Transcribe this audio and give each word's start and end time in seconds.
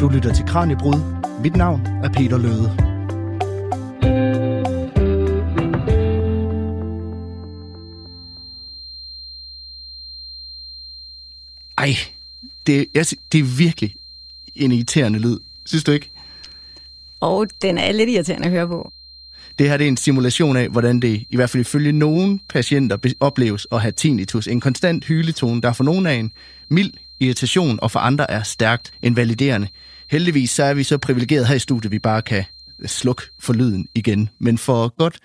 Du 0.00 0.08
lytter 0.08 0.34
til 0.34 0.44
Kranjebrud. 0.46 0.94
Mit 1.42 1.56
navn 1.56 1.80
er 1.86 2.08
Peter 2.08 2.38
Løde. 2.38 2.76
Ej, 11.78 11.94
det, 12.66 12.86
jeg, 12.94 13.06
det 13.32 13.40
er 13.40 13.56
virkelig 13.58 13.94
en 14.54 14.72
irriterende 14.72 15.18
lyd. 15.18 15.38
Synes 15.64 15.84
du 15.84 15.92
ikke? 15.92 16.10
Og 17.20 17.46
den 17.62 17.78
er 17.78 17.92
lidt 17.92 18.10
irriterende 18.10 18.46
at 18.46 18.52
høre 18.52 18.68
på. 18.68 18.92
Det 19.58 19.68
her 19.68 19.76
det 19.76 19.84
er 19.84 19.88
en 19.88 19.96
simulation 19.96 20.56
af, 20.56 20.68
hvordan 20.68 21.00
det 21.00 21.24
i 21.30 21.36
hvert 21.36 21.50
fald 21.50 21.60
ifølge 21.60 21.92
nogle 21.92 22.40
patienter 22.48 23.14
opleves 23.20 23.66
at 23.72 23.80
have 23.80 23.92
tinnitus. 23.92 24.48
En 24.48 24.60
konstant 24.60 25.04
hyletone, 25.04 25.60
der 25.60 25.72
for 25.72 25.84
nogle 25.84 26.10
af 26.10 26.14
en 26.14 26.32
mild 26.68 26.92
irritation, 27.20 27.78
og 27.82 27.90
for 27.90 27.98
andre 27.98 28.30
er 28.30 28.42
stærkt 28.42 28.92
invaliderende. 29.02 29.68
Heldigvis 30.10 30.50
så 30.50 30.62
er 30.62 30.74
vi 30.74 30.82
så 30.82 30.98
privilegeret 30.98 31.46
her 31.46 31.54
i 31.54 31.58
studiet, 31.58 31.84
at 31.84 31.92
vi 31.92 31.98
bare 31.98 32.22
kan 32.22 32.44
slukke 32.86 33.22
for 33.38 33.52
lyden 33.52 33.88
igen. 33.94 34.28
Men 34.38 34.58
for 34.58 34.88
godt 34.98 35.18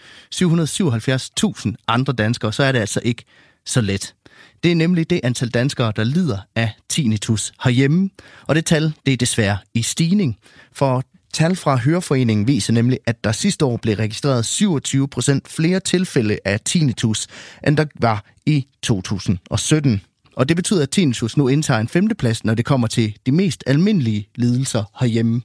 777.000 1.65 1.75
andre 1.87 2.13
danskere, 2.13 2.53
så 2.53 2.63
er 2.63 2.71
det 2.71 2.79
altså 2.79 2.99
ikke 3.03 3.23
så 3.65 3.81
let. 3.81 4.15
Det 4.63 4.71
er 4.71 4.75
nemlig 4.75 5.09
det 5.09 5.19
antal 5.23 5.49
danskere, 5.49 5.93
der 5.95 6.03
lider 6.03 6.37
af 6.55 6.71
tinnitus 6.89 7.53
herhjemme, 7.63 8.09
og 8.47 8.55
det 8.55 8.65
tal 8.65 8.93
det 9.05 9.13
er 9.13 9.17
desværre 9.17 9.57
i 9.73 9.81
stigning. 9.81 10.37
For 10.71 11.03
tal 11.33 11.55
fra 11.55 11.77
Høreforeningen 11.77 12.47
viser 12.47 12.73
nemlig, 12.73 12.99
at 13.05 13.23
der 13.23 13.31
sidste 13.31 13.65
år 13.65 13.77
blev 13.77 13.95
registreret 13.95 14.45
27 14.45 15.07
procent 15.07 15.47
flere 15.47 15.79
tilfælde 15.79 16.39
af 16.45 16.59
tinnitus, 16.59 17.27
end 17.67 17.77
der 17.77 17.85
var 17.99 18.25
i 18.45 18.67
2017. 18.83 20.01
Og 20.35 20.49
det 20.49 20.55
betyder, 20.55 20.83
at 20.83 20.89
tinnitus 20.89 21.37
nu 21.37 21.47
indtager 21.47 21.79
en 21.79 21.87
femteplads, 21.87 22.45
når 22.45 22.53
det 22.53 22.65
kommer 22.65 22.87
til 22.87 23.17
de 23.25 23.31
mest 23.31 23.63
almindelige 23.67 24.29
lidelser 24.35 24.83
herhjemme. 24.99 25.41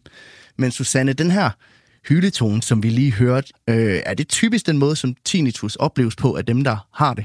Men 0.56 0.70
Susanne, 0.70 1.12
den 1.12 1.30
her 1.30 1.50
hyletone, 2.08 2.62
som 2.62 2.82
vi 2.82 2.88
lige 2.88 3.12
hørte, 3.12 3.52
øh, 3.68 4.02
er 4.06 4.14
det 4.14 4.28
typisk 4.28 4.66
den 4.66 4.78
måde, 4.78 4.96
som 4.96 5.14
tinnitus 5.24 5.76
opleves 5.76 6.16
på 6.16 6.34
af 6.36 6.46
dem, 6.46 6.64
der 6.64 6.86
har 6.92 7.14
det? 7.14 7.24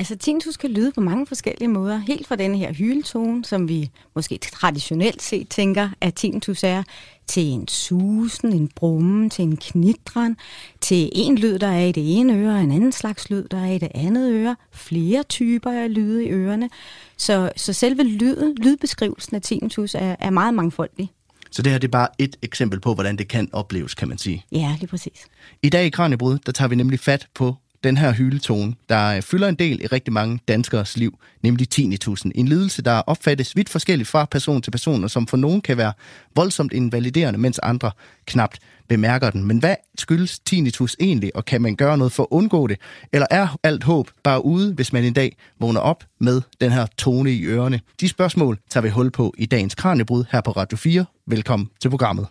Altså, 0.00 0.16
tinnitus 0.16 0.56
kan 0.56 0.70
lyde 0.70 0.92
på 0.92 1.00
mange 1.00 1.26
forskellige 1.26 1.68
måder. 1.68 1.98
Helt 1.98 2.26
fra 2.26 2.36
den 2.36 2.54
her 2.54 2.72
hyletone, 2.72 3.44
som 3.44 3.68
vi 3.68 3.90
måske 4.14 4.38
traditionelt 4.38 5.22
set 5.22 5.48
tænker, 5.48 5.88
at 6.00 6.14
tinnitus 6.14 6.64
er, 6.64 6.82
til 7.26 7.42
en 7.42 7.68
susen, 7.68 8.52
en 8.52 8.70
brummen, 8.76 9.30
til 9.30 9.42
en 9.42 9.56
knitren, 9.56 10.36
til 10.80 11.10
en 11.12 11.38
lyd, 11.38 11.58
der 11.58 11.66
er 11.66 11.84
i 11.84 11.92
det 11.92 12.18
ene 12.18 12.34
øre, 12.34 12.54
og 12.54 12.60
en 12.60 12.72
anden 12.72 12.92
slags 12.92 13.30
lyd, 13.30 13.44
der 13.48 13.58
er 13.58 13.70
i 13.72 13.78
det 13.78 13.88
andet 13.94 14.32
øre, 14.32 14.56
flere 14.72 15.22
typer 15.22 15.70
af 15.70 15.94
lyde 15.94 16.24
i 16.24 16.28
ørerne. 16.30 16.70
Så, 17.16 17.52
så 17.56 17.72
selve 17.72 18.02
lyden, 18.02 18.54
lydbeskrivelsen 18.54 19.36
af 19.36 19.42
tinnitus 19.42 19.94
er, 19.94 20.16
er 20.18 20.30
meget 20.30 20.54
mangfoldig. 20.54 21.10
Så 21.50 21.62
det 21.62 21.72
her 21.72 21.78
det 21.78 21.88
er 21.88 21.92
bare 21.92 22.08
et 22.18 22.36
eksempel 22.42 22.80
på, 22.80 22.94
hvordan 22.94 23.16
det 23.16 23.28
kan 23.28 23.48
opleves, 23.52 23.94
kan 23.94 24.08
man 24.08 24.18
sige. 24.18 24.44
Ja, 24.52 24.76
lige 24.78 24.88
præcis. 24.88 25.26
I 25.62 25.68
dag 25.68 25.86
i 25.86 25.90
Kranjebrud, 25.90 26.38
der 26.46 26.52
tager 26.52 26.68
vi 26.68 26.74
nemlig 26.74 27.00
fat 27.00 27.26
på 27.34 27.56
den 27.84 27.96
her 27.96 28.12
hyletone, 28.12 28.74
der 28.88 29.16
øh, 29.16 29.22
fylder 29.22 29.48
en 29.48 29.54
del 29.54 29.80
i 29.82 29.86
rigtig 29.86 30.12
mange 30.12 30.40
danskers 30.48 30.96
liv, 30.96 31.18
nemlig 31.42 31.68
tinnitusen. 31.68 32.32
En 32.34 32.48
lidelse, 32.48 32.82
der 32.82 32.92
opfattes 32.92 33.56
vidt 33.56 33.68
forskelligt 33.68 34.08
fra 34.08 34.24
person 34.24 34.62
til 34.62 34.70
person, 34.70 35.04
og 35.04 35.10
som 35.10 35.26
for 35.26 35.36
nogen 35.36 35.60
kan 35.60 35.76
være 35.76 35.92
voldsomt 36.36 36.72
invaliderende, 36.72 37.38
mens 37.38 37.58
andre 37.58 37.90
knapt 38.26 38.58
bemærker 38.88 39.30
den. 39.30 39.44
Men 39.44 39.58
hvad 39.58 39.76
skyldes 39.98 40.38
tinnitus 40.38 40.96
egentlig, 41.00 41.36
og 41.36 41.44
kan 41.44 41.62
man 41.62 41.76
gøre 41.76 41.98
noget 41.98 42.12
for 42.12 42.22
at 42.22 42.28
undgå 42.30 42.66
det? 42.66 42.78
Eller 43.12 43.26
er 43.30 43.58
alt 43.62 43.84
håb 43.84 44.10
bare 44.24 44.44
ude, 44.44 44.74
hvis 44.74 44.92
man 44.92 45.04
en 45.04 45.12
dag 45.12 45.36
vågner 45.60 45.80
op 45.80 46.04
med 46.20 46.42
den 46.60 46.72
her 46.72 46.86
tone 46.98 47.32
i 47.32 47.44
ørerne? 47.44 47.80
De 48.00 48.08
spørgsmål 48.08 48.58
tager 48.70 48.82
vi 48.82 48.88
hul 48.88 49.10
på 49.10 49.34
i 49.38 49.46
dagens 49.46 49.74
Kranjebrud 49.74 50.24
her 50.30 50.40
på 50.40 50.50
Radio 50.50 50.76
4. 50.76 51.04
Velkommen 51.26 51.70
til 51.80 51.90
programmet. 51.90 52.26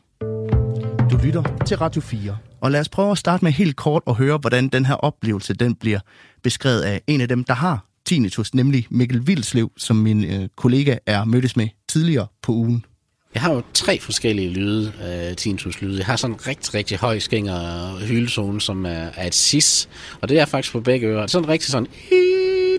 Lytter 1.23 1.63
til 1.65 1.77
Radio 1.77 2.01
4. 2.01 2.37
Og 2.61 2.71
lad 2.71 2.79
os 2.79 2.89
prøve 2.89 3.11
at 3.11 3.17
starte 3.17 3.45
med 3.45 3.51
helt 3.51 3.75
kort 3.75 4.03
at 4.07 4.15
høre, 4.15 4.37
hvordan 4.37 4.67
den 4.67 4.85
her 4.85 4.93
oplevelse 4.93 5.53
den 5.53 5.75
bliver 5.75 5.99
beskrevet 6.43 6.81
af 6.81 7.01
en 7.07 7.21
af 7.21 7.27
dem, 7.27 7.43
der 7.43 7.53
har 7.53 7.85
tinnitus, 8.05 8.53
nemlig 8.53 8.87
Mikkel 8.89 9.27
Vildslev, 9.27 9.71
som 9.77 9.95
min 9.95 10.23
øh, 10.23 10.49
kollega 10.55 10.97
er 11.05 11.25
mødtes 11.25 11.57
med 11.57 11.67
tidligere 11.89 12.27
på 12.41 12.51
ugen. 12.51 12.85
Jeg 13.33 13.41
har 13.41 13.53
jo 13.53 13.61
tre 13.73 13.99
forskellige 13.99 14.49
lyde, 14.49 14.93
uh, 14.99 15.35
tinnitus-lyde. 15.35 15.97
Jeg 15.97 16.05
har 16.05 16.15
sådan 16.15 16.33
en 16.33 16.47
rigtig, 16.47 16.73
rigtig 16.73 16.97
høj 16.97 17.19
skænger 17.19 17.99
hylezone, 18.05 18.61
som 18.61 18.85
er, 18.85 19.09
er 19.15 19.27
et 19.27 19.35
sis, 19.35 19.89
og 20.21 20.29
det 20.29 20.39
er 20.39 20.45
faktisk 20.45 20.73
på 20.73 20.79
begge 20.79 21.07
ører. 21.07 21.27
Sådan 21.27 21.45
en 21.45 21.49
rigtig 21.49 21.71
sådan 21.71 21.87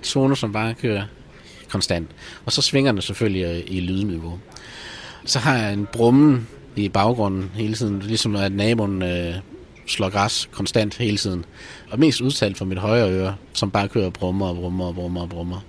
zone, 0.05 0.37
som 0.37 0.53
bare 0.53 0.75
kører 0.75 1.05
konstant. 1.69 2.11
Og 2.45 2.53
så 2.53 2.62
svinger 2.62 2.93
den 2.93 3.03
selvfølgelig 3.03 3.45
øh, 3.45 3.77
i 3.77 3.81
lydniveau. 3.81 4.39
Så 5.25 5.39
har 5.39 5.56
jeg 5.56 5.73
en 5.73 5.87
brummen 5.93 6.49
i 6.76 6.88
baggrunden 6.88 7.50
hele 7.54 7.75
tiden, 7.75 7.98
ligesom 7.98 8.36
at 8.36 8.53
naboen 8.53 9.03
øh, 9.03 9.34
slår 9.86 10.08
græs 10.08 10.48
konstant 10.53 10.97
hele 10.97 11.16
tiden. 11.16 11.44
Og 11.91 11.98
mest 11.98 12.20
udtalt 12.20 12.58
for 12.58 12.64
mit 12.64 12.78
højre 12.78 13.10
øre, 13.10 13.36
som 13.53 13.70
bare 13.70 13.88
kører 13.88 14.10
brummer 14.10 14.48
og 14.48 14.56
brummer 14.56 14.86
og 14.86 14.94
brummer 14.94 15.20
og 15.20 15.28
brummer. 15.28 15.64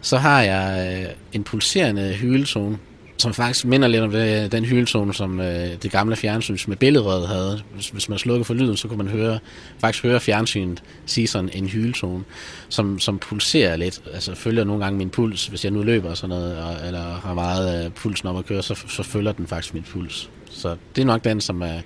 Så 0.00 0.16
har 0.16 0.42
jeg 0.42 1.02
øh, 1.02 1.14
en 1.32 1.44
pulserende 1.44 2.14
hyletone, 2.14 2.78
som 3.18 3.34
faktisk 3.34 3.64
minder 3.64 3.88
lidt 3.88 4.02
om 4.02 4.10
det, 4.10 4.52
den 4.52 4.64
hylezone, 4.64 5.14
som 5.14 5.40
øh, 5.40 5.68
det 5.82 5.90
gamle 5.90 6.16
fjernsyn 6.16 6.58
med 6.66 6.76
billedrøret 6.76 7.28
havde. 7.28 7.62
Hvis, 7.74 7.88
hvis 7.88 8.08
man 8.08 8.18
slukker 8.18 8.44
for 8.44 8.54
lyden, 8.54 8.76
så 8.76 8.88
kunne 8.88 8.98
man 8.98 9.08
høre, 9.08 9.38
faktisk 9.78 10.04
høre 10.04 10.20
fjernsynet 10.20 10.82
sige 11.06 11.26
sådan 11.26 11.50
en 11.52 11.66
hylezone, 11.66 12.24
som, 12.68 12.98
som 12.98 13.18
pulserer 13.18 13.76
lidt. 13.76 14.00
Altså 14.12 14.34
følger 14.34 14.64
nogle 14.64 14.84
gange 14.84 14.98
min 14.98 15.10
puls, 15.10 15.46
hvis 15.46 15.64
jeg 15.64 15.72
nu 15.72 15.82
løber 15.82 16.10
og 16.10 16.16
sådan 16.16 16.36
noget, 16.36 16.58
og, 16.58 16.86
eller 16.86 17.14
har 17.14 17.34
meget 17.34 17.84
øh, 17.84 17.90
pulsen 17.90 18.28
op 18.28 18.38
at 18.38 18.46
køre, 18.46 18.62
så, 18.62 18.84
så 18.88 19.02
følger 19.02 19.32
den 19.32 19.46
faktisk 19.46 19.74
min 19.74 19.82
puls. 19.82 20.30
Så 20.50 20.76
det 20.96 21.02
er 21.02 21.06
nok 21.06 21.24
den, 21.24 21.40
som 21.40 21.62
er, 21.62 21.80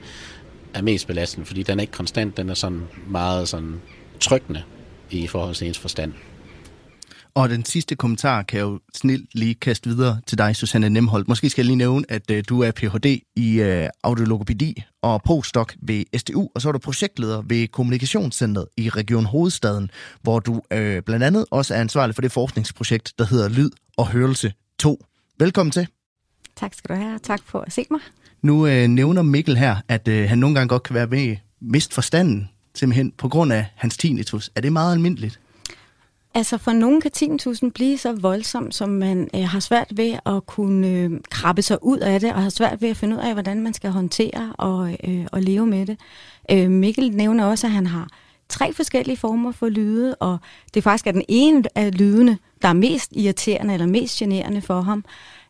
er 0.74 0.82
mest 0.82 1.06
belastende, 1.06 1.46
fordi 1.46 1.62
den 1.62 1.78
er 1.78 1.82
ikke 1.82 1.92
konstant, 1.92 2.36
den 2.36 2.50
er 2.50 2.54
sådan 2.54 2.82
meget 3.06 3.48
sådan 3.48 3.80
trykkende 4.20 4.62
i 5.10 5.26
forhold 5.26 5.54
til 5.54 5.66
ens 5.66 5.78
forstand. 5.78 6.12
Og 7.34 7.48
den 7.48 7.64
sidste 7.64 7.96
kommentar 7.96 8.42
kan 8.42 8.58
jeg 8.58 8.64
jo 8.64 8.80
snilt 8.94 9.34
lige 9.34 9.54
kaste 9.54 9.88
videre 9.88 10.20
til 10.26 10.38
dig, 10.38 10.56
Susanne 10.56 10.88
Nemholdt. 10.88 11.28
Måske 11.28 11.50
skal 11.50 11.62
jeg 11.62 11.66
lige 11.66 11.76
nævne, 11.76 12.04
at 12.08 12.30
uh, 12.30 12.36
du 12.48 12.60
er 12.60 12.70
Ph.D. 12.70 13.20
i 13.36 13.60
uh, 13.60 13.88
audiologopedi 14.02 14.82
og 15.02 15.22
postdoc 15.22 15.72
ved 15.82 16.04
SDU, 16.18 16.48
og 16.54 16.62
så 16.62 16.68
er 16.68 16.72
du 16.72 16.78
projektleder 16.78 17.42
ved 17.42 17.68
Kommunikationscentret 17.68 18.66
i 18.76 18.88
Region 18.88 19.24
Hovedstaden, 19.24 19.90
hvor 20.22 20.38
du 20.38 20.52
uh, 20.52 20.98
blandt 21.06 21.22
andet 21.22 21.44
også 21.50 21.74
er 21.74 21.80
ansvarlig 21.80 22.14
for 22.14 22.22
det 22.22 22.32
forskningsprojekt, 22.32 23.12
der 23.18 23.24
hedder 23.24 23.48
Lyd 23.48 23.70
og 23.96 24.08
Hørelse 24.08 24.52
2. 24.78 25.04
Velkommen 25.38 25.70
til. 25.70 25.88
Tak 26.56 26.74
skal 26.74 26.96
du 26.96 27.00
have, 27.00 27.18
tak 27.18 27.40
for 27.44 27.60
at 27.60 27.72
se 27.72 27.86
mig. 27.90 28.00
Nu 28.42 28.66
uh, 28.66 28.86
nævner 28.86 29.22
Mikkel 29.22 29.56
her, 29.56 29.76
at 29.88 30.08
uh, 30.08 30.14
han 30.14 30.38
nogle 30.38 30.54
gange 30.54 30.68
godt 30.68 30.82
kan 30.82 30.94
være 30.94 31.06
med 31.06 31.36
mist 31.60 31.94
forstanden, 31.94 32.48
simpelthen 32.74 33.12
på 33.12 33.28
grund 33.28 33.52
af 33.52 33.66
hans 33.74 33.96
tinnitus. 33.96 34.50
Er 34.54 34.60
det 34.60 34.72
meget 34.72 34.92
almindeligt? 34.92 35.40
Altså 36.34 36.58
for 36.58 36.72
nogen 36.72 37.00
kan 37.00 37.10
10.000 37.16 37.70
blive 37.74 37.98
så 37.98 38.12
voldsom, 38.12 38.70
som 38.70 38.88
man 38.88 39.28
øh, 39.34 39.42
har 39.42 39.60
svært 39.60 39.96
ved 39.96 40.18
at 40.26 40.46
kunne 40.46 40.88
øh, 40.88 41.10
krabbe 41.30 41.62
sig 41.62 41.84
ud 41.84 41.98
af 41.98 42.20
det, 42.20 42.32
og 42.32 42.42
har 42.42 42.50
svært 42.50 42.82
ved 42.82 42.88
at 42.88 42.96
finde 42.96 43.16
ud 43.16 43.20
af, 43.20 43.32
hvordan 43.32 43.62
man 43.62 43.74
skal 43.74 43.90
håndtere 43.90 44.52
og, 44.58 44.96
øh, 45.04 45.26
og 45.32 45.42
leve 45.42 45.66
med 45.66 45.86
det. 45.86 45.98
Øh, 46.50 46.70
Mikkel 46.70 47.10
nævner 47.10 47.44
også, 47.44 47.66
at 47.66 47.72
han 47.72 47.86
har 47.86 48.08
tre 48.48 48.72
forskellige 48.72 49.16
former 49.16 49.52
for 49.52 49.68
lyde, 49.68 50.14
og 50.14 50.38
det 50.74 50.82
faktisk 50.82 51.06
er 51.06 51.12
den 51.12 51.24
ene 51.28 51.64
af 51.74 51.98
lydene, 51.98 52.38
der 52.62 52.68
er 52.68 52.72
mest 52.72 53.12
irriterende 53.12 53.74
eller 53.74 53.86
mest 53.86 54.18
generende 54.18 54.62
for 54.62 54.80
ham. 54.80 55.04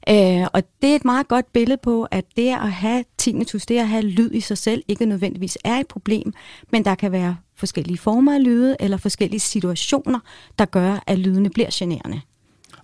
Øh, 0.08 0.46
og 0.52 0.62
det 0.82 0.90
er 0.90 0.96
et 0.96 1.04
meget 1.04 1.28
godt 1.28 1.52
billede 1.52 1.78
på, 1.82 2.06
at 2.10 2.24
det 2.36 2.48
at 2.48 2.72
have 2.72 3.04
tinnitus, 3.18 3.66
det 3.66 3.78
at 3.78 3.88
have 3.88 4.02
lyd 4.02 4.30
i 4.32 4.40
sig 4.40 4.58
selv, 4.58 4.82
ikke 4.88 5.06
nødvendigvis 5.06 5.58
er 5.64 5.74
et 5.74 5.86
problem, 5.86 6.32
men 6.72 6.84
der 6.84 6.94
kan 6.94 7.12
være 7.12 7.36
forskellige 7.58 7.98
former 7.98 8.34
af 8.34 8.44
lyde 8.44 8.76
eller 8.80 8.96
forskellige 8.96 9.40
situationer, 9.40 10.18
der 10.58 10.64
gør, 10.64 11.02
at 11.06 11.18
lydene 11.18 11.50
bliver 11.50 11.68
generende. 11.72 12.20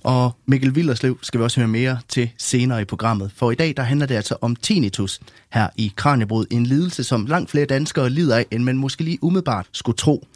Og 0.02 0.32
Mikkel 0.46 0.74
Villerslev 0.74 1.18
skal 1.22 1.40
vi 1.40 1.44
også 1.44 1.60
høre 1.60 1.68
mere 1.68 1.98
til 2.08 2.30
senere 2.38 2.82
i 2.82 2.84
programmet. 2.84 3.32
For 3.36 3.50
i 3.50 3.54
dag 3.54 3.74
der 3.76 3.82
handler 3.82 4.06
det 4.06 4.14
altså 4.14 4.36
om 4.40 4.56
tinnitus 4.56 5.20
her 5.50 5.68
i 5.76 5.92
Kranjebrud. 5.96 6.46
En 6.50 6.66
lidelse, 6.66 7.04
som 7.04 7.26
langt 7.26 7.50
flere 7.50 7.66
danskere 7.66 8.10
lider 8.10 8.36
af, 8.36 8.46
end 8.50 8.64
man 8.64 8.76
måske 8.76 9.04
lige 9.04 9.18
umiddelbart 9.22 9.66
skulle 9.72 9.96
tro. 9.96 10.26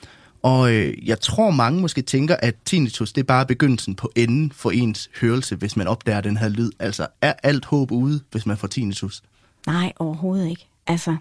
Og 0.42 0.72
øh, 0.74 1.08
jeg 1.08 1.20
tror, 1.20 1.50
mange 1.50 1.80
måske 1.80 2.02
tænker, 2.02 2.36
at 2.36 2.54
tinnitus 2.64 3.12
det 3.12 3.20
er 3.20 3.24
bare 3.24 3.46
begyndelsen 3.46 3.94
på 3.94 4.10
enden 4.16 4.52
for 4.52 4.70
ens 4.70 5.10
hørelse, 5.20 5.56
hvis 5.56 5.76
man 5.76 5.88
opdager 5.88 6.20
den 6.20 6.36
her 6.36 6.48
lyd. 6.48 6.70
Altså, 6.78 7.06
er 7.20 7.32
alt 7.42 7.64
håb 7.64 7.92
ude, 7.92 8.20
hvis 8.30 8.46
man 8.46 8.56
får 8.56 8.68
tinnitus? 8.68 9.22
Nej, 9.66 9.92
overhovedet 9.98 10.50
ikke. 10.50 10.66
Altså, 10.86 11.16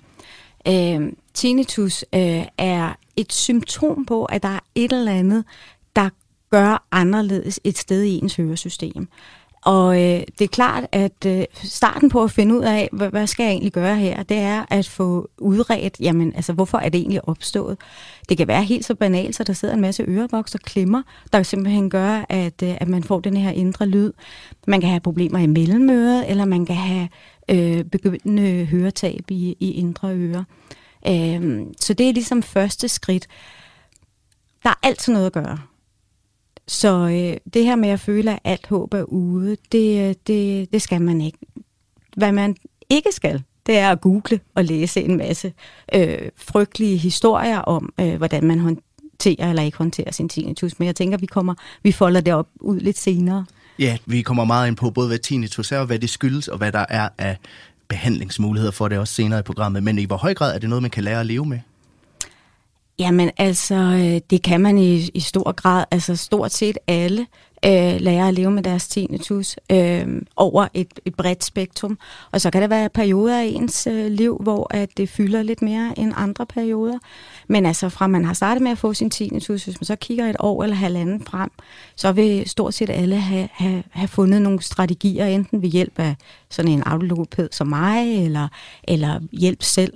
øh, 0.68 1.12
tinnitus 1.34 2.06
øh, 2.16 2.46
er 2.58 2.94
et 3.16 3.34
symptom 3.34 4.06
på, 4.06 4.26
at 4.26 4.44
der 4.44 4.50
er 4.50 4.60
et 4.76 4.92
eller 4.92 5.12
andet, 5.12 5.46
der 5.96 6.10
gør 6.50 6.88
anderledes 6.92 7.60
et 7.64 7.78
sted 7.78 8.04
i 8.04 8.18
ens 8.18 8.36
høresystem. 8.36 9.08
Og 9.68 9.96
øh, 10.04 10.22
det 10.40 10.42
er 10.42 10.48
klart, 10.48 10.88
at 10.92 11.26
øh, 11.26 11.46
starten 11.54 12.10
på 12.10 12.24
at 12.24 12.32
finde 12.32 12.56
ud 12.56 12.62
af, 12.62 12.90
hvad, 12.92 13.10
hvad 13.10 13.28
skal 13.28 13.44
jeg 13.44 13.52
egentlig 13.52 13.74
gøre 13.74 13.96
her, 13.96 14.24
det 14.24 14.38
er 14.38 14.66
at 14.70 14.88
få 14.88 15.30
udredt, 15.38 15.98
jamen 16.00 16.36
altså, 16.36 16.54
hvorfor 16.54 16.78
er 16.78 16.90
det 16.90 17.00
egentlig 17.00 17.28
opstået? 17.28 17.78
Det 18.30 18.38
kan 18.38 18.48
være 18.48 18.64
helt 18.64 18.86
så 18.86 18.96
banalt, 18.96 19.36
så 19.36 19.44
der 19.44 19.54
sidder 19.54 19.74
en 19.74 19.82
masse 19.82 20.04
ørevoks 20.08 20.56
og 20.56 20.60
klemmer, 20.60 21.02
der 21.34 21.44
simpelthen 21.44 21.90
gør, 21.90 22.26
at, 22.30 22.64
øh, 22.64 22.78
at 22.78 22.88
man 22.88 23.04
får 23.04 23.20
den 23.20 23.38
her 23.38 23.52
indre 23.52 23.86
lyd. 23.86 24.12
Man 24.68 24.82
kan 24.82 24.90
have 24.90 25.00
problemer 25.00 25.40
i 25.40 25.48
mellemøret, 25.48 26.30
eller 26.30 26.46
man 26.46 26.66
kan 26.66 26.76
have 26.76 27.08
øh, 27.50 27.84
begyndende 27.84 28.66
høretab 28.66 29.32
i, 29.32 29.58
i 29.60 29.72
indre 29.72 30.16
ører. 30.16 30.44
Øh, 31.08 31.66
så 31.80 31.94
det 31.94 32.10
er 32.10 32.14
ligesom 32.14 32.44
første 32.44 32.88
skridt. 32.88 33.28
Der 34.64 34.70
er 34.70 34.80
altid 34.84 35.14
noget 35.14 35.26
at 35.26 35.34
gøre. 35.34 35.60
Så 36.68 37.08
øh, 37.08 37.54
det 37.54 37.66
her 37.66 37.76
med 37.76 37.90
at 37.90 38.00
føle, 38.00 38.32
at 38.32 38.40
alt 38.44 38.68
håb 38.68 38.94
er 38.94 39.04
ude, 39.04 39.58
det, 39.72 40.10
øh, 40.10 40.16
det, 40.28 40.72
det 40.74 40.82
skal 40.82 41.02
man 41.02 41.22
ikke. 41.22 41.38
Hvad 42.18 42.32
man 42.32 42.56
ikke 42.90 43.12
skal, 43.12 43.44
det 43.66 43.78
er 43.78 43.92
at 43.92 44.02
google 44.02 44.40
og 44.56 44.66
læse 44.66 45.02
en 45.02 45.18
masse 45.18 45.54
øh, 45.96 46.30
frygtelige 46.36 46.98
historier 46.98 47.60
om, 47.60 47.94
øh, 48.00 48.16
hvordan 48.16 48.44
man 48.44 48.60
håndterer 48.60 49.50
eller 49.50 49.64
ikke 49.64 49.78
håndterer 49.78 50.12
sin 50.12 50.30
tinnitus. 50.30 50.80
Men 50.80 50.86
jeg 50.86 50.96
tænker, 50.96 51.18
vi 51.18 51.26
kommer, 51.26 51.54
vi 51.84 51.92
folder 51.92 52.22
det 52.22 52.34
op 52.34 52.48
ud 52.60 52.80
lidt 52.80 52.98
senere. 52.98 53.46
Ja, 53.80 53.98
vi 54.06 54.22
kommer 54.22 54.46
meget 54.46 54.68
ind 54.68 54.76
på 54.76 54.90
både, 54.90 55.08
hvad 55.08 55.18
tinnitus 55.18 55.72
er, 55.72 55.80
og 55.80 55.86
hvad 55.86 56.00
det 56.00 56.10
skyldes, 56.10 56.48
og 56.48 56.58
hvad 56.58 56.72
der 56.72 56.86
er 56.90 57.10
af 57.18 57.38
behandlingsmuligheder 57.88 58.72
for 58.72 58.88
det 58.88 58.98
også 58.98 59.14
senere 59.14 59.40
i 59.40 59.44
programmet. 59.44 59.84
Men 59.84 60.00
i 60.00 60.06
hvor 60.06 60.18
høj 60.18 60.34
grad 60.34 60.56
er 60.56 60.60
det 60.60 60.70
noget, 60.70 60.82
man 60.82 60.92
kan 60.92 61.04
lære 61.04 61.20
at 61.20 61.26
leve 61.26 61.46
med? 61.46 61.60
Jamen 63.00 63.32
altså, 63.38 63.76
øh, 63.76 64.22
det 64.30 64.42
kan 64.44 64.62
man 64.62 64.78
i, 64.78 65.10
i 65.14 65.20
stor 65.20 65.52
grad. 65.52 65.86
Altså 65.92 66.16
stort 66.16 66.52
set 66.52 66.78
alle 66.88 67.28
øh, 67.66 68.02
lærer 68.02 68.28
at 68.28 68.34
leve 68.34 68.52
med 68.52 68.64
deres 68.64 68.88
tinnitus 68.88 69.56
øh, 69.72 70.22
over 70.36 70.68
et, 70.74 71.00
et 71.06 71.16
bredt 71.16 71.44
spektrum. 71.44 72.00
Og 72.32 72.42
så 72.42 72.52
kan 72.52 72.62
der 72.62 72.68
være 72.68 72.90
perioder 72.90 73.42
i 73.42 73.54
ens 73.54 73.88
øh, 73.88 74.12
liv, 74.12 74.38
hvor 74.44 74.68
at 74.74 74.98
det 74.98 75.10
fylder 75.10 75.44
lidt 75.44 75.62
mere 75.62 75.94
end 76.00 76.14
andre 76.16 76.46
perioder. 76.46 76.98
Men 77.48 77.66
altså 77.66 77.90
fra 77.90 78.08
man 78.08 78.26
har 78.26 78.34
startet 78.34 78.62
med 78.62 78.72
at 78.72 78.78
få 78.78 78.94
sin 78.94 79.10
tinnitus, 79.10 79.64
hvis 79.64 79.80
man 79.80 79.86
så 79.86 79.96
kigger 79.96 80.30
et 80.30 80.36
år 80.40 80.64
eller 80.64 80.76
halvanden 80.76 81.26
frem, 81.26 81.52
så 81.96 82.12
vil 82.12 82.50
stort 82.50 82.74
set 82.74 82.90
alle 82.90 83.16
have, 83.16 83.50
have, 83.52 83.84
have 83.92 84.08
fundet 84.08 84.42
nogle 84.42 84.62
strategier, 84.62 85.26
enten 85.26 85.62
ved 85.62 85.70
hjælp 85.70 86.00
af 86.00 86.16
sådan 86.50 86.72
en 86.72 86.84
audiologoped 86.86 87.50
som 87.52 87.68
mig, 87.68 88.26
eller, 88.26 88.48
eller 88.84 89.20
hjælp 89.32 89.64
selv. 89.64 89.94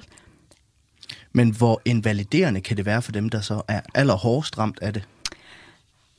Men 1.34 1.50
hvor 1.50 1.82
invaliderende 1.86 2.62
kan 2.62 2.78
det 2.78 2.86
være 2.86 3.02
for 3.02 3.12
dem, 3.12 3.30
der 3.30 3.42
så 3.42 3.62
er 3.68 3.82
allerhårdest 3.96 4.58
ramt 4.58 4.80
af 4.82 4.94
det? 4.94 5.04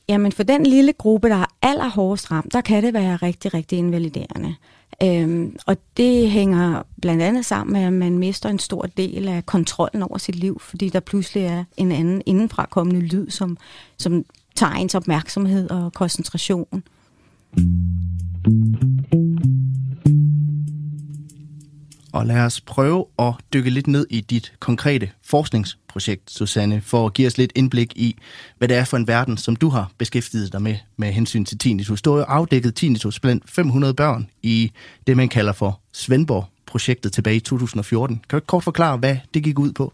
Jamen 0.09 0.31
for 0.31 0.43
den 0.43 0.65
lille 0.65 0.93
gruppe, 0.93 1.29
der 1.29 1.35
er 1.35 1.45
allerhårdest 1.61 2.31
ramt, 2.31 2.53
der 2.53 2.61
kan 2.61 2.83
det 2.83 2.93
være 2.93 3.15
rigtig, 3.15 3.53
rigtig 3.53 3.77
invaliderende. 3.77 4.55
Øhm, 5.03 5.55
og 5.67 5.77
det 5.97 6.31
hænger 6.31 6.83
blandt 7.01 7.21
andet 7.21 7.45
sammen 7.45 7.73
med, 7.73 7.81
at 7.81 7.93
man 7.93 8.17
mister 8.17 8.49
en 8.49 8.59
stor 8.59 8.81
del 8.81 9.27
af 9.27 9.45
kontrollen 9.45 10.03
over 10.03 10.17
sit 10.17 10.35
liv, 10.35 10.59
fordi 10.59 10.89
der 10.89 10.99
pludselig 10.99 11.43
er 11.43 11.63
en 11.77 11.91
anden 11.91 12.21
indenfrakommende 12.25 12.99
lyd, 12.99 13.29
som, 13.29 13.57
som 13.97 14.25
tager 14.55 14.73
ens 14.73 14.95
opmærksomhed 14.95 15.69
og 15.69 15.93
koncentration. 15.93 16.83
Og 22.13 22.25
lad 22.25 22.39
os 22.39 22.61
prøve 22.61 23.05
at 23.19 23.33
dykke 23.53 23.69
lidt 23.69 23.87
ned 23.87 24.07
i 24.09 24.21
dit 24.21 24.53
konkrete 24.59 25.09
forskningsprojekt, 25.23 26.31
Susanne, 26.31 26.81
for 26.81 27.05
at 27.05 27.13
give 27.13 27.27
os 27.27 27.37
lidt 27.37 27.51
indblik 27.55 27.93
i, 27.95 28.15
hvad 28.57 28.67
det 28.67 28.77
er 28.77 28.85
for 28.85 28.97
en 28.97 29.07
verden, 29.07 29.37
som 29.37 29.55
du 29.55 29.69
har 29.69 29.91
beskæftiget 29.97 30.53
dig 30.53 30.61
med 30.61 30.75
med 30.97 31.11
hensyn 31.11 31.45
til 31.45 31.57
tinnitus. 31.57 32.01
Du 32.01 32.11
har 32.11 32.17
jo 32.17 32.23
afdækket 32.23 32.75
tinnitus 32.75 33.19
blandt 33.19 33.49
500 33.49 33.93
børn 33.93 34.29
i 34.43 34.71
det, 35.07 35.17
man 35.17 35.29
kalder 35.29 35.53
for 35.53 35.79
Svendborg-projektet 35.93 37.13
tilbage 37.13 37.35
i 37.35 37.39
2014. 37.39 38.21
Kan 38.29 38.39
du 38.39 38.45
kort 38.45 38.63
forklare, 38.63 38.97
hvad 38.97 39.17
det 39.33 39.43
gik 39.43 39.59
ud 39.59 39.71
på? 39.71 39.93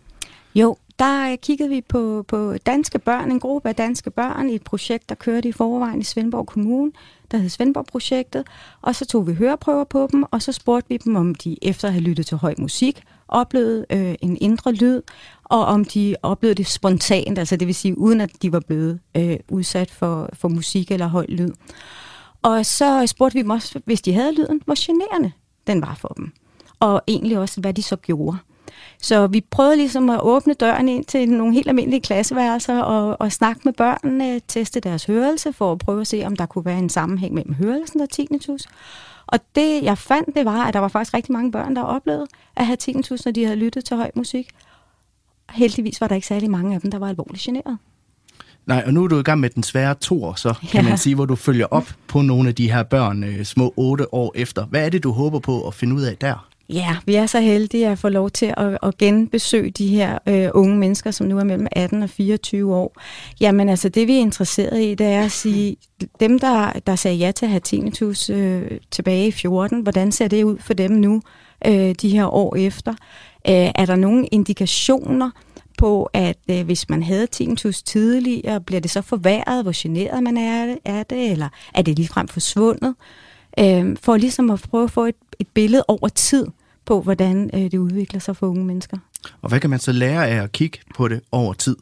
Jo, 0.56 0.78
der 1.00 1.36
kiggede 1.36 1.70
vi 1.70 1.82
på, 1.82 2.26
på 2.28 2.54
danske 2.66 3.00
børn, 3.00 3.32
en 3.32 3.40
gruppe 3.40 3.70
af 3.70 3.76
danske 3.76 4.10
børn 4.10 4.50
i 4.50 4.56
et 4.56 4.64
projekt, 4.64 5.10
der 5.10 5.16
kørte 5.16 5.50
i 5.50 5.52
forvejen 5.52 6.02
i 6.02 6.04
Svendborg 6.04 6.48
Kommune, 6.48 6.92
der 7.32 7.38
hed 7.38 7.50
Svendborg-projektet. 7.50 8.48
Og 8.82 8.96
så 8.96 9.06
tog 9.06 9.28
vi 9.28 9.34
høreprøver 9.34 9.84
på 9.84 10.08
dem, 10.12 10.24
og 10.32 10.42
så 10.42 10.52
spurgte 10.52 10.90
vi 10.90 10.98
dem, 10.98 11.16
om 11.16 11.36
de 11.36 11.58
efter 11.62 11.88
at 11.88 11.94
have 11.94 12.04
lyttet 12.04 12.26
til 12.26 12.38
høj 12.38 12.56
musik, 12.58 13.04
oplevede 13.28 13.86
øh, 13.90 14.16
en 14.22 14.38
indre 14.42 14.72
lyd, 14.72 15.02
og 15.44 15.66
om 15.66 15.86
de 15.86 16.16
oplevede 16.24 16.56
det 16.56 16.68
spontant, 16.68 17.40
altså 17.40 17.56
det 17.56 17.68
vil 17.68 17.76
sige 17.76 17.98
uden 17.98 18.22
at 18.22 18.32
de 18.42 18.52
var 18.52 18.60
blevet 18.60 19.00
øh, 19.18 19.38
udsat 19.50 19.92
for, 19.92 20.30
for 20.34 20.48
musik 20.48 20.92
eller 20.92 21.08
høj 21.08 21.26
lyd. 21.30 21.52
Og 22.42 22.66
så 22.66 23.08
spurgte 23.08 23.36
vi 23.36 23.42
dem 23.42 23.50
også, 23.50 23.82
hvis 23.86 24.02
de 24.02 24.14
havde 24.14 24.36
lyden, 24.36 24.62
hvor 24.66 24.86
generende 24.86 25.32
den 25.68 25.82
var 25.82 25.96
for 25.96 26.14
dem. 26.18 26.32
Og 26.80 27.02
egentlig 27.08 27.38
også, 27.40 27.62
hvad 27.62 27.74
de 27.74 27.84
så 27.84 27.96
gjorde. 27.96 28.38
Så 29.02 29.28
vi 29.28 29.42
prøvede 29.42 29.76
ligesom 29.76 30.10
at 30.10 30.20
åbne 30.22 30.54
døren 30.54 30.90
ind 30.90 31.06
til 31.06 31.30
nogle 31.30 31.54
helt 31.54 31.68
almindelige 31.68 32.02
klasseværelser 32.02 32.80
og, 32.82 33.22
og 33.22 33.32
snakke 33.32 33.62
med 33.66 33.74
børnene, 33.74 34.42
teste 34.48 34.80
deres 34.80 35.06
hørelse 35.06 35.54
for 35.54 35.72
at 35.72 35.80
prøve 35.80 36.02
at 36.02 36.08
se, 36.08 36.24
om 36.26 36.36
der 36.36 36.46
kunne 36.46 36.66
være 36.66 36.80
en 36.80 36.90
sammenhæng 36.90 37.34
mellem 37.34 37.54
hørelsen 37.54 38.02
og 38.02 38.10
tinnitus. 38.10 38.68
Og 39.28 39.40
det, 39.56 39.84
jeg 39.84 39.98
fandt, 39.98 40.36
det 40.36 40.46
var, 40.46 40.66
at 40.66 40.74
der 40.74 40.80
var 40.80 40.88
faktisk 40.88 41.14
rigtig 41.14 41.32
mange 41.32 41.52
børn, 41.52 41.76
der 41.76 41.82
oplevede 41.82 42.28
at 42.56 42.66
have 42.66 42.76
tinnitus, 42.76 43.26
når 43.26 43.32
de 43.32 43.44
havde 43.44 43.60
lyttet 43.60 43.86
til 43.86 43.98
høj 43.98 44.12
musik. 44.16 44.50
Heldigvis 45.50 46.02
var 46.02 46.08
der 46.08 46.16
ikke 46.16 46.28
særlig 46.28 46.52
mange 46.52 46.76
af 46.76 46.82
dem, 46.82 46.92
der 46.92 47.00
var 47.00 47.10
alvorligt 47.10 47.44
generet. 47.44 47.78
Nej, 48.66 48.84
og 48.86 48.94
nu 48.94 49.04
er 49.04 49.08
du 49.08 49.20
i 49.20 49.24
gang 49.24 49.40
med 49.40 49.50
den 49.50 49.64
svære 49.64 49.96
år, 50.12 50.34
så 50.34 50.54
kan 50.72 50.84
ja. 50.84 50.90
man 50.90 50.98
sige, 50.98 51.16
hvor 51.16 51.26
du 51.26 51.36
følger 51.36 51.66
op 51.72 51.94
på 52.08 52.22
nogle 52.22 52.50
af 52.50 52.56
de 52.56 52.72
her 52.72 52.84
børn 52.84 53.24
øh, 53.24 53.44
små 53.44 53.74
otte 53.78 54.14
år 54.14 54.32
efter. 54.36 54.66
Hvad 54.66 54.86
er 54.86 54.90
det, 54.90 55.04
du 55.04 55.12
håber 55.12 55.40
på 55.40 55.68
at 55.68 55.74
finde 55.74 55.96
ud 55.96 56.02
af 56.02 56.18
der? 56.18 56.48
Ja, 56.74 56.98
vi 57.06 57.16
er 57.16 57.26
så 57.26 57.40
heldige 57.40 57.88
at 57.88 58.00
få 58.00 58.10
lov 58.10 58.30
til 58.30 58.54
at, 58.58 58.78
at 58.84 58.98
genbesøge 58.98 59.72
de 59.72 59.88
her 59.88 60.18
øh, 60.28 60.50
unge 60.54 60.78
mennesker, 60.78 61.12
som 61.12 61.28
nu 61.28 61.38
er 61.38 61.44
mellem 61.44 61.68
18 61.72 62.04
og 62.04 62.10
24 62.10 62.76
år. 62.76 63.02
Jamen 63.40 63.70
altså, 63.70 63.90
det 63.90 64.08
vi 64.08 64.16
er 64.16 64.20
interesseret 64.20 64.82
i, 64.82 64.96
det 64.96 65.08
er 65.08 65.22
at 65.22 65.32
sige, 65.32 65.78
dem 66.20 66.40
der, 66.40 66.72
der 66.88 66.96
sagde 66.96 67.18
ja 67.18 67.32
til 67.32 67.46
at 67.46 67.50
have 67.50 67.60
tinnitus 67.60 68.30
øh, 68.30 68.72
tilbage 68.92 69.28
i 69.28 69.32
14, 69.32 69.82
hvordan 69.82 70.12
ser 70.12 70.28
det 70.28 70.44
ud 70.44 70.58
for 70.58 70.74
dem 70.74 70.92
nu, 70.92 71.22
øh, 71.68 71.96
de 72.02 72.10
her 72.10 72.34
år 72.34 72.56
efter? 72.56 72.92
Øh, 73.48 73.72
er 73.76 73.86
der 73.86 73.96
nogle 73.96 74.28
indikationer 74.28 75.30
på, 75.78 76.10
at 76.14 76.38
øh, 76.52 76.66
hvis 76.66 76.90
man 76.90 77.04
havde 77.04 77.28
tinnitus 77.28 77.82
tidligere, 77.84 78.62
bliver 78.62 78.82
det 78.82 78.92
så 78.92 79.02
forværret, 79.02 79.64
hvor 79.64 79.82
generet 79.82 80.24
man 80.24 80.38
er 80.38 80.76
af 80.86 81.06
det, 81.06 81.32
eller 81.32 81.50
er 81.74 81.82
det 81.82 81.96
ligefrem 81.96 82.28
forsvundet? 82.28 82.96
Øh, 83.60 83.98
for 84.02 84.18
ligesom 84.18 84.50
at 84.50 84.62
prøve 84.72 84.84
at 84.84 84.92
få 84.92 85.06
et, 85.06 85.16
et 85.40 85.48
billede 85.48 85.86
over 85.88 86.08
tid 86.08 86.46
på, 86.90 87.02
hvordan 87.02 87.50
øh, 87.54 87.62
det 87.62 87.78
udvikler 87.78 88.20
sig 88.20 88.36
for 88.36 88.48
unge 88.48 88.66
mennesker. 88.66 88.98
Og 89.42 89.50
hvad 89.50 89.60
kan 89.60 89.70
man 89.70 89.80
så 89.80 89.92
lære 89.92 90.28
af 90.28 90.44
at 90.44 90.52
kigge 90.52 90.80
på 90.96 91.08
det 91.08 91.22
over 91.32 91.54
tid? 91.54 91.76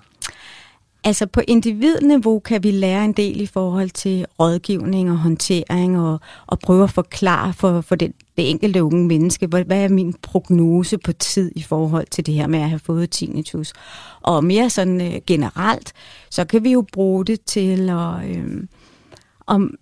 Altså 1.03 1.25
på 1.25 1.41
individniveau 1.47 2.39
kan 2.39 2.63
vi 2.63 2.71
lære 2.71 3.05
en 3.05 3.13
del 3.13 3.41
i 3.41 3.45
forhold 3.45 3.89
til 3.89 4.25
rådgivning 4.39 5.11
og 5.11 5.17
håndtering 5.17 5.99
og, 5.99 6.19
og 6.47 6.59
prøve 6.59 6.83
at 6.83 6.89
forklare 6.89 7.53
for, 7.53 7.81
for 7.81 7.95
det, 7.95 8.11
det 8.37 8.49
enkelte 8.49 8.83
unge 8.83 9.07
menneske, 9.07 9.47
hvad, 9.47 9.63
hvad 9.63 9.83
er 9.83 9.89
min 9.89 10.13
prognose 10.21 10.97
på 10.97 11.13
tid 11.13 11.51
i 11.55 11.61
forhold 11.61 12.07
til 12.11 12.25
det 12.25 12.33
her 12.33 12.47
med 12.47 12.59
at 12.59 12.69
have 12.69 12.79
fået 12.79 13.09
tinnitus. 13.09 13.73
Og 14.21 14.43
mere 14.43 14.69
sådan 14.69 15.01
øh, 15.01 15.21
generelt, 15.27 15.93
så 16.29 16.45
kan 16.45 16.63
vi 16.63 16.71
jo 16.71 16.85
bruge 16.93 17.25
det 17.25 17.41
til 17.41 17.89
at... 17.89 18.29
Øh, 18.29 18.63
om 19.47 19.73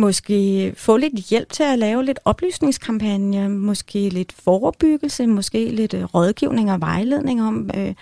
måske 0.00 0.72
få 0.76 0.96
lidt 0.96 1.14
hjælp 1.14 1.52
til 1.52 1.62
at 1.62 1.78
lave 1.78 2.04
lidt 2.04 2.18
oplysningskampagne, 2.24 3.48
måske 3.48 4.08
lidt 4.08 4.32
forebyggelse, 4.32 5.26
måske 5.26 5.70
lidt 5.70 5.94
øh, 5.94 6.04
rådgivning 6.04 6.72
og 6.72 6.80
vejledning 6.80 7.42
om, 7.42 7.70
øh, 7.76 7.94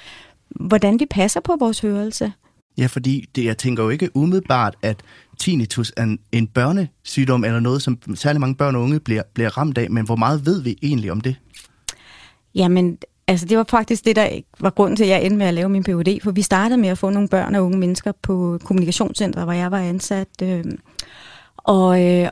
hvordan 0.50 1.00
vi 1.00 1.06
passer 1.10 1.40
på 1.40 1.56
vores 1.60 1.80
hørelse. 1.80 2.32
Ja, 2.78 2.86
fordi 2.86 3.28
det, 3.36 3.44
jeg 3.44 3.58
tænker 3.58 3.82
jo 3.82 3.88
ikke 3.88 4.16
umiddelbart, 4.16 4.76
at 4.82 5.02
tinnitus 5.38 5.92
er 5.96 6.02
en, 6.02 6.18
en 6.32 6.46
børnesygdom 6.46 7.44
eller 7.44 7.60
noget, 7.60 7.82
som 7.82 7.98
særlig 8.14 8.40
mange 8.40 8.54
børn 8.54 8.76
og 8.76 8.82
unge 8.82 9.00
bliver, 9.00 9.22
bliver 9.34 9.58
ramt 9.58 9.78
af, 9.78 9.90
men 9.90 10.04
hvor 10.04 10.16
meget 10.16 10.46
ved 10.46 10.62
vi 10.62 10.78
egentlig 10.82 11.12
om 11.12 11.20
det? 11.20 11.36
Jamen, 12.54 12.98
altså 13.26 13.46
det 13.46 13.58
var 13.58 13.64
faktisk 13.68 14.04
det, 14.04 14.16
der 14.16 14.28
var 14.60 14.70
grunden 14.70 14.96
til, 14.96 15.04
at 15.04 15.10
jeg 15.10 15.22
endte 15.24 15.36
med 15.36 15.46
at 15.46 15.54
lave 15.54 15.68
min 15.68 15.84
PhD, 15.84 16.20
for 16.22 16.30
vi 16.30 16.42
startede 16.42 16.80
med 16.80 16.88
at 16.88 16.98
få 16.98 17.10
nogle 17.10 17.28
børn 17.28 17.54
og 17.54 17.64
unge 17.64 17.78
mennesker 17.78 18.12
på 18.22 18.58
kommunikationscentret, 18.64 19.44
hvor 19.44 19.52
jeg 19.52 19.70
var 19.70 19.78
ansat. 19.78 20.28
Øh, 20.42 20.64
og, 21.68 22.04
øh, 22.04 22.28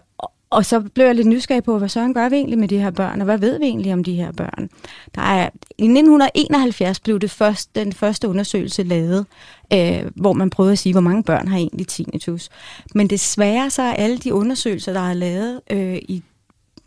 og 0.51 0.65
så 0.65 0.81
blev 0.81 1.07
jeg 1.07 1.15
lidt 1.15 1.27
nysgerrig 1.27 1.65
på, 1.65 1.79
hvad 1.79 1.89
Søren 1.89 2.15
gør 2.15 2.29
vi 2.29 2.37
egentlig 2.37 2.59
med 2.59 2.69
de 2.69 2.79
her 2.79 2.91
børn, 2.91 3.21
og 3.21 3.25
hvad 3.25 3.39
ved 3.39 3.59
vi 3.59 3.65
egentlig 3.65 3.93
om 3.93 4.05
de 4.05 4.15
her 4.15 4.33
børn? 4.33 4.69
Der 5.15 5.23
er, 5.23 5.49
I 5.79 5.85
1971 5.85 7.01
blev 7.01 7.19
det 7.19 7.31
først, 7.31 7.75
den 7.75 7.93
første 7.93 8.29
undersøgelse 8.29 8.83
lavet, 8.83 9.27
øh, 9.73 10.05
hvor 10.15 10.33
man 10.33 10.51
prøvede 10.51 10.73
at 10.73 10.79
sige, 10.79 10.93
hvor 10.93 11.01
mange 11.01 11.23
børn 11.23 11.49
har 11.49 11.57
egentlig 11.57 11.87
tinnitus. 11.87 12.49
Men 12.95 13.11
desværre 13.11 13.71
så 13.71 13.83
er 13.83 13.93
alle 13.93 14.19
de 14.19 14.35
undersøgelser, 14.35 14.93
der 14.93 15.11
er 15.11 15.15
lavet 15.15 15.61
øh, 15.71 15.97
i 15.97 16.23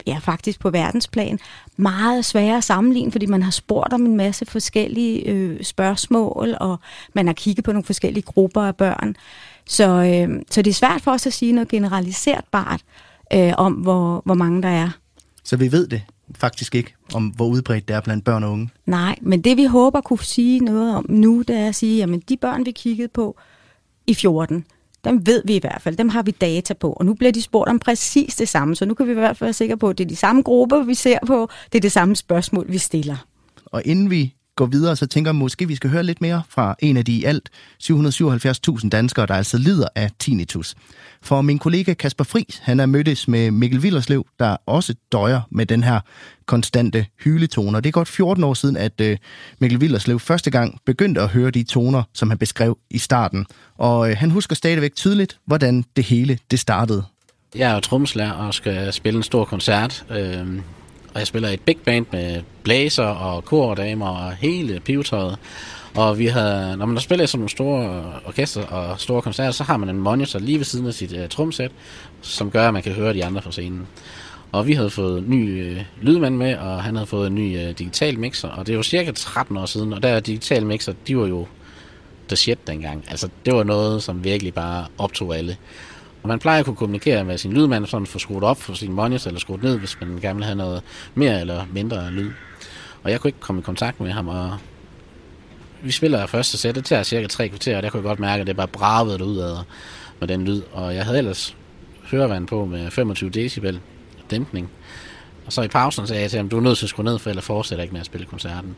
ja, 0.07 0.17
faktisk 0.17 0.59
på 0.59 0.69
verdensplan, 0.69 1.39
meget 1.77 2.25
svære 2.25 2.57
at 2.57 2.63
sammenligne, 2.63 3.11
fordi 3.11 3.25
man 3.25 3.43
har 3.43 3.51
spurgt 3.51 3.93
om 3.93 4.05
en 4.05 4.17
masse 4.17 4.45
forskellige 4.45 5.29
øh, 5.29 5.63
spørgsmål, 5.63 6.55
og 6.59 6.77
man 7.13 7.27
har 7.27 7.33
kigget 7.33 7.65
på 7.65 7.71
nogle 7.71 7.85
forskellige 7.85 8.23
grupper 8.23 8.61
af 8.61 8.75
børn. 8.75 9.15
Så, 9.69 9.87
øh, 9.87 10.41
så 10.51 10.61
det 10.61 10.69
er 10.69 10.73
svært 10.73 11.01
for 11.01 11.11
os 11.11 11.27
at 11.27 11.33
sige 11.33 11.51
noget 11.51 11.67
generaliserbart 11.67 12.81
øh, 13.33 13.53
om, 13.57 13.73
hvor, 13.73 14.21
hvor 14.25 14.33
mange 14.33 14.61
der 14.61 14.69
er. 14.69 14.89
Så 15.43 15.57
vi 15.57 15.71
ved 15.71 15.87
det 15.87 16.01
faktisk 16.35 16.75
ikke, 16.75 16.95
om 17.13 17.27
hvor 17.27 17.47
udbredt 17.47 17.87
det 17.87 17.95
er 17.95 18.01
blandt 18.01 18.25
børn 18.25 18.43
og 18.43 18.51
unge? 18.51 18.69
Nej, 18.85 19.15
men 19.21 19.41
det 19.41 19.57
vi 19.57 19.65
håber 19.65 20.01
kunne 20.01 20.19
sige 20.19 20.59
noget 20.59 20.95
om 20.95 21.05
nu, 21.09 21.41
det 21.41 21.55
er 21.55 21.67
at 21.67 21.75
sige, 21.75 22.03
at 22.03 22.09
de 22.29 22.37
børn, 22.37 22.65
vi 22.65 22.71
kiggede 22.71 23.07
på 23.07 23.37
i 24.07 24.13
14, 24.13 24.65
Dem 25.03 25.25
ved 25.25 25.41
vi 25.45 25.55
i 25.55 25.59
hvert 25.59 25.81
fald, 25.81 25.95
dem 25.95 26.09
har 26.09 26.23
vi 26.23 26.31
data 26.31 26.73
på, 26.73 26.93
og 26.93 27.05
nu 27.05 27.13
bliver 27.13 27.31
de 27.31 27.41
spurgt 27.41 27.69
om 27.69 27.79
præcis 27.79 28.35
det 28.35 28.49
samme, 28.49 28.75
så 28.75 28.85
nu 28.85 28.93
kan 28.93 29.05
vi 29.05 29.11
i 29.11 29.15
hvert 29.15 29.37
fald 29.37 29.45
være 29.45 29.53
sikre 29.53 29.77
på, 29.77 29.89
at 29.89 29.97
det 29.97 30.03
er 30.03 30.07
de 30.07 30.15
samme 30.15 30.41
grupper, 30.41 30.83
vi 30.83 30.93
ser 30.93 31.17
på, 31.27 31.49
det 31.71 31.79
er 31.79 31.81
det 31.81 31.91
samme 31.91 32.15
spørgsmål, 32.15 32.65
vi 32.69 32.77
stiller. 32.77 33.25
Og 33.65 33.81
inden 33.85 34.09
vi 34.09 34.35
går 34.59 34.65
videre, 34.65 34.95
så 34.95 35.07
tænker 35.07 35.31
jeg 35.31 35.35
måske, 35.35 35.67
vi 35.67 35.75
skal 35.75 35.89
høre 35.89 36.03
lidt 36.03 36.21
mere 36.21 36.41
fra 36.49 36.75
en 36.79 36.97
af 36.97 37.05
de 37.05 37.11
i 37.11 37.23
alt 37.23 37.49
777.000 37.83 38.89
danskere, 38.89 39.25
der 39.25 39.33
altså 39.33 39.57
lider 39.57 39.87
af 39.95 40.11
tinnitus. 40.19 40.75
For 41.21 41.41
min 41.41 41.59
kollega 41.59 41.93
Kasper 41.93 42.23
Fris, 42.23 42.61
han 42.61 42.79
er 42.79 42.85
mødtes 42.85 43.27
med 43.27 43.51
Mikkel 43.51 43.83
Villerslev, 43.83 44.25
der 44.39 44.57
også 44.65 44.95
døjer 45.11 45.41
med 45.51 45.65
den 45.65 45.83
her 45.83 45.99
konstante 46.45 47.05
hyletoner. 47.23 47.79
Det 47.79 47.89
er 47.89 47.91
godt 47.91 48.07
14 48.07 48.43
år 48.43 48.53
siden, 48.53 48.77
at 48.77 49.01
øh, 49.01 49.17
Mikkel 49.59 49.81
Villerslev 49.81 50.19
første 50.19 50.51
gang 50.51 50.79
begyndte 50.85 51.21
at 51.21 51.29
høre 51.29 51.51
de 51.51 51.63
toner, 51.63 52.03
som 52.13 52.29
han 52.29 52.37
beskrev 52.37 52.77
i 52.89 52.97
starten. 52.97 53.45
Og 53.77 54.09
øh, 54.09 54.17
han 54.17 54.31
husker 54.31 54.55
stadigvæk 54.55 54.95
tydeligt, 54.95 55.39
hvordan 55.45 55.83
det 55.95 56.03
hele 56.03 56.39
det 56.51 56.59
startede. 56.59 57.03
Jeg 57.55 57.69
er 57.69 57.73
jo 57.73 57.79
tromslærer 57.79 58.31
og 58.31 58.53
skal 58.53 58.93
spille 58.93 59.17
en 59.17 59.23
stor 59.23 59.45
koncert. 59.45 60.05
Øh, 60.09 60.47
og 61.13 61.19
jeg 61.19 61.27
spiller 61.27 61.49
i 61.49 61.53
et 61.53 61.61
big 61.61 61.77
band 61.85 62.05
med 62.11 62.41
blæser 62.63 63.03
og 63.03 63.45
kordamer 63.45 64.07
og 64.07 64.31
hele 64.33 64.79
pivetøjet. 64.79 65.37
Og 65.95 66.19
vi 66.19 66.25
havde, 66.25 66.77
når 66.77 66.85
man 66.85 66.99
spiller 66.99 67.25
sådan 67.25 67.39
nogle 67.39 67.49
store 67.49 68.03
orkester 68.25 68.63
og 68.63 68.99
store 68.99 69.21
koncerter, 69.21 69.51
så 69.51 69.63
har 69.63 69.77
man 69.77 69.89
en 69.89 69.99
monitor 69.99 70.39
lige 70.39 70.57
ved 70.57 70.65
siden 70.65 70.87
af 70.87 70.93
sit 70.93 71.13
øh, 71.13 71.23
uh, 71.23 71.29
trumsæt, 71.29 71.71
som 72.21 72.51
gør, 72.51 72.67
at 72.67 72.73
man 72.73 72.83
kan 72.83 72.91
høre 72.91 73.13
de 73.13 73.25
andre 73.25 73.41
fra 73.41 73.51
scenen. 73.51 73.87
Og 74.51 74.67
vi 74.67 74.73
havde 74.73 74.89
fået 74.89 75.29
ny 75.29 75.63
øh, 75.63 75.81
lydmand 76.01 76.35
med, 76.35 76.57
og 76.57 76.83
han 76.83 76.95
havde 76.95 77.07
fået 77.07 77.27
en 77.27 77.35
ny 77.35 77.57
øh, 77.57 77.69
digital 77.69 78.19
mixer, 78.19 78.49
og 78.49 78.67
det 78.67 78.77
var 78.77 78.83
cirka 78.83 79.11
13 79.11 79.57
år 79.57 79.65
siden, 79.65 79.93
og 79.93 80.03
der 80.03 80.19
digital 80.19 80.65
mixer, 80.65 80.93
de 81.07 81.17
var 81.17 81.27
jo 81.27 81.47
the 82.27 82.35
shit 82.35 82.67
dengang. 82.67 83.05
Altså, 83.09 83.29
det 83.45 83.55
var 83.55 83.63
noget, 83.63 84.03
som 84.03 84.23
virkelig 84.23 84.53
bare 84.53 84.85
optog 84.97 85.37
alle. 85.37 85.57
Og 86.23 86.29
man 86.29 86.39
plejer 86.39 86.59
at 86.59 86.65
kunne 86.65 86.75
kommunikere 86.75 87.23
med 87.23 87.37
sin 87.37 87.53
lydmand, 87.53 87.85
sådan 87.85 88.07
få 88.07 88.19
skruet 88.19 88.43
op 88.43 88.61
for 88.61 88.73
sin 88.73 88.93
monitor, 88.93 89.27
eller 89.27 89.39
skruet 89.39 89.63
ned, 89.63 89.79
hvis 89.79 89.97
man 90.01 90.19
gerne 90.21 90.35
vil 90.35 90.45
have 90.45 90.55
noget 90.55 90.83
mere 91.15 91.39
eller 91.39 91.65
mindre 91.73 92.11
lyd. 92.11 92.31
Og 93.03 93.11
jeg 93.11 93.21
kunne 93.21 93.29
ikke 93.29 93.39
komme 93.39 93.61
i 93.61 93.63
kontakt 93.63 93.99
med 93.99 94.11
ham, 94.11 94.27
og 94.27 94.57
vi 95.81 95.91
spiller 95.91 96.25
første 96.25 96.57
sæt, 96.57 96.75
det 96.75 96.85
tager 96.85 97.03
cirka 97.03 97.27
tre 97.27 97.49
kvarter, 97.49 97.77
og 97.77 97.83
der 97.83 97.89
kunne 97.89 97.99
jeg 97.99 98.07
godt 98.07 98.19
mærke, 98.19 98.41
at 98.41 98.47
det 98.47 98.55
bare 98.55 98.67
bravede 98.67 99.25
ud 99.25 99.37
af 99.37 99.57
med 100.19 100.27
den 100.27 100.45
lyd. 100.45 100.61
Og 100.71 100.95
jeg 100.95 101.05
havde 101.05 101.17
ellers 101.17 101.55
hørevand 102.11 102.47
på 102.47 102.65
med 102.65 102.91
25 102.91 103.29
decibel 103.29 103.79
dæmpning. 104.31 104.71
Og 105.45 105.53
så 105.53 105.61
i 105.61 105.67
pausen 105.67 106.07
sagde 106.07 106.21
jeg 106.21 106.29
til 106.29 106.37
ham, 106.37 106.49
du 106.49 106.57
er 106.57 106.61
nødt 106.61 106.77
til 106.77 106.85
at 106.85 106.89
skrue 106.89 107.05
ned, 107.05 107.19
for 107.19 107.29
ellers 107.29 107.45
fortsætter 107.45 107.83
ikke 107.83 107.93
med 107.93 107.99
at 107.99 108.05
spille 108.05 108.27
koncerten. 108.27 108.75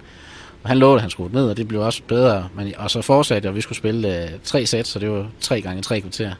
Og 0.63 0.69
han 0.69 0.77
lovede, 0.77 0.95
at 0.95 1.01
han 1.01 1.09
skruede 1.09 1.33
ned, 1.33 1.49
og 1.49 1.57
det 1.57 1.67
blev 1.67 1.81
også 1.81 2.01
bedre. 2.07 2.49
Men, 2.55 2.73
og 2.77 2.91
så 2.91 3.01
fortsatte 3.01 3.45
jeg, 3.45 3.49
og 3.49 3.55
vi 3.55 3.61
skulle 3.61 3.77
spille 3.77 4.23
øh, 4.23 4.29
tre 4.43 4.65
sæt, 4.65 4.87
så 4.87 4.99
det 4.99 5.09
var 5.09 5.27
tre 5.41 5.61
gange 5.61 5.81
tre 5.81 6.01
kvarter. 6.01 6.33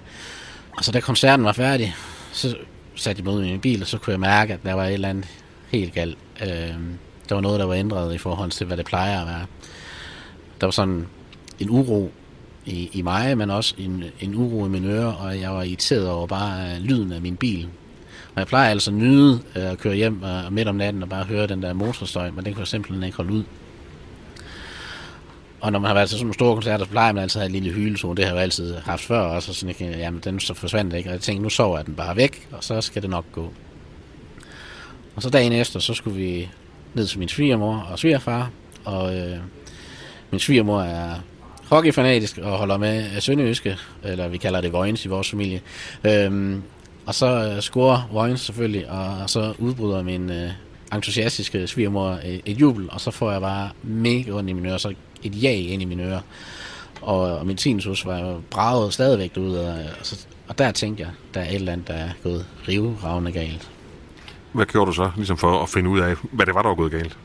Og 0.77 0.83
så 0.83 0.91
da 0.91 0.99
koncerten 0.99 1.45
var 1.45 1.51
færdig, 1.51 1.95
så 2.31 2.55
satte 2.95 3.19
jeg 3.19 3.25
mig 3.25 3.33
ud 3.33 3.43
i 3.43 3.51
min 3.51 3.59
bil, 3.59 3.81
og 3.81 3.87
så 3.87 3.97
kunne 3.97 4.11
jeg 4.11 4.19
mærke, 4.19 4.53
at 4.53 4.59
der 4.63 4.73
var 4.73 4.85
et 4.85 4.93
eller 4.93 5.09
andet 5.09 5.27
helt 5.71 5.93
galt. 5.93 6.17
Øh, 6.41 6.75
der 7.29 7.35
var 7.35 7.41
noget, 7.41 7.59
der 7.59 7.65
var 7.65 7.73
ændret 7.73 8.15
i 8.15 8.17
forhold 8.17 8.51
til, 8.51 8.67
hvad 8.67 8.77
det 8.77 8.85
plejer 8.85 9.21
at 9.21 9.27
være. 9.27 9.45
Der 10.61 10.67
var 10.67 10.71
sådan 10.71 11.07
en 11.59 11.69
uro 11.69 12.11
i, 12.65 12.89
i 12.93 13.01
mig, 13.01 13.37
men 13.37 13.49
også 13.49 13.75
en, 13.77 14.03
en 14.19 14.35
uro 14.35 14.65
i 14.65 14.69
mine 14.69 14.87
ører, 14.87 15.13
og 15.13 15.39
jeg 15.39 15.51
var 15.51 15.63
irriteret 15.63 16.09
over 16.09 16.27
bare 16.27 16.75
øh, 16.75 16.81
lyden 16.81 17.11
af 17.11 17.21
min 17.21 17.37
bil. 17.37 17.69
Og 18.35 18.39
jeg 18.39 18.47
plejer 18.47 18.69
altså 18.69 18.91
at 18.91 18.97
nyde 18.97 19.41
øh, 19.55 19.71
at 19.71 19.77
køre 19.77 19.95
hjem 19.95 20.23
uh, 20.23 20.53
midt 20.53 20.67
om 20.67 20.75
natten 20.75 21.03
og 21.03 21.09
bare 21.09 21.23
høre 21.23 21.47
den 21.47 21.63
der 21.63 21.73
motorstøj, 21.73 22.31
men 22.31 22.45
den 22.45 22.53
kunne 22.53 22.59
jeg 22.61 22.67
simpelthen 22.67 23.03
ikke 23.03 23.17
holde 23.17 23.33
ud. 23.33 23.43
Og 25.61 25.71
når 25.71 25.79
man 25.79 25.87
har 25.87 25.93
været 25.93 26.09
til 26.09 26.17
sådan 26.17 26.25
nogle 26.25 26.33
store 26.33 26.53
koncerter, 26.53 26.85
så 26.85 26.91
plejer 26.91 27.13
man 27.13 27.23
altid 27.23 27.41
at 27.41 27.47
have 27.47 27.57
en 27.57 27.63
lille 27.63 27.77
hylezone. 27.77 28.15
Det 28.15 28.25
har 28.25 28.33
jeg 28.33 28.43
altid 28.43 28.75
haft 28.77 29.01
før 29.01 29.19
også, 29.19 29.51
og 29.51 29.55
sådan, 29.55 29.69
ikke, 29.69 29.97
jamen, 29.97 30.21
den 30.23 30.39
så 30.39 30.53
forsvandt 30.53 30.93
ikke. 30.93 31.09
Og 31.09 31.13
jeg 31.13 31.21
tænkte, 31.21 31.43
nu 31.43 31.49
sover 31.49 31.77
jeg 31.77 31.85
den 31.85 31.95
bare 31.95 32.15
væk, 32.15 32.47
og 32.51 32.63
så 32.63 32.81
skal 32.81 33.01
det 33.01 33.09
nok 33.09 33.25
gå. 33.31 33.53
Og 35.15 35.21
så 35.21 35.29
dagen 35.29 35.53
efter, 35.53 35.79
så 35.79 35.93
skulle 35.93 36.17
vi 36.17 36.49
ned 36.93 37.07
til 37.07 37.19
min 37.19 37.29
svigermor 37.29 37.87
og 37.91 37.99
svigerfar, 37.99 38.49
og 38.85 39.17
øh, 39.17 39.37
min 40.31 40.39
svigermor 40.39 40.81
er 40.81 41.15
hockeyfanatisk 41.69 42.37
og 42.37 42.57
holder 42.57 42.77
med 42.77 43.21
Sønderjyske, 43.21 43.77
eller 44.03 44.27
vi 44.27 44.37
kalder 44.37 44.61
det 44.61 44.73
Vojens 44.73 45.05
i 45.05 45.07
vores 45.07 45.29
familie. 45.29 45.61
Øhm, 46.03 46.63
og 47.05 47.15
så 47.15 47.53
øh, 47.55 47.61
scorer 47.61 48.09
Vojens 48.11 48.41
selvfølgelig, 48.41 48.89
og, 48.91 49.17
og 49.23 49.29
så 49.29 49.53
udbryder 49.59 50.03
min 50.03 50.29
øh, 50.29 50.49
entusiastiske 50.93 51.67
svigermor 51.67 52.19
et, 52.25 52.41
et 52.45 52.61
jubel, 52.61 52.89
og 52.91 53.01
så 53.01 53.11
får 53.11 53.31
jeg 53.31 53.41
bare 53.41 53.69
mega 53.83 54.31
ondt 54.31 54.49
i 54.49 54.53
mine 54.53 54.69
ører, 54.69 54.77
så 54.77 54.93
et 55.23 55.43
ja 55.43 55.51
ind 55.51 55.81
i 55.81 55.85
mine 55.85 56.03
ører. 56.03 56.21
Og, 57.01 57.19
og 57.19 57.45
min 57.45 57.57
tinnitus 57.57 58.05
var 58.05 58.39
braget 58.49 58.93
stadigvæk 58.93 59.37
ud, 59.37 59.55
og, 59.55 59.73
og, 59.73 60.05
så, 60.05 60.25
og 60.47 60.57
der 60.57 60.71
tænkte 60.71 61.03
jeg, 61.03 61.11
der 61.33 61.41
er 61.41 61.49
et 61.49 61.55
eller 61.55 61.71
andet, 61.71 61.87
der 61.87 61.93
er 61.93 62.09
gået 62.23 62.45
rivravne 62.67 63.31
galt. 63.31 63.69
Hvad 64.53 64.65
gjorde 64.65 64.87
du 64.87 64.93
så, 64.93 65.11
ligesom 65.15 65.37
for 65.37 65.63
at 65.63 65.69
finde 65.69 65.89
ud 65.89 65.99
af, 65.99 66.15
hvad 66.31 66.45
det 66.45 66.55
var, 66.55 66.61
der 66.61 66.69
var 66.69 66.75
gået 66.75 66.91
galt? 66.91 67.17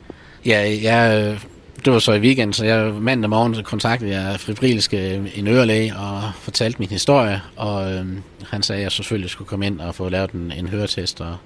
Ja, 0.46 0.76
jeg, 0.82 1.38
det 1.84 1.92
var 1.92 1.98
så 1.98 2.12
i 2.12 2.20
weekend, 2.20 2.52
så 2.52 2.64
jeg 2.64 2.94
mandag 2.94 3.30
morgen 3.30 3.64
kontaktede 3.64 4.20
jeg 4.20 4.40
fibrilske 4.40 5.30
en 5.34 5.46
ørelæge 5.46 5.96
og 5.96 6.22
fortalte 6.40 6.78
min 6.78 6.88
historie, 6.88 7.42
og 7.56 7.92
øh, 7.92 8.06
han 8.50 8.62
sagde, 8.62 8.78
at 8.78 8.84
jeg 8.84 8.92
selvfølgelig 8.92 9.30
skulle 9.30 9.48
komme 9.48 9.66
ind 9.66 9.80
og 9.80 9.94
få 9.94 10.08
lavet 10.08 10.30
en, 10.30 10.52
en 10.52 10.68
høretest 10.68 11.20
og, 11.20 11.36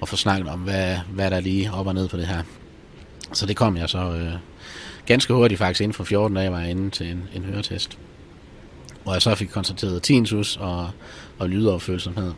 og 0.00 0.08
få 0.08 0.16
snakket 0.16 0.48
om, 0.48 0.58
hvad, 0.58 0.96
hvad 1.12 1.30
der 1.30 1.36
er 1.36 1.40
lige 1.40 1.72
op 1.72 1.86
og 1.86 1.94
ned 1.94 2.08
på 2.08 2.16
det 2.16 2.26
her. 2.26 2.42
Så 3.32 3.46
det 3.46 3.56
kom 3.56 3.76
jeg 3.76 3.88
så 3.88 3.98
øh, 3.98 4.32
ganske 5.06 5.34
hurtigt 5.34 5.58
faktisk, 5.58 5.80
inden 5.80 5.94
for 5.94 6.04
14 6.04 6.36
dage 6.36 6.52
var 6.52 6.60
jeg 6.60 6.70
inde 6.70 6.90
til 6.90 7.10
en, 7.10 7.22
en 7.34 7.44
høretest. 7.44 7.98
Hvor 9.02 9.12
jeg 9.12 9.22
så 9.22 9.34
fik 9.34 9.48
konstateret 9.48 10.02
tinnitus 10.02 10.56
og, 10.56 10.90
og 11.38 11.48
lydoverfølsomhed. 11.48 12.32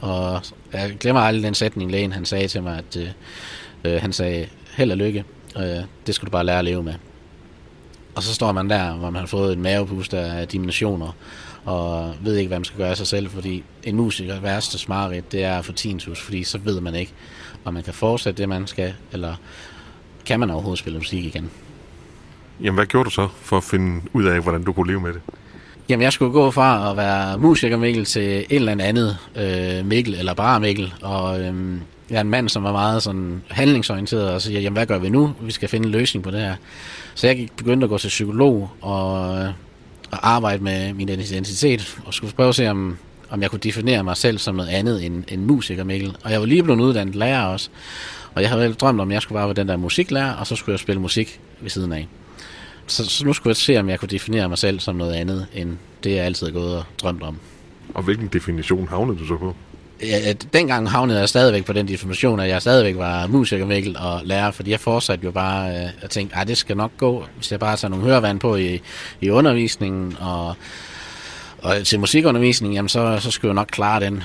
Og 0.00 0.42
jeg 0.72 0.96
glemmer 1.00 1.20
aldrig 1.22 1.44
den 1.44 1.54
sætning, 1.54 1.90
lægen 1.90 2.12
han 2.12 2.24
sagde 2.24 2.48
til 2.48 2.62
mig, 2.62 2.78
at 2.78 2.96
øh, 2.96 3.08
øh, 3.84 4.00
han 4.00 4.12
sagde, 4.12 4.48
held 4.76 4.90
og 4.90 4.96
lykke, 4.96 5.24
øh, 5.56 5.82
det 6.06 6.14
skal 6.14 6.26
du 6.26 6.30
bare 6.30 6.46
lære 6.46 6.58
at 6.58 6.64
leve 6.64 6.82
med. 6.82 6.94
Og 8.14 8.22
så 8.22 8.34
står 8.34 8.52
man 8.52 8.70
der, 8.70 8.94
hvor 8.94 9.10
man 9.10 9.20
har 9.20 9.26
fået 9.26 9.52
en 9.52 9.62
mavepust 9.62 10.14
af 10.14 10.48
dimensioner, 10.48 11.16
og 11.64 12.14
ved 12.20 12.36
ikke, 12.36 12.48
hvad 12.48 12.58
man 12.58 12.64
skal 12.64 12.78
gøre 12.78 12.90
af 12.90 12.96
sig 12.96 13.06
selv, 13.06 13.30
fordi 13.30 13.64
en 13.84 13.96
musiker 13.96 14.40
værste 14.40 14.78
smareridt, 14.78 15.32
det 15.32 15.44
er 15.44 15.62
for 15.62 15.72
tinnitus, 15.72 16.20
fordi 16.20 16.44
så 16.44 16.58
ved 16.58 16.80
man 16.80 16.94
ikke, 16.94 17.12
om 17.64 17.74
man 17.74 17.82
kan 17.82 17.94
fortsætte 17.94 18.42
det, 18.42 18.48
man 18.48 18.66
skal, 18.66 18.94
eller 19.12 19.34
kan 20.26 20.40
man 20.40 20.50
overhovedet 20.50 20.78
spille 20.78 20.98
musik 20.98 21.24
igen. 21.24 21.50
Jamen, 22.60 22.74
hvad 22.74 22.86
gjorde 22.86 23.04
du 23.04 23.10
så 23.10 23.28
for 23.42 23.56
at 23.56 23.64
finde 23.64 24.00
ud 24.12 24.24
af, 24.24 24.40
hvordan 24.40 24.62
du 24.62 24.72
kunne 24.72 24.86
leve 24.86 25.00
med 25.00 25.12
det? 25.12 25.20
Jamen, 25.88 26.02
jeg 26.02 26.12
skulle 26.12 26.32
gå 26.32 26.50
fra 26.50 26.90
at 26.90 26.96
være 26.96 27.38
musiker 27.38 27.76
Mikkel 27.76 28.04
til 28.04 28.38
en 28.38 28.68
eller 28.68 28.84
andet 28.84 29.18
øh, 29.36 29.86
Mikkel, 29.86 30.14
eller 30.14 30.34
bare 30.34 30.60
Mikkel, 30.60 30.94
og 31.02 31.40
øh, 31.40 31.54
jeg 32.10 32.16
er 32.16 32.20
en 32.20 32.30
mand, 32.30 32.48
som 32.48 32.64
er 32.64 32.72
meget 32.72 33.02
sådan 33.02 33.42
handlingsorienteret, 33.48 34.30
og 34.30 34.42
siger, 34.42 34.60
jamen, 34.60 34.76
hvad 34.76 34.86
gør 34.86 34.98
vi 34.98 35.08
nu? 35.08 35.32
Vi 35.40 35.52
skal 35.52 35.68
finde 35.68 35.86
en 35.86 35.92
løsning 35.92 36.24
på 36.24 36.30
det 36.30 36.40
her. 36.40 36.54
Så 37.14 37.26
jeg 37.26 37.48
begyndte 37.56 37.84
at 37.84 37.90
gå 37.90 37.98
til 37.98 38.08
psykolog, 38.08 38.70
og, 38.80 39.38
øh, 39.38 39.48
og 40.10 40.28
arbejde 40.30 40.64
med 40.64 40.92
min 40.92 41.08
identitet, 41.08 41.98
og 42.04 42.14
skulle 42.14 42.32
prøve 42.32 42.48
at 42.48 42.54
se, 42.54 42.68
om, 42.68 42.96
om 43.30 43.42
jeg 43.42 43.50
kunne 43.50 43.60
definere 43.60 44.04
mig 44.04 44.16
selv 44.16 44.38
som 44.38 44.54
noget 44.54 44.68
andet 44.68 45.06
end, 45.06 45.24
end 45.28 45.42
musiker 45.42 45.84
Mikkel. 45.84 46.16
Og 46.24 46.32
jeg 46.32 46.40
var 46.40 46.46
lige 46.46 46.62
blevet 46.62 46.80
uddannet 46.80 47.14
lærer 47.14 47.44
også, 47.44 47.68
og 48.34 48.42
jeg 48.42 48.50
havde 48.50 48.72
drømt 48.72 49.00
om, 49.00 49.10
at 49.10 49.14
jeg 49.14 49.22
skulle 49.22 49.36
bare 49.36 49.46
være 49.46 49.54
den 49.54 49.68
der 49.68 49.76
musiklærer, 49.76 50.32
og 50.34 50.46
så 50.46 50.56
skulle 50.56 50.72
jeg 50.72 50.78
spille 50.78 51.00
musik 51.00 51.40
ved 51.60 51.70
siden 51.70 51.92
af. 51.92 52.08
Så, 52.88 53.08
så 53.08 53.24
nu 53.24 53.32
skulle 53.32 53.50
jeg 53.50 53.56
se, 53.56 53.76
om 53.76 53.88
jeg 53.88 54.00
kunne 54.00 54.08
definere 54.08 54.48
mig 54.48 54.58
selv 54.58 54.80
som 54.80 54.96
noget 54.96 55.14
andet, 55.14 55.46
end 55.54 55.76
det, 56.04 56.10
jeg 56.10 56.24
altid 56.24 56.46
har 56.46 56.52
gået 56.52 56.76
og 56.76 56.84
drømt 57.02 57.22
om. 57.22 57.36
Og 57.94 58.02
hvilken 58.02 58.28
definition 58.28 58.88
havnede 58.88 59.18
du 59.18 59.26
så 59.26 59.36
på? 59.36 59.54
Ja, 60.02 60.32
dengang 60.52 60.90
havnede 60.90 61.18
jeg 61.18 61.28
stadigvæk 61.28 61.64
på 61.64 61.72
den 61.72 61.88
definition, 61.88 62.40
at 62.40 62.48
jeg 62.48 62.62
stadigvæk 62.62 62.96
var 62.96 63.26
musiker 63.26 63.66
Mikkel 63.66 63.96
og 63.98 64.20
lærer, 64.24 64.50
fordi 64.50 64.70
jeg 64.70 64.80
fortsatte 64.80 65.24
jo 65.24 65.30
bare 65.30 65.70
øh, 65.70 65.90
at 66.02 66.10
tænke, 66.10 66.36
at 66.36 66.48
det 66.48 66.56
skal 66.58 66.76
nok 66.76 66.90
gå, 66.96 67.24
hvis 67.36 67.52
jeg 67.52 67.60
bare 67.60 67.76
tager 67.76 67.90
nogle 67.90 68.04
hørevand 68.04 68.40
på 68.40 68.56
i, 68.56 68.80
i 69.20 69.30
undervisningen 69.30 70.16
og, 70.20 70.54
og 71.58 71.74
til 71.84 72.00
musikundervisning, 72.00 72.74
jamen 72.74 72.88
så, 72.88 73.18
så 73.20 73.30
skulle 73.30 73.48
jeg 73.48 73.54
nok 73.54 73.68
klare 73.72 74.00
den. 74.00 74.22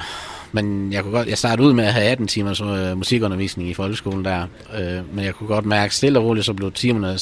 Men 0.51 0.93
jeg 0.93 1.03
kunne 1.03 1.13
godt, 1.13 1.27
jeg 1.27 1.38
startede 1.38 1.67
ud 1.67 1.74
med 1.74 1.86
at 1.86 1.93
have 1.93 2.05
18 2.05 2.27
timers 2.27 2.62
øh, 2.62 2.98
musikundervisning 2.98 3.70
i 3.70 3.74
folkeskolen 3.74 4.25
der, 4.25 4.48
øh, 4.79 5.15
men 5.15 5.25
jeg 5.25 5.36
kunne 5.36 5.48
godt 5.48 5.65
mærke 5.65 5.96
stille 5.96 6.20
og 6.20 6.25
roligt, 6.25 6.46
så 6.46 6.53
blev 6.53 6.72
timerne 6.72 7.17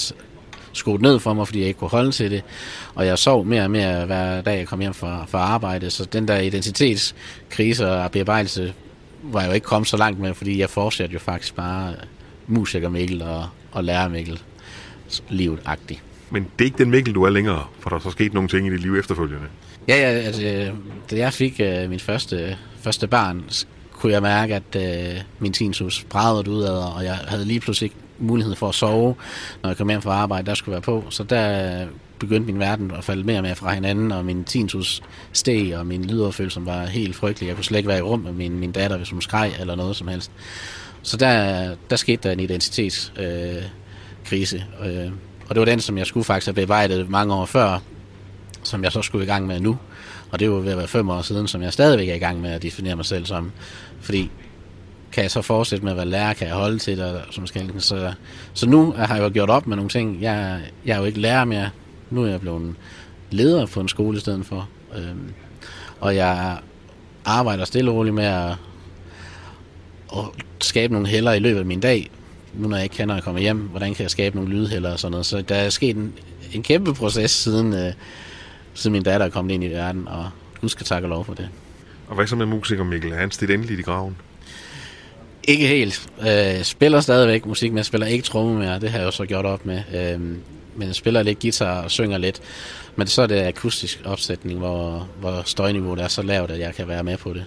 skruet 0.74 1.01
ned 1.01 1.20
for 1.20 1.34
mig, 1.34 1.48
fordi 1.48 1.60
jeg 1.60 1.68
ikke 1.68 1.80
kunne 1.80 1.90
holde 1.90 2.12
til 2.12 2.32
det. 2.32 2.44
Og 2.96 3.06
jeg 3.06 3.18
sov 3.18 3.46
mere 3.46 3.63
og 3.63 3.72
mere 3.72 4.06
hver 4.06 4.42
dag, 4.42 4.58
jeg 4.58 4.68
kom 4.68 4.80
hjem 4.80 4.94
fra, 4.94 5.25
fra 5.25 5.40
arbejde. 5.40 5.90
Så 5.90 6.06
den 6.06 6.28
der 6.28 6.38
identitetskrise 6.38 7.92
og 7.92 8.12
bearbejdelse 8.12 8.74
var 9.24 9.42
jeg 9.42 9.50
jo 9.50 9.54
ikke 9.54 9.66
kommet 9.66 9.88
så 9.88 9.98
langt 9.98 10.20
med, 10.20 10.34
fordi 10.34 10.60
jeg 10.60 10.70
fortsatte 10.70 11.13
jo 11.13 11.20
faktisk 11.20 11.56
bare 11.56 11.94
musiker 12.48 12.90
Mikkel 12.90 13.22
og, 13.22 13.46
og 13.72 13.84
lærer 13.84 14.10
Mikkel 14.10 14.42
livet-agtigt. 15.30 16.04
Men 16.30 16.44
det 16.44 16.66
er 16.66 16.66
ikke 16.66 16.78
den 16.78 16.90
Mikkel, 16.90 17.16
du 17.16 17.24
er 17.24 17.30
længere, 17.30 17.63
for 17.80 17.90
der 17.90 17.98
er 17.98 18.00
så 18.00 18.12
sket 18.12 18.34
nogle 18.34 18.50
ting 18.50 18.68
i 18.68 18.70
dit 18.70 18.82
liv 18.82 18.96
efterfølgende. 18.96 19.48
Ja, 19.88 19.96
ja 19.96 20.08
altså, 20.08 20.72
da 21.12 21.16
jeg 21.16 21.34
fik 21.34 21.62
uh, 21.63 21.90
min 21.90 22.00
første, 22.00 22.58
første 22.82 23.08
barn, 23.08 23.44
kunne 23.92 24.13
jeg 24.13 24.22
mærke, 24.22 24.56
at 24.56 24.75
uh, 24.75 25.22
min 25.40 25.54
tinnitus 25.54 26.06
brædede 26.10 26.51
ud 26.51 26.63
af, 26.63 26.96
og 26.96 27.04
jeg 27.04 27.16
havde 27.16 27.46
lige 27.46 27.60
pludselig 27.60 27.92
mulighed 28.22 28.56
for 28.56 28.70
at 28.70 28.75
sove, 28.75 29.16
når 29.63 29.70
jeg 29.70 29.78
kom 29.78 29.90
hjem 29.90 30.01
fra 30.01 30.12
arbejde, 30.12 30.46
der 30.46 30.54
skulle 30.54 30.74
være 30.74 30.82
på. 30.82 31.04
Så 31.10 31.24
der 31.24 31.86
begyndte 32.20 32.51
min 32.51 32.60
verden 32.60 32.92
at 32.92 33.04
falde 33.04 33.24
mere 33.24 33.38
og 33.38 33.44
mere 33.44 33.56
fra 33.56 33.74
hinanden, 33.74 34.12
og 34.12 34.25
min 34.25 34.44
tinsus 34.44 35.01
steg, 35.34 35.78
og 35.78 35.88
min 35.88 36.06
lydoverfølelse 36.06 36.66
var 36.66 36.86
helt 36.86 37.16
frygtelig. 37.16 37.48
Jeg 37.48 37.56
kunne 37.56 37.66
slet 37.66 37.78
ikke 37.78 37.90
være 37.90 37.98
i 37.98 38.01
rum 38.01 38.20
med 38.20 38.32
min, 38.32 38.60
min 38.60 38.72
datter, 38.72 38.98
hvis 38.98 39.10
hun 39.10 39.22
skreg 39.22 39.51
eller 39.60 39.75
noget 39.75 39.96
som 39.96 40.08
helst. 40.08 40.32
Så 41.01 41.18
der, 41.18 41.75
der 41.90 41.96
skete 41.96 42.24
der 42.24 42.32
en 42.32 42.40
identitetskrise, 42.40 44.63
øh, 44.82 45.06
øh, 45.06 45.12
og 45.50 45.56
det 45.56 45.60
var 45.60 45.66
den, 45.66 45.80
som 45.80 45.98
jeg 45.98 46.06
skulle 46.06 46.24
faktisk 46.24 46.48
have 46.48 46.54
bearbejdet 46.54 47.10
mange 47.10 47.34
år 47.34 47.46
før, 47.46 47.80
som 48.63 48.84
jeg 48.84 48.92
så 48.92 49.01
skulle 49.01 49.24
i 49.24 49.28
gang 49.28 49.48
med 49.48 49.60
nu. 49.60 49.78
Og 50.32 50.40
det 50.40 50.51
var 50.51 50.60
ved 50.60 50.72
at 50.72 50.78
være 50.78 50.88
fem 50.88 51.10
år 51.10 51.22
siden, 51.22 51.48
som 51.48 51.62
jeg 51.62 51.74
stadigvæk 51.74 52.10
er 52.10 52.16
i 52.16 52.20
gang 52.20 52.42
med 52.42 52.51
at 52.51 52.62
definere 52.62 52.96
mig 52.96 53.06
selv 53.06 53.25
som. 53.25 53.51
Fordi 54.01 54.32
kan 55.12 55.24
jeg 55.24 55.32
så 55.32 55.41
fortsætte 55.41 55.84
med 55.84 55.91
at 55.91 55.98
være 55.98 56.06
lærer, 56.06 56.34
kan 56.34 56.48
jeg 56.48 56.56
holde 56.56 56.77
til 56.80 56.98
det, 56.98 57.22
som 57.32 57.48
skal. 57.48 57.74
Så, 57.77 58.13
så 58.53 58.70
nu 58.70 58.91
har 58.91 59.15
jeg 59.15 59.24
jo 59.24 59.30
gjort 59.34 59.50
op 59.50 59.68
med 59.68 59.75
nogle 59.75 59.89
ting. 59.89 60.22
Jeg, 60.22 60.62
jeg 60.86 60.94
er 60.94 61.00
jo 61.00 61.06
ikke 61.06 61.20
lærer 61.20 61.46
mere. 61.46 61.70
Nu 62.10 62.24
er 62.24 62.27
jeg 62.27 62.41
blevet 62.41 62.75
leder 63.32 63.65
på 63.65 63.80
en 63.80 63.88
skole 63.88 64.18
i 64.18 64.20
stedet 64.20 64.46
for. 64.46 64.70
Øhm, 64.96 65.34
og 66.00 66.15
jeg 66.15 66.58
arbejder 67.25 67.65
stille 67.65 67.91
og 67.91 67.98
roligt 67.98 68.15
med 68.15 68.25
at, 68.25 68.51
at 70.18 70.25
skabe 70.62 70.94
nogle 70.94 71.08
heller 71.08 71.32
i 71.32 71.39
løbet 71.39 71.60
af 71.60 71.65
min 71.65 71.80
dag. 71.80 72.10
Nu 72.53 72.68
når 72.68 72.77
jeg 72.77 72.84
ikke 72.84 72.96
kender 72.96 73.15
at 73.15 73.24
komme 73.24 73.39
hjem, 73.39 73.58
hvordan 73.58 73.94
kan 73.94 74.03
jeg 74.03 74.12
skabe 74.12 74.36
nogle 74.36 74.51
lydheller 74.51 74.91
og 74.91 75.00
sådan 75.00 75.12
noget. 75.12 75.25
Så 75.25 75.41
der 75.41 75.56
er 75.56 75.70
sket 75.70 75.96
en, 75.96 76.13
en 76.53 76.63
kæmpe 76.63 76.94
proces 76.94 77.32
siden, 77.32 77.74
øh, 77.74 77.94
siden 78.74 78.91
min 78.91 79.03
datter 79.03 79.25
er 79.25 79.30
kommet 79.30 79.53
ind 79.53 79.63
i 79.63 79.68
verden, 79.68 80.08
og 80.08 80.30
du 80.62 80.68
skal 80.68 80.86
takke 80.86 81.08
lov 81.08 81.25
for 81.25 81.34
det. 81.34 81.50
Og 82.08 82.15
hvad 82.15 82.27
så 82.27 82.36
med 82.36 82.46
musiker 82.46 82.84
Mikkel? 82.84 83.12
Er 83.12 83.18
han 83.18 83.32
stillet 83.32 83.53
endelig 83.53 83.80
i 83.80 83.82
graven? 83.82 84.15
Ikke 85.44 85.68
helt. 85.68 86.10
Øh, 86.28 86.64
spiller 86.64 87.02
stadigvæk 87.02 87.46
musik, 87.46 87.72
men 87.72 87.78
jeg 87.78 87.86
spiller 87.86 88.08
ikke 88.08 88.24
tromme 88.24 88.60
mere. 88.60 88.80
Det 88.80 88.90
har 88.90 88.98
jeg 88.98 89.06
jo 89.06 89.12
så 89.12 89.26
gjort 89.26 89.46
op 89.46 89.66
med. 89.66 89.82
Øh, 89.96 90.20
men 90.76 90.88
jeg 90.88 90.96
spiller 90.96 91.24
lidt 91.24 91.40
guitar 91.40 91.82
og 91.82 91.92
synger 91.92 92.18
lidt. 92.18 92.42
Men 92.96 93.08
så 93.08 93.22
er 93.22 93.28
det 93.28 93.42
akustisk 93.42 94.02
opsætning, 94.06 94.60
hvor, 94.60 95.08
hvor 95.20 95.42
støjniveauet 95.46 96.00
er 96.00 96.08
så 96.08 96.22
lavt, 96.22 96.52
at 96.52 96.60
jeg 96.60 96.76
kan 96.76 96.88
være 96.88 97.04
med 97.04 97.18
på 97.18 97.34
det. 97.34 97.46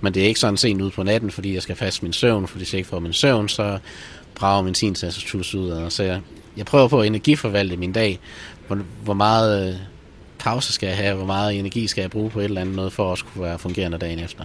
Men 0.00 0.14
det 0.14 0.22
er 0.22 0.26
ikke 0.26 0.40
sådan 0.40 0.56
sent 0.56 0.82
ud 0.82 0.90
på 0.90 1.02
natten, 1.02 1.30
fordi 1.30 1.54
jeg 1.54 1.62
skal 1.62 1.76
fast 1.76 2.02
min 2.02 2.12
søvn, 2.12 2.46
fordi 2.46 2.58
hvis 2.58 2.72
jeg 2.72 2.78
ikke 2.78 2.88
får 2.88 2.98
min 2.98 3.12
søvn, 3.12 3.48
så 3.48 3.78
brager 4.34 4.62
min 4.62 4.74
tinnitus 4.74 5.54
ud. 5.54 5.70
Og 5.70 5.92
så 5.92 6.02
jeg, 6.02 6.20
jeg 6.56 6.66
prøver 6.66 6.88
på 6.88 7.00
at 7.00 7.06
energiforvalte 7.06 7.76
min 7.76 7.92
dag. 7.92 8.18
Hvor, 8.66 8.78
hvor 9.04 9.14
meget 9.14 9.68
øh, 9.68 9.74
pause 10.38 10.72
skal 10.72 10.86
jeg 10.86 10.96
have, 10.96 11.16
hvor 11.16 11.26
meget 11.26 11.58
energi 11.58 11.86
skal 11.86 12.02
jeg 12.02 12.10
bruge 12.10 12.30
på 12.30 12.40
et 12.40 12.44
eller 12.44 12.60
andet 12.60 12.76
noget, 12.76 12.92
for 12.92 13.12
at 13.12 13.18
skulle 13.18 13.44
være 13.44 13.58
fungerende 13.58 13.98
dagen 13.98 14.18
efter. 14.18 14.44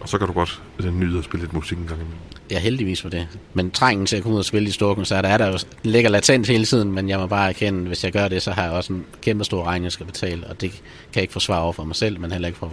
Og 0.00 0.08
så 0.08 0.18
kan 0.18 0.26
du 0.26 0.32
godt 0.32 0.62
nyde 0.92 1.18
at 1.18 1.24
spille 1.24 1.44
lidt 1.44 1.52
musik 1.52 1.78
en 1.78 1.86
gang 1.86 2.00
imellem. 2.00 2.18
Ja, 2.50 2.58
heldigvis 2.58 3.02
for 3.02 3.08
det. 3.08 3.28
Men 3.54 3.70
trængen 3.70 4.06
til 4.06 4.16
at 4.16 4.22
komme 4.22 4.34
ud 4.34 4.38
og 4.38 4.44
spille 4.44 4.66
de 4.66 4.72
store 4.72 4.94
koncerter 4.94 5.28
er 5.28 5.38
der 5.38 5.46
jo 5.46 5.58
ligger 5.82 6.10
latent 6.10 6.46
hele 6.46 6.64
tiden, 6.64 6.92
men 6.92 7.08
jeg 7.08 7.18
må 7.18 7.26
bare 7.26 7.48
erkende, 7.48 7.86
hvis 7.86 8.04
jeg 8.04 8.12
gør 8.12 8.28
det, 8.28 8.42
så 8.42 8.52
har 8.52 8.62
jeg 8.62 8.72
også 8.72 8.92
en 8.92 9.04
kæmpe 9.22 9.44
stor 9.44 9.64
regning, 9.64 9.84
jeg 9.84 9.92
skal 9.92 10.06
betale, 10.06 10.46
og 10.46 10.60
det 10.60 10.70
kan 10.70 10.80
jeg 11.14 11.22
ikke 11.22 11.32
forsvare 11.32 11.62
over 11.62 11.72
for 11.72 11.84
mig 11.84 11.96
selv, 11.96 12.20
men 12.20 12.32
heller 12.32 12.48
ikke 12.48 12.58
for, 12.58 12.72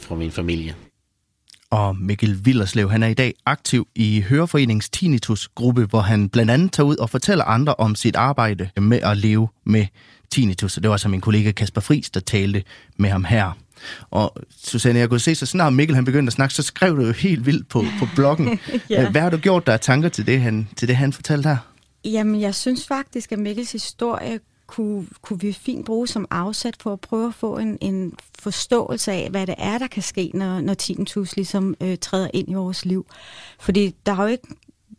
for 0.00 0.14
min 0.14 0.30
familie. 0.32 0.74
Og 1.70 1.96
Mikkel 1.96 2.40
Villerslev, 2.44 2.90
han 2.90 3.02
er 3.02 3.06
i 3.06 3.14
dag 3.14 3.34
aktiv 3.46 3.88
i 3.94 4.24
Høreforeningens 4.28 4.88
Tinnitus-gruppe, 4.88 5.84
hvor 5.84 6.00
han 6.00 6.28
blandt 6.28 6.50
andet 6.50 6.72
tager 6.72 6.86
ud 6.86 6.96
og 6.96 7.10
fortæller 7.10 7.44
andre 7.44 7.74
om 7.74 7.94
sit 7.94 8.16
arbejde 8.16 8.68
med 8.80 9.00
at 9.02 9.16
leve 9.16 9.48
med 9.64 9.86
tinnitus. 10.30 10.74
Det 10.74 10.84
var 10.84 10.92
altså 10.92 11.08
min 11.08 11.20
kollega 11.20 11.50
Kasper 11.50 11.80
Friis, 11.80 12.10
der 12.10 12.20
talte 12.20 12.62
med 12.96 13.10
ham 13.10 13.24
her. 13.24 13.52
Og 14.10 14.36
Susanne, 14.64 14.98
jeg 14.98 15.08
kunne 15.08 15.20
se, 15.20 15.34
så 15.34 15.46
snart 15.46 15.72
Mikkel 15.72 15.94
han 15.94 16.04
begyndte 16.04 16.30
at 16.30 16.34
snakke, 16.34 16.54
så 16.54 16.62
skrev 16.62 16.96
du 16.96 17.02
jo 17.02 17.12
helt 17.12 17.46
vildt 17.46 17.68
på, 17.68 17.84
på 17.98 18.06
bloggen. 18.14 18.58
ja. 18.90 19.10
Hvad 19.10 19.20
har 19.20 19.30
du 19.30 19.36
gjort 19.36 19.66
der 19.66 19.72
af 19.72 19.80
tanker 19.80 20.08
til 20.08 20.26
det, 20.26 20.40
han, 20.40 20.68
til 20.76 20.88
det, 20.88 20.96
han 20.96 21.12
fortalte 21.12 21.48
her? 21.48 21.56
Jamen, 22.04 22.40
jeg 22.40 22.54
synes 22.54 22.86
faktisk, 22.86 23.32
at 23.32 23.38
Mikkels 23.38 23.72
historie 23.72 24.40
kunne, 24.66 25.06
kunne 25.22 25.40
vi 25.40 25.52
fint 25.52 25.86
bruge 25.86 26.08
som 26.08 26.26
afsat 26.30 26.74
for 26.80 26.92
at 26.92 27.00
prøve 27.00 27.28
at 27.28 27.34
få 27.34 27.58
en, 27.58 27.78
en 27.80 28.12
forståelse 28.38 29.12
af, 29.12 29.28
hvad 29.30 29.46
det 29.46 29.54
er, 29.58 29.78
der 29.78 29.86
kan 29.86 30.02
ske, 30.02 30.30
når, 30.34 30.60
når 30.60 30.74
tinnitus 30.74 31.36
ligesom 31.36 31.74
øh, 31.80 31.98
træder 31.98 32.28
ind 32.34 32.50
i 32.50 32.54
vores 32.54 32.84
liv. 32.84 33.06
Fordi 33.60 33.94
der 34.06 34.12
er 34.12 34.22
jo 34.22 34.28
ikke 34.28 34.48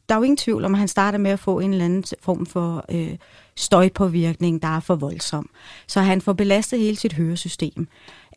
der 0.09 0.15
er 0.15 0.19
jo 0.19 0.23
ingen 0.23 0.37
tvivl 0.37 0.65
om, 0.65 0.73
at 0.73 0.79
han 0.79 0.87
starter 0.87 1.17
med 1.17 1.31
at 1.31 1.39
få 1.39 1.59
en 1.59 1.71
eller 1.71 1.85
anden 1.85 2.03
form 2.21 2.45
for 2.45 2.85
øh, 2.91 3.17
støjpåvirkning, 3.57 4.61
der 4.61 4.67
er 4.67 4.79
for 4.79 4.95
voldsom. 4.95 5.49
Så 5.87 6.01
han 6.01 6.21
får 6.21 6.33
belastet 6.33 6.79
hele 6.79 6.97
sit 6.97 7.13
høresystem. 7.13 7.87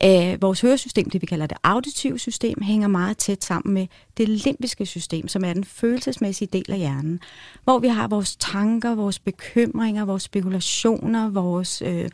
Øh, 0.05 0.43
vores 0.43 0.61
høresystem, 0.61 1.11
det 1.11 1.23
vi 1.23 1.27
kalder 1.27 1.47
det 1.47 1.57
auditive 1.63 2.19
system, 2.19 2.63
hænger 2.63 2.89
meget 2.89 3.17
tæt 3.17 3.45
sammen 3.45 3.75
med 3.75 3.87
det 4.17 4.29
limbiske 4.29 4.87
system, 4.87 5.29
som 5.29 5.45
er 5.45 5.53
den 5.53 5.65
følelsesmæssige 5.65 6.49
del 6.53 6.73
af 6.73 6.79
hjernen, 6.79 7.21
hvor 7.65 7.79
vi 7.79 7.89
har 7.89 8.09
vores 8.09 8.37
tanker, 8.37 8.95
vores 8.95 9.19
bekymringer, 9.19 10.05
vores 10.05 10.23
spekulationer, 10.23 11.31
vores 11.31 11.83
øh, 11.83 12.09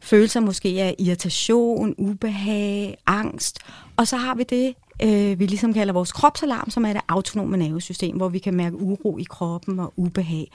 følelser 0.00 0.40
måske 0.40 0.68
af 0.68 0.94
irritation, 0.98 1.94
ubehag, 1.98 2.96
angst, 3.06 3.58
og 3.96 4.08
så 4.08 4.16
har 4.16 4.34
vi 4.34 4.42
det, 4.42 4.74
øh, 5.02 5.38
vi 5.38 5.46
ligesom 5.46 5.74
kalder 5.74 5.92
vores 5.92 6.12
kropsalarm, 6.12 6.70
som 6.70 6.84
er 6.84 6.92
det 6.92 7.02
autonome 7.08 7.56
nervesystem, 7.56 8.16
hvor 8.16 8.28
vi 8.28 8.38
kan 8.38 8.54
mærke 8.54 8.76
uro 8.76 9.18
i 9.18 9.26
kroppen 9.30 9.78
og 9.78 9.92
ubehag. 9.96 10.50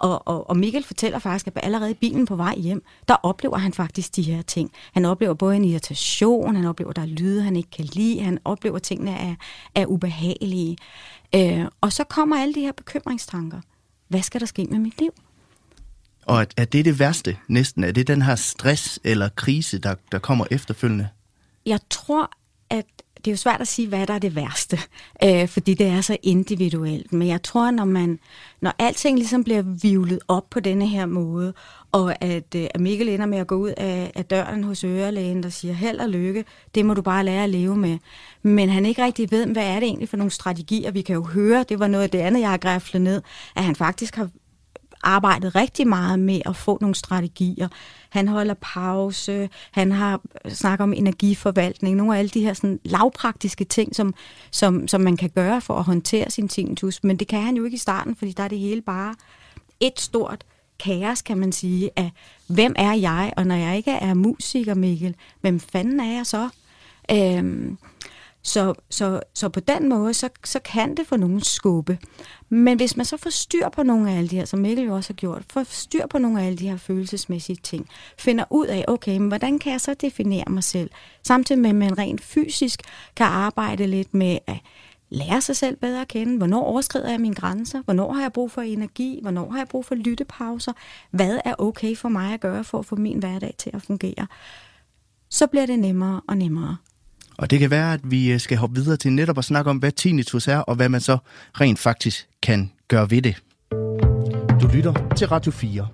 Og, 0.00 0.28
og, 0.28 0.50
og 0.50 0.56
Mikkel 0.56 0.84
fortæller 0.84 1.18
faktisk, 1.18 1.46
at 1.46 1.52
allerede 1.62 1.90
i 1.90 1.94
bilen 1.94 2.26
på 2.26 2.36
vej 2.36 2.56
hjem, 2.56 2.82
der 3.08 3.14
oplever 3.14 3.58
han 3.58 3.72
faktisk 3.72 4.16
de 4.16 4.22
her 4.22 4.42
ting. 4.42 4.70
Han 4.92 5.04
oplever 5.04 5.34
både 5.34 5.56
en 5.56 5.64
irritation, 5.64 6.56
han 6.56 6.64
oplever, 6.64 6.92
der 6.92 7.02
er 7.02 7.06
lyde, 7.06 7.42
han 7.42 7.56
ikke 7.56 7.70
kan 7.70 7.84
lide, 7.84 8.20
han 8.20 8.38
oplever, 8.44 8.76
at 8.76 8.82
tingene 8.82 9.10
er, 9.10 9.34
er 9.74 9.86
ubehagelige. 9.86 10.76
Øh, 11.34 11.64
og 11.80 11.92
så 11.92 12.04
kommer 12.04 12.36
alle 12.36 12.54
de 12.54 12.60
her 12.60 12.72
bekymringstanker. 12.72 13.60
Hvad 14.08 14.22
skal 14.22 14.40
der 14.40 14.46
ske 14.46 14.64
med 14.64 14.78
mit 14.78 15.00
liv? 15.00 15.10
Og 16.26 16.46
er 16.56 16.64
det 16.64 16.84
det 16.84 16.98
værste 16.98 17.36
næsten? 17.48 17.84
Er 17.84 17.92
det 17.92 18.06
den 18.06 18.22
her 18.22 18.36
stress 18.36 19.00
eller 19.04 19.28
krise, 19.28 19.78
der, 19.78 19.94
der 20.12 20.18
kommer 20.18 20.44
efterfølgende? 20.50 21.08
Jeg 21.66 21.80
tror, 21.90 22.30
at 22.70 22.86
det 23.24 23.26
er 23.26 23.32
jo 23.32 23.36
svært 23.36 23.60
at 23.60 23.68
sige, 23.68 23.88
hvad 23.88 24.06
der 24.06 24.14
er 24.14 24.18
det 24.18 24.36
værste, 24.36 24.78
øh, 25.24 25.48
fordi 25.48 25.74
det 25.74 25.86
er 25.86 26.00
så 26.00 26.16
individuelt. 26.22 27.12
Men 27.12 27.28
jeg 27.28 27.42
tror, 27.42 27.70
når 27.70 27.84
man, 27.84 28.18
når 28.60 28.72
alting 28.78 29.18
ligesom 29.18 29.44
bliver 29.44 29.62
vivlet 29.62 30.18
op 30.28 30.50
på 30.50 30.60
denne 30.60 30.86
her 30.86 31.06
måde, 31.06 31.54
og 31.92 32.24
at, 32.24 32.54
øh, 32.56 32.66
at 32.74 32.80
Mikkel 32.80 33.08
ender 33.08 33.26
med 33.26 33.38
at 33.38 33.46
gå 33.46 33.54
ud 33.54 33.72
af, 33.76 34.12
af 34.14 34.24
døren 34.24 34.64
hos 34.64 34.84
ørelægen, 34.84 35.42
der 35.42 35.48
siger, 35.48 35.74
held 35.74 35.98
og 35.98 36.08
lykke, 36.08 36.44
det 36.74 36.86
må 36.86 36.94
du 36.94 37.02
bare 37.02 37.24
lære 37.24 37.44
at 37.44 37.50
leve 37.50 37.76
med. 37.76 37.98
Men 38.42 38.68
han 38.68 38.86
ikke 38.86 39.04
rigtig 39.04 39.30
ved, 39.30 39.46
hvad 39.46 39.66
er 39.66 39.74
det 39.74 39.86
egentlig 39.86 40.08
for 40.08 40.16
nogle 40.16 40.30
strategier. 40.30 40.90
Vi 40.90 41.02
kan 41.02 41.14
jo 41.14 41.22
høre, 41.22 41.64
det 41.68 41.78
var 41.78 41.86
noget 41.86 42.04
af 42.04 42.10
det 42.10 42.18
andet, 42.18 42.40
jeg 42.40 42.50
har 42.50 42.56
græflet 42.56 43.02
ned, 43.02 43.22
at 43.56 43.64
han 43.64 43.76
faktisk 43.76 44.16
har 44.16 44.28
arbejdet 45.02 45.54
rigtig 45.54 45.88
meget 45.88 46.18
med 46.18 46.40
at 46.46 46.56
få 46.56 46.78
nogle 46.80 46.94
strategier. 46.94 47.68
Han 48.08 48.28
holder 48.28 48.54
pause, 48.60 49.50
han 49.70 49.92
har 49.92 50.20
øh, 50.44 50.52
snakket 50.52 50.82
om 50.82 50.92
energiforvaltning, 50.92 51.96
nogle 51.96 52.14
af 52.14 52.18
alle 52.18 52.28
de 52.28 52.40
her 52.40 52.52
sådan, 52.52 52.80
lavpraktiske 52.84 53.64
ting, 53.64 53.96
som, 53.96 54.14
som, 54.50 54.88
som 54.88 55.00
man 55.00 55.16
kan 55.16 55.30
gøre 55.30 55.60
for 55.60 55.74
at 55.74 55.84
håndtere 55.84 56.30
sin 56.30 56.48
tinnitus. 56.48 57.04
Men 57.04 57.16
det 57.16 57.28
kan 57.28 57.42
han 57.42 57.56
jo 57.56 57.64
ikke 57.64 57.74
i 57.74 57.78
starten, 57.78 58.16
fordi 58.16 58.32
der 58.32 58.42
er 58.42 58.48
det 58.48 58.58
hele 58.58 58.82
bare 58.82 59.14
et 59.80 60.00
stort 60.00 60.44
kaos, 60.78 61.22
kan 61.22 61.38
man 61.38 61.52
sige, 61.52 61.90
af 61.96 62.10
hvem 62.46 62.74
er 62.76 62.92
jeg, 62.92 63.32
og 63.36 63.46
når 63.46 63.54
jeg 63.54 63.76
ikke 63.76 63.90
er 63.90 64.14
musiker, 64.14 64.74
Mikkel, 64.74 65.14
hvem 65.40 65.60
fanden 65.60 66.00
er 66.00 66.12
jeg 66.12 66.26
så? 66.26 66.48
Øhm, 67.10 67.78
så, 68.42 68.74
så, 68.90 69.20
så 69.34 69.48
på 69.48 69.60
den 69.60 69.88
måde, 69.88 70.14
så, 70.14 70.28
så 70.44 70.58
kan 70.58 70.94
det 70.96 71.06
få 71.06 71.16
nogen 71.16 71.42
skubbe. 71.42 71.98
Men 72.48 72.76
hvis 72.76 72.96
man 72.96 73.06
så 73.06 73.16
får 73.16 73.30
styr 73.30 73.68
på 73.68 73.82
nogle 73.82 74.12
af 74.12 74.16
alle 74.16 74.28
de 74.28 74.36
her, 74.36 74.44
som 74.44 74.58
Mikkel 74.58 74.84
jo 74.84 74.94
også 74.94 75.12
har 75.12 75.16
gjort, 75.16 75.42
får 75.50 75.62
styr 75.62 76.06
på 76.06 76.18
nogle 76.18 76.42
af 76.42 76.46
alle 76.46 76.58
de 76.58 76.68
her 76.68 76.76
følelsesmæssige 76.76 77.58
ting, 77.62 77.88
finder 78.18 78.44
ud 78.50 78.66
af, 78.66 78.84
okay, 78.88 79.18
men 79.18 79.28
hvordan 79.28 79.58
kan 79.58 79.72
jeg 79.72 79.80
så 79.80 79.94
definere 79.94 80.44
mig 80.48 80.64
selv? 80.64 80.90
Samtidig 81.22 81.60
med, 81.60 81.70
at 81.70 81.76
man 81.76 81.98
rent 81.98 82.20
fysisk 82.20 82.82
kan 83.16 83.26
arbejde 83.26 83.86
lidt 83.86 84.14
med 84.14 84.38
at 84.46 84.56
lære 85.10 85.40
sig 85.40 85.56
selv 85.56 85.76
bedre 85.76 86.00
at 86.00 86.08
kende. 86.08 86.36
Hvornår 86.36 86.64
overskrider 86.64 87.10
jeg 87.10 87.20
mine 87.20 87.34
grænser? 87.34 87.82
Hvornår 87.82 88.12
har 88.12 88.22
jeg 88.22 88.32
brug 88.32 88.50
for 88.50 88.62
energi? 88.62 89.18
Hvornår 89.22 89.50
har 89.50 89.58
jeg 89.58 89.68
brug 89.68 89.84
for 89.84 89.94
lyttepauser? 89.94 90.72
Hvad 91.10 91.38
er 91.44 91.54
okay 91.58 91.96
for 91.96 92.08
mig 92.08 92.34
at 92.34 92.40
gøre 92.40 92.64
for 92.64 92.78
at 92.78 92.86
få 92.86 92.96
min 92.96 93.18
hverdag 93.18 93.54
til 93.58 93.70
at 93.74 93.82
fungere? 93.82 94.26
Så 95.30 95.46
bliver 95.46 95.66
det 95.66 95.78
nemmere 95.78 96.20
og 96.28 96.36
nemmere. 96.36 96.76
Og 97.38 97.50
det 97.50 97.58
kan 97.58 97.70
være, 97.70 97.92
at 97.92 98.00
vi 98.02 98.32
øh, 98.32 98.40
skal 98.40 98.58
hoppe 98.58 98.76
videre 98.80 98.96
til 98.96 99.12
netop 99.12 99.38
at 99.38 99.44
snakke 99.44 99.70
om, 99.70 99.76
hvad 99.76 99.92
tinnitus 99.92 100.48
er, 100.48 100.58
og 100.58 100.74
hvad 100.74 100.88
man 100.88 101.00
så 101.00 101.18
rent 101.60 101.78
faktisk 101.78 102.26
kan 102.42 102.70
gøre 102.88 103.10
ved 103.10 103.22
det. 103.22 103.36
Du 104.62 104.68
lytter 104.74 105.14
til 105.16 105.28
Radio 105.28 105.52
4. 105.52 105.88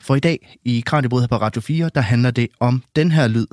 For 0.00 0.14
i 0.14 0.20
dag 0.20 0.58
i 0.64 0.82
Kranjebrud 0.86 1.20
her 1.20 1.26
på 1.26 1.36
Radio 1.36 1.60
4, 1.60 1.90
der 1.94 2.00
handler 2.00 2.30
det 2.30 2.48
om 2.60 2.82
den 2.96 3.10
her 3.10 3.28
lyd. 3.28 3.46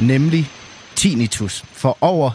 Nemlig 0.00 0.50
tinnitus. 0.96 1.62
For 1.62 1.98
over 2.00 2.30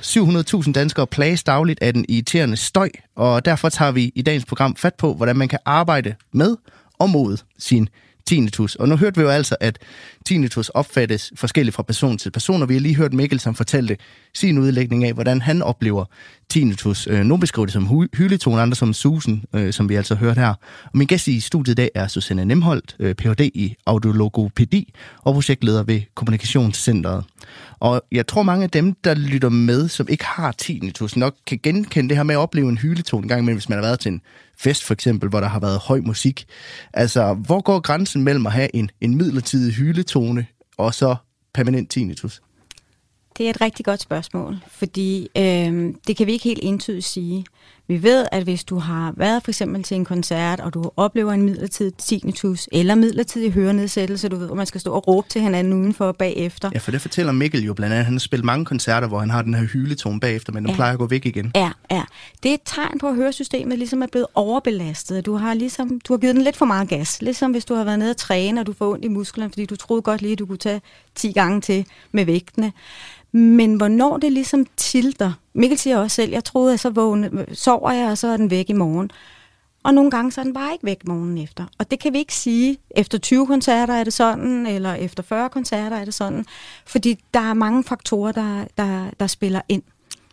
700.000 0.65 0.71
danskere 0.71 1.07
plages 1.07 1.43
dagligt 1.43 1.81
af 1.81 1.93
den 1.93 2.05
irriterende 2.09 2.57
støj, 2.57 2.89
og 3.15 3.45
derfor 3.45 3.69
tager 3.69 3.91
vi 3.91 4.11
i 4.15 4.21
dagens 4.21 4.45
program 4.45 4.75
fat 4.75 4.95
på, 4.95 5.13
hvordan 5.13 5.35
man 5.35 5.47
kan 5.47 5.59
arbejde 5.65 6.15
med 6.31 6.57
og 6.99 7.09
mod 7.09 7.37
sin 7.59 7.89
tinnitus. 8.31 8.75
Og 8.75 8.89
nu 8.89 8.95
hørte 8.95 9.15
vi 9.15 9.21
jo 9.21 9.29
altså, 9.29 9.55
at 9.59 9.79
tinnitus 10.25 10.69
opfattes 10.69 11.31
forskelligt 11.35 11.75
fra 11.75 11.83
person 11.83 12.17
til 12.17 12.31
person, 12.31 12.61
og 12.61 12.69
vi 12.69 12.73
har 12.73 12.81
lige 12.81 12.95
hørt 12.95 13.13
Mikkel, 13.13 13.39
som 13.39 13.55
fortalte 13.55 13.97
sin 14.33 14.57
udlægning 14.57 15.05
af, 15.05 15.13
hvordan 15.13 15.41
han 15.41 15.61
oplever 15.61 16.05
tinnitus. 16.49 17.07
Øh, 17.07 17.23
nogle 17.23 17.41
beskriver 17.41 17.65
det 17.65 17.73
som 17.73 18.07
hyletone, 18.17 18.61
andre 18.61 18.75
som 18.75 18.93
susen, 18.93 19.43
øh, 19.55 19.73
som 19.73 19.89
vi 19.89 19.95
altså 19.95 20.15
hørt 20.15 20.37
her. 20.37 20.53
Og 20.83 20.97
min 20.97 21.07
gæst 21.07 21.27
i 21.27 21.39
studiet 21.39 21.73
i 21.73 21.75
dag 21.75 21.89
er 21.95 22.07
Susanne 22.07 22.45
Nemholdt, 22.45 22.95
øh, 22.99 23.15
Ph.D. 23.15 23.41
i 23.41 23.75
audiologopædi 23.85 24.93
og 25.21 25.33
projektleder 25.33 25.83
ved 25.83 26.01
Kommunikationscenteret. 26.15 27.23
Og 27.79 28.03
jeg 28.11 28.27
tror, 28.27 28.43
mange 28.43 28.63
af 28.63 28.69
dem, 28.69 28.93
der 28.93 29.13
lytter 29.13 29.49
med, 29.49 29.87
som 29.87 30.07
ikke 30.09 30.25
har 30.25 30.51
tinnitus, 30.51 31.15
nok 31.15 31.35
kan 31.47 31.59
genkende 31.63 32.09
det 32.09 32.17
her 32.17 32.23
med 32.23 32.35
at 32.35 32.39
opleve 32.39 32.69
en 32.69 32.77
hyletone 32.77 33.23
en 33.23 33.27
gang 33.27 33.39
imellem, 33.39 33.57
hvis 33.57 33.69
man 33.69 33.77
har 33.77 33.85
været 33.85 33.99
til 33.99 34.11
en 34.11 34.21
fest 34.57 34.83
for 34.83 34.93
eksempel, 34.93 35.29
hvor 35.29 35.39
der 35.39 35.47
har 35.47 35.59
været 35.59 35.79
høj 35.79 35.99
musik. 35.99 36.45
Altså, 36.93 37.33
hvor 37.33 37.61
går 37.61 37.79
grænsen 37.79 38.23
mellem 38.23 38.45
at 38.45 38.51
have 38.53 38.75
en, 38.75 38.89
en 39.01 39.15
midlertidig 39.15 39.73
hyletone 39.73 40.45
og 40.77 40.93
så 40.93 41.15
permanent 41.53 41.89
tinnitus? 41.89 42.41
Det 43.37 43.45
er 43.45 43.49
et 43.49 43.61
rigtig 43.61 43.85
godt 43.85 44.01
spørgsmål, 44.01 44.57
fordi 44.67 45.29
øh, 45.37 45.93
det 46.07 46.17
kan 46.17 46.27
vi 46.27 46.31
ikke 46.31 46.43
helt 46.43 46.59
entydigt 46.63 47.05
sige. 47.05 47.45
Vi 47.87 48.03
ved, 48.03 48.25
at 48.31 48.43
hvis 48.43 48.63
du 48.63 48.79
har 48.79 49.13
været 49.17 49.43
for 49.43 49.51
eksempel 49.51 49.83
til 49.83 49.95
en 49.95 50.05
koncert, 50.05 50.59
og 50.59 50.73
du 50.73 50.91
oplever 50.97 51.31
en 51.31 51.41
midlertidig 51.41 51.93
tinnitus 51.93 52.69
eller 52.71 52.95
midlertidig 52.95 53.51
hørenedsættelse, 53.51 54.29
du 54.29 54.35
ved, 54.35 54.45
hvor 54.45 54.55
man 54.55 54.65
skal 54.65 54.81
stå 54.81 54.91
og 54.93 55.07
råbe 55.07 55.29
til 55.29 55.41
hinanden 55.41 55.73
udenfor 55.73 56.11
bagefter. 56.11 56.69
Ja, 56.73 56.79
for 56.79 56.91
det 56.91 57.01
fortæller 57.01 57.31
Mikkel 57.31 57.63
jo 57.63 57.73
blandt 57.73 57.93
andet. 57.93 58.05
Han 58.05 58.13
har 58.13 58.19
spillet 58.19 58.45
mange 58.45 58.65
koncerter, 58.65 59.07
hvor 59.07 59.19
han 59.19 59.29
har 59.29 59.41
den 59.41 59.53
her 59.53 59.63
hyletone 59.65 60.19
bagefter, 60.19 60.53
men 60.53 60.63
den 60.63 60.69
ja. 60.69 60.75
plejer 60.75 60.93
at 60.93 60.99
gå 60.99 61.07
væk 61.07 61.25
igen. 61.25 61.51
Ja, 61.55 61.71
ja. 61.91 62.03
Det 62.43 62.49
er 62.49 62.53
et 62.53 62.61
tegn 62.65 62.99
på, 62.99 63.07
at 63.07 63.15
høresystemet 63.15 63.77
ligesom 63.77 64.01
er 64.01 64.07
blevet 64.11 64.27
overbelastet. 64.35 65.25
Du 65.25 65.35
har, 65.35 65.53
ligesom, 65.53 65.99
du 66.07 66.13
har 66.13 66.17
givet 66.17 66.35
den 66.35 66.43
lidt 66.43 66.57
for 66.57 66.65
meget 66.65 66.89
gas. 66.89 67.21
Ligesom 67.21 67.51
hvis 67.51 67.65
du 67.65 67.73
har 67.73 67.83
været 67.83 67.99
nede 67.99 68.11
og 68.11 68.17
træne, 68.17 68.61
og 68.61 68.67
du 68.67 68.73
får 68.73 68.93
ondt 68.93 69.05
i 69.05 69.07
musklerne, 69.07 69.49
fordi 69.49 69.65
du 69.65 69.75
troede 69.75 70.01
godt 70.01 70.21
lige, 70.21 70.31
at 70.31 70.39
du 70.39 70.45
kunne 70.45 70.57
tage 70.57 70.81
10 71.15 71.31
gange 71.31 71.61
til 71.61 71.85
med 72.11 72.25
vægtene. 72.25 72.71
Men 73.31 73.75
hvornår 73.75 74.17
det 74.17 74.31
ligesom 74.31 74.65
tilter, 74.77 75.33
Mikkel 75.53 75.77
siger 75.77 75.97
også 75.97 76.15
selv, 76.15 76.31
jeg 76.31 76.43
troede, 76.43 76.73
at 76.73 76.79
så 76.79 76.89
vågne, 76.89 77.45
sover 77.53 77.91
jeg, 77.91 78.09
og 78.11 78.17
så 78.17 78.27
er 78.27 78.37
den 78.37 78.49
væk 78.49 78.69
i 78.69 78.73
morgen. 78.73 79.11
Og 79.83 79.93
nogle 79.93 80.11
gange 80.11 80.31
så 80.31 80.41
er 80.41 80.45
den 80.45 80.53
bare 80.53 80.73
ikke 80.73 80.85
væk 80.85 81.07
morgen 81.07 81.37
efter. 81.37 81.65
Og 81.77 81.91
det 81.91 81.99
kan 81.99 82.13
vi 82.13 82.17
ikke 82.17 82.35
sige, 82.35 82.77
efter 82.91 83.17
20 83.17 83.47
koncerter 83.47 83.93
er 83.93 84.03
det 84.03 84.13
sådan, 84.13 84.67
eller 84.67 84.93
efter 84.93 85.23
40 85.23 85.49
koncerter 85.49 85.97
er 85.97 86.05
det 86.05 86.13
sådan. 86.13 86.45
Fordi 86.85 87.19
der 87.33 87.39
er 87.39 87.53
mange 87.53 87.83
faktorer, 87.83 88.31
der, 88.31 88.65
der, 88.77 89.09
der 89.19 89.27
spiller 89.27 89.61
ind. 89.69 89.83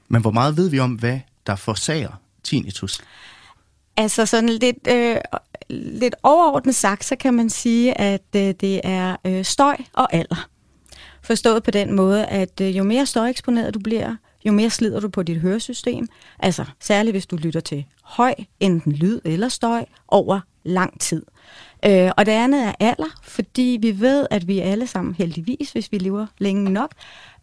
Men 0.08 0.20
hvor 0.20 0.30
meget 0.30 0.56
ved 0.56 0.70
vi 0.70 0.78
om, 0.78 0.92
hvad 0.92 1.20
der 1.46 1.56
forsager 1.56 2.10
tinnitus? 2.42 3.00
Altså 3.96 4.26
sådan 4.26 4.48
lidt, 4.48 4.88
øh, 4.88 5.16
lidt 5.70 6.14
overordnet 6.22 6.74
sagt, 6.74 7.04
så 7.04 7.16
kan 7.16 7.34
man 7.34 7.50
sige, 7.50 8.00
at 8.00 8.26
øh, 8.36 8.54
det 8.60 8.80
er 8.84 9.16
øh, 9.24 9.44
støj 9.44 9.76
og 9.92 10.14
alder. 10.14 10.48
Forstået 11.28 11.62
på 11.62 11.70
den 11.70 11.92
måde, 11.92 12.26
at 12.26 12.60
øh, 12.60 12.76
jo 12.76 12.84
mere 12.84 13.06
støjeksponeret 13.06 13.74
du 13.74 13.78
bliver, 13.78 14.14
jo 14.44 14.52
mere 14.52 14.70
slider 14.70 15.00
du 15.00 15.08
på 15.08 15.22
dit 15.22 15.40
høresystem. 15.40 16.08
Altså 16.38 16.64
særligt 16.80 17.14
hvis 17.14 17.26
du 17.26 17.36
lytter 17.36 17.60
til 17.60 17.84
høj, 18.02 18.34
enten 18.60 18.92
lyd 18.92 19.20
eller 19.24 19.48
støj, 19.48 19.84
over 20.08 20.40
lang 20.64 21.00
tid. 21.00 21.22
Øh, 21.84 22.10
og 22.16 22.26
det 22.26 22.32
andet 22.32 22.64
er 22.64 22.72
alder, 22.80 23.20
fordi 23.22 23.78
vi 23.82 24.00
ved, 24.00 24.26
at 24.30 24.48
vi 24.48 24.60
alle 24.60 24.86
sammen 24.86 25.14
heldigvis, 25.14 25.72
hvis 25.72 25.92
vi 25.92 25.98
lever 25.98 26.26
længe 26.38 26.70
nok, 26.70 26.92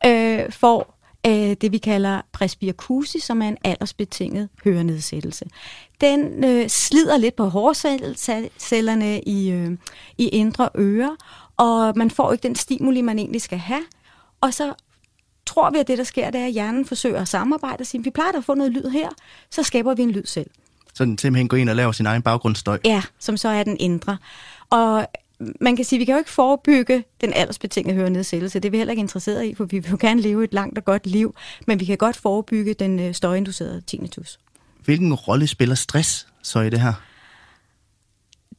øh, 0.05 0.51
får 0.51 0.97
øh, 1.27 1.55
det, 1.61 1.71
vi 1.71 1.77
kalder 1.77 2.21
presbyakusi, 2.31 3.19
som 3.19 3.41
er 3.41 3.47
en 3.47 3.57
aldersbetinget 3.63 4.49
hørenedsættelse. 4.63 5.45
Den 6.01 6.43
øh, 6.43 6.69
slider 6.69 7.17
lidt 7.17 7.35
på 7.35 7.45
hårcellerne 7.45 9.21
i, 9.21 9.51
øh, 9.51 9.77
i 10.17 10.27
indre 10.27 10.69
ører, 10.77 11.15
og 11.57 11.93
man 11.95 12.11
får 12.11 12.31
ikke 12.31 12.43
den 12.43 12.55
stimuli, 12.55 13.01
man 13.01 13.19
egentlig 13.19 13.41
skal 13.41 13.57
have. 13.57 13.83
Og 14.41 14.53
så 14.53 14.73
tror 15.45 15.69
vi, 15.69 15.77
at 15.77 15.87
det, 15.87 15.97
der 15.97 16.03
sker, 16.03 16.29
det 16.29 16.41
er, 16.41 16.45
at 16.45 16.51
hjernen 16.51 16.85
forsøger 16.85 17.21
at 17.21 17.27
samarbejde 17.27 17.81
og 17.81 17.87
sige, 17.87 18.03
vi 18.03 18.09
plejer 18.09 18.31
at 18.37 18.45
få 18.45 18.53
noget 18.53 18.71
lyd 18.71 18.89
her, 18.89 19.09
så 19.51 19.63
skaber 19.63 19.93
vi 19.93 20.03
en 20.03 20.11
lyd 20.11 20.25
selv. 20.25 20.49
Så 20.93 21.05
den 21.05 21.17
simpelthen 21.17 21.47
går 21.47 21.57
ind 21.57 21.69
og 21.69 21.75
laver 21.75 21.91
sin 21.91 22.05
egen 22.05 22.21
baggrundsstøj? 22.21 22.79
Ja, 22.85 23.03
som 23.19 23.37
så 23.37 23.49
er 23.49 23.63
den 23.63 23.77
indre. 23.79 24.17
Og 24.69 25.07
man 25.61 25.75
kan 25.75 25.85
sige, 25.85 25.97
at 25.97 25.99
vi 25.99 26.05
kan 26.05 26.13
jo 26.13 26.19
ikke 26.19 26.31
forebygge 26.31 27.03
den 27.21 27.33
aldersbetingede 27.33 27.95
hørenedsættelse. 27.95 28.59
Det 28.59 28.69
er 28.69 28.71
vi 28.71 28.77
heller 28.77 28.91
ikke 28.91 28.99
interesseret 28.99 29.45
i, 29.45 29.55
for 29.55 29.65
vi 29.65 29.79
vil 29.79 29.91
jo 29.91 29.97
gerne 29.99 30.21
leve 30.21 30.43
et 30.43 30.53
langt 30.53 30.77
og 30.77 30.85
godt 30.85 31.07
liv. 31.07 31.35
Men 31.67 31.79
vi 31.79 31.85
kan 31.85 31.97
godt 31.97 32.17
forebygge 32.17 32.73
den 32.73 32.99
øh, 32.99 33.13
støjinducerede 33.13 33.81
tinnitus. 33.81 34.39
Hvilken 34.85 35.13
rolle 35.13 35.47
spiller 35.47 35.75
stress 35.75 36.27
så 36.41 36.59
i 36.59 36.69
det 36.69 36.81
her? 36.81 36.93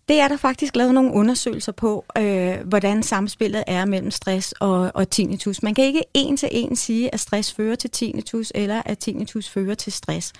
Det 0.08 0.20
er 0.20 0.28
der 0.28 0.36
faktisk 0.36 0.76
lavet 0.76 0.94
nogle 0.94 1.12
undersøgelser 1.12 1.72
på, 1.72 2.04
øh, 2.18 2.56
hvordan 2.64 3.02
samspillet 3.02 3.64
er 3.66 3.84
mellem 3.84 4.10
stress 4.10 4.52
og, 4.52 4.90
og 4.94 5.10
tinnitus. 5.10 5.62
Man 5.62 5.74
kan 5.74 5.84
ikke 5.84 6.02
en 6.14 6.36
til 6.36 6.48
en 6.52 6.76
sige, 6.76 7.14
at 7.14 7.20
stress 7.20 7.54
fører 7.54 7.74
til 7.74 7.90
tinnitus, 7.90 8.52
eller 8.54 8.82
at 8.84 8.98
tinnitus 8.98 9.48
fører 9.48 9.74
til 9.74 9.92
stress. 9.92 10.32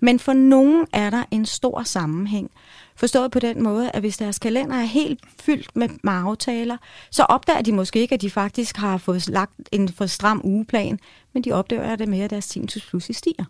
Men 0.00 0.18
for 0.18 0.32
nogen 0.32 0.86
er 0.92 1.10
der 1.10 1.24
en 1.30 1.46
stor 1.46 1.82
sammenhæng. 1.82 2.50
Forstået 2.96 3.30
på 3.30 3.38
den 3.38 3.62
måde, 3.62 3.90
at 3.90 4.00
hvis 4.00 4.16
deres 4.16 4.38
kalender 4.38 4.76
er 4.76 4.84
helt 4.84 5.20
fyldt 5.40 5.76
med, 5.76 5.88
med 6.02 6.12
aftaler, 6.12 6.76
så 7.10 7.22
opdager 7.22 7.62
de 7.62 7.72
måske 7.72 8.00
ikke, 8.00 8.14
at 8.14 8.20
de 8.20 8.30
faktisk 8.30 8.76
har 8.76 8.98
fået 8.98 9.28
lagt 9.28 9.52
en 9.72 9.88
for 9.88 10.06
stram 10.06 10.40
ugeplan, 10.44 10.98
men 11.32 11.44
de 11.44 11.52
opdager 11.52 11.96
det 11.96 12.08
med, 12.08 12.20
at 12.20 12.30
deres 12.30 12.48
tinnitus 12.48 12.86
pludselig 12.86 13.16
stiger. 13.16 13.44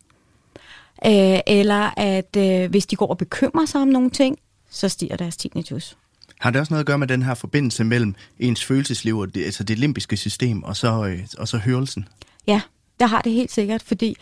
Øh, 1.07 1.41
eller 1.47 1.99
at 1.99 2.37
øh, 2.37 2.71
hvis 2.71 2.87
de 2.87 2.97
går 2.97 3.07
og 3.07 3.19
bekymrer 3.19 3.67
sig 3.67 3.81
om 3.81 3.89
nogle 3.89 4.11
ting, 4.11 4.39
så 4.71 4.89
stiger 4.89 5.17
deres 5.17 5.37
tinnitus. 5.37 5.97
Har 6.41 6.51
det 6.51 6.61
også 6.61 6.73
noget 6.73 6.81
at 6.81 6.87
gøre 6.87 6.99
med 6.99 7.07
den 7.07 7.23
her 7.23 7.35
forbindelse 7.35 7.85
mellem 7.85 8.15
ens 8.39 8.65
følelsesliv 8.65 9.19
og 9.19 9.35
det, 9.35 9.45
altså 9.45 9.65
det 9.65 9.79
limbiske 9.79 10.17
system 10.17 10.63
og 10.63 10.77
så, 10.77 11.07
øh, 11.07 11.27
og 11.39 11.49
så 11.49 11.59
hørelsen? 11.59 12.09
Ja, 12.47 12.61
der 13.01 13.07
har 13.07 13.21
det 13.21 13.33
helt 13.33 13.53
sikkert, 13.53 13.83
fordi 13.83 14.17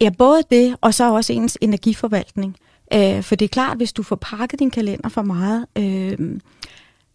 ja, 0.00 0.10
både 0.10 0.42
det 0.50 0.76
og 0.80 0.94
så 0.94 1.14
også 1.14 1.32
ens 1.32 1.58
energiforvaltning. 1.60 2.56
Øh, 2.94 3.22
for 3.22 3.34
det 3.34 3.44
er 3.44 3.48
klart, 3.48 3.76
hvis 3.76 3.92
du 3.92 4.02
får 4.02 4.16
pakket 4.16 4.58
din 4.58 4.70
kalender 4.70 5.08
for 5.08 5.22
meget, 5.22 5.66
øh, 5.76 6.40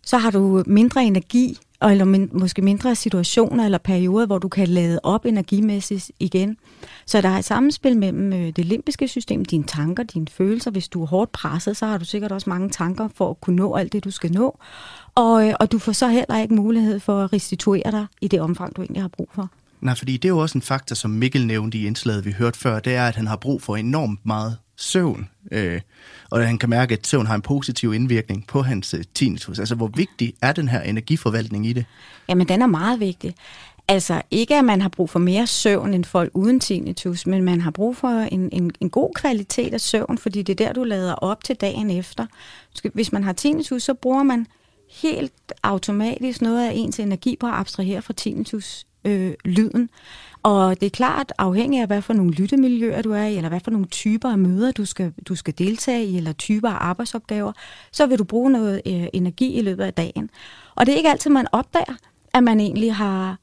så 0.03 0.17
har 0.17 0.31
du 0.31 0.63
mindre 0.67 1.03
energi 1.05 1.57
og 1.79 1.91
eller 1.91 2.05
min, 2.05 2.29
måske 2.31 2.61
mindre 2.61 2.95
situationer 2.95 3.65
eller 3.65 3.77
perioder, 3.77 4.25
hvor 4.25 4.37
du 4.37 4.47
kan 4.47 4.67
lade 4.67 4.99
op 5.03 5.25
energimæssigt 5.25 6.11
igen. 6.19 6.57
Så 7.05 7.21
der 7.21 7.29
er 7.29 7.37
et 7.37 7.45
samspil 7.45 7.97
mellem 7.97 8.33
øh, 8.33 8.49
det 8.55 8.65
limbiske 8.65 9.07
system, 9.07 9.45
dine 9.45 9.63
tanker, 9.63 10.03
dine 10.03 10.27
følelser. 10.27 10.71
Hvis 10.71 10.87
du 10.87 11.03
er 11.03 11.07
hårdt 11.07 11.31
presset, 11.31 11.77
så 11.77 11.85
har 11.85 11.97
du 11.97 12.05
sikkert 12.05 12.31
også 12.31 12.49
mange 12.49 12.69
tanker 12.69 13.07
for 13.15 13.29
at 13.29 13.41
kunne 13.41 13.55
nå 13.55 13.75
alt 13.75 13.93
det, 13.93 14.03
du 14.03 14.11
skal 14.11 14.31
nå. 14.31 14.59
Og, 15.15 15.47
øh, 15.47 15.53
og 15.59 15.71
du 15.71 15.79
får 15.79 15.91
så 15.91 16.07
heller 16.07 16.37
ikke 16.41 16.53
mulighed 16.53 16.99
for 16.99 17.23
at 17.23 17.33
restituere 17.33 17.91
dig 17.91 18.05
i 18.21 18.27
det 18.27 18.41
omfang, 18.41 18.75
du 18.75 18.81
egentlig 18.81 19.01
har 19.01 19.09
brug 19.09 19.29
for. 19.35 19.49
Nej, 19.81 19.95
fordi 19.95 20.13
det 20.13 20.25
er 20.25 20.29
jo 20.29 20.37
også 20.37 20.57
en 20.57 20.61
faktor, 20.61 20.93
som 20.93 21.11
Mikkel 21.11 21.47
nævnte 21.47 21.77
i 21.77 21.87
indslaget, 21.87 22.25
vi 22.25 22.31
hørte 22.31 22.59
før, 22.59 22.79
det 22.79 22.95
er, 22.95 23.07
at 23.07 23.15
han 23.15 23.27
har 23.27 23.35
brug 23.35 23.61
for 23.61 23.75
enormt 23.75 24.25
meget 24.25 24.57
søvn. 24.77 25.29
Øh, 25.51 25.81
og 26.29 26.47
han 26.47 26.57
kan 26.57 26.69
mærke, 26.69 26.93
at 26.93 27.07
søvn 27.07 27.27
har 27.27 27.35
en 27.35 27.41
positiv 27.41 27.93
indvirkning 27.93 28.47
på 28.47 28.61
hans 28.61 28.93
øh, 28.93 29.03
tinnitus. 29.13 29.59
Altså, 29.59 29.75
hvor 29.75 29.87
vigtig 29.87 30.33
er 30.41 30.51
den 30.51 30.69
her 30.69 30.81
energiforvaltning 30.81 31.65
i 31.65 31.73
det? 31.73 31.85
Jamen, 32.29 32.47
den 32.47 32.61
er 32.61 32.67
meget 32.67 32.99
vigtig. 32.99 33.35
Altså 33.89 34.21
ikke, 34.31 34.55
at 34.55 34.65
man 34.65 34.81
har 34.81 34.89
brug 34.89 35.09
for 35.09 35.19
mere 35.19 35.47
søvn 35.47 35.93
end 35.93 36.05
folk 36.05 36.31
uden 36.33 36.59
tinnitus, 36.59 37.27
men 37.27 37.43
man 37.43 37.61
har 37.61 37.71
brug 37.71 37.97
for 37.97 38.07
en, 38.07 38.49
en, 38.51 38.71
en 38.81 38.89
god 38.89 39.13
kvalitet 39.15 39.73
af 39.73 39.81
søvn, 39.81 40.17
fordi 40.17 40.41
det 40.41 40.61
er 40.61 40.65
der, 40.65 40.73
du 40.73 40.83
lader 40.83 41.13
op 41.13 41.43
til 41.43 41.55
dagen 41.55 41.89
efter. 41.89 42.25
Hvis 42.93 43.11
man 43.11 43.23
har 43.23 43.33
tinnitus, 43.33 43.83
så 43.83 43.93
bruger 43.93 44.23
man 44.23 44.47
helt 45.01 45.53
automatisk 45.63 46.41
noget 46.41 46.67
af 46.67 46.71
ens 46.75 46.99
energi 46.99 47.37
på 47.39 47.47
at 47.47 47.53
abstrahere 47.53 48.01
fra 48.01 48.13
tinnitus-lyden. 48.13 49.81
Øh, 49.81 49.87
og 50.47 50.79
det 50.79 50.85
er 50.85 50.89
klart, 50.89 51.33
afhængig 51.37 51.81
af, 51.81 51.87
hvad 51.87 52.01
for 52.01 52.13
nogle 52.13 52.31
lyttemiljøer 52.31 53.01
du 53.01 53.11
er 53.11 53.23
i, 53.23 53.35
eller 53.35 53.49
hvad 53.49 53.59
for 53.59 53.71
nogle 53.71 53.87
typer 53.87 54.29
af 54.29 54.37
møder, 54.37 54.71
du 54.71 54.85
skal, 54.85 55.13
du 55.27 55.35
skal 55.35 55.53
deltage 55.57 56.05
i, 56.05 56.17
eller 56.17 56.33
typer 56.33 56.69
af 56.69 56.77
arbejdsopgaver, 56.79 57.51
så 57.91 58.05
vil 58.05 58.19
du 58.19 58.23
bruge 58.23 58.51
noget 58.51 58.81
øh, 58.85 59.07
energi 59.13 59.53
i 59.53 59.61
løbet 59.61 59.83
af 59.83 59.93
dagen. 59.93 60.29
Og 60.75 60.85
det 60.85 60.91
er 60.91 60.97
ikke 60.97 61.09
altid, 61.09 61.31
man 61.31 61.47
opdager, 61.51 61.95
at 62.33 62.43
man 62.43 62.59
egentlig 62.59 62.95
har, 62.95 63.37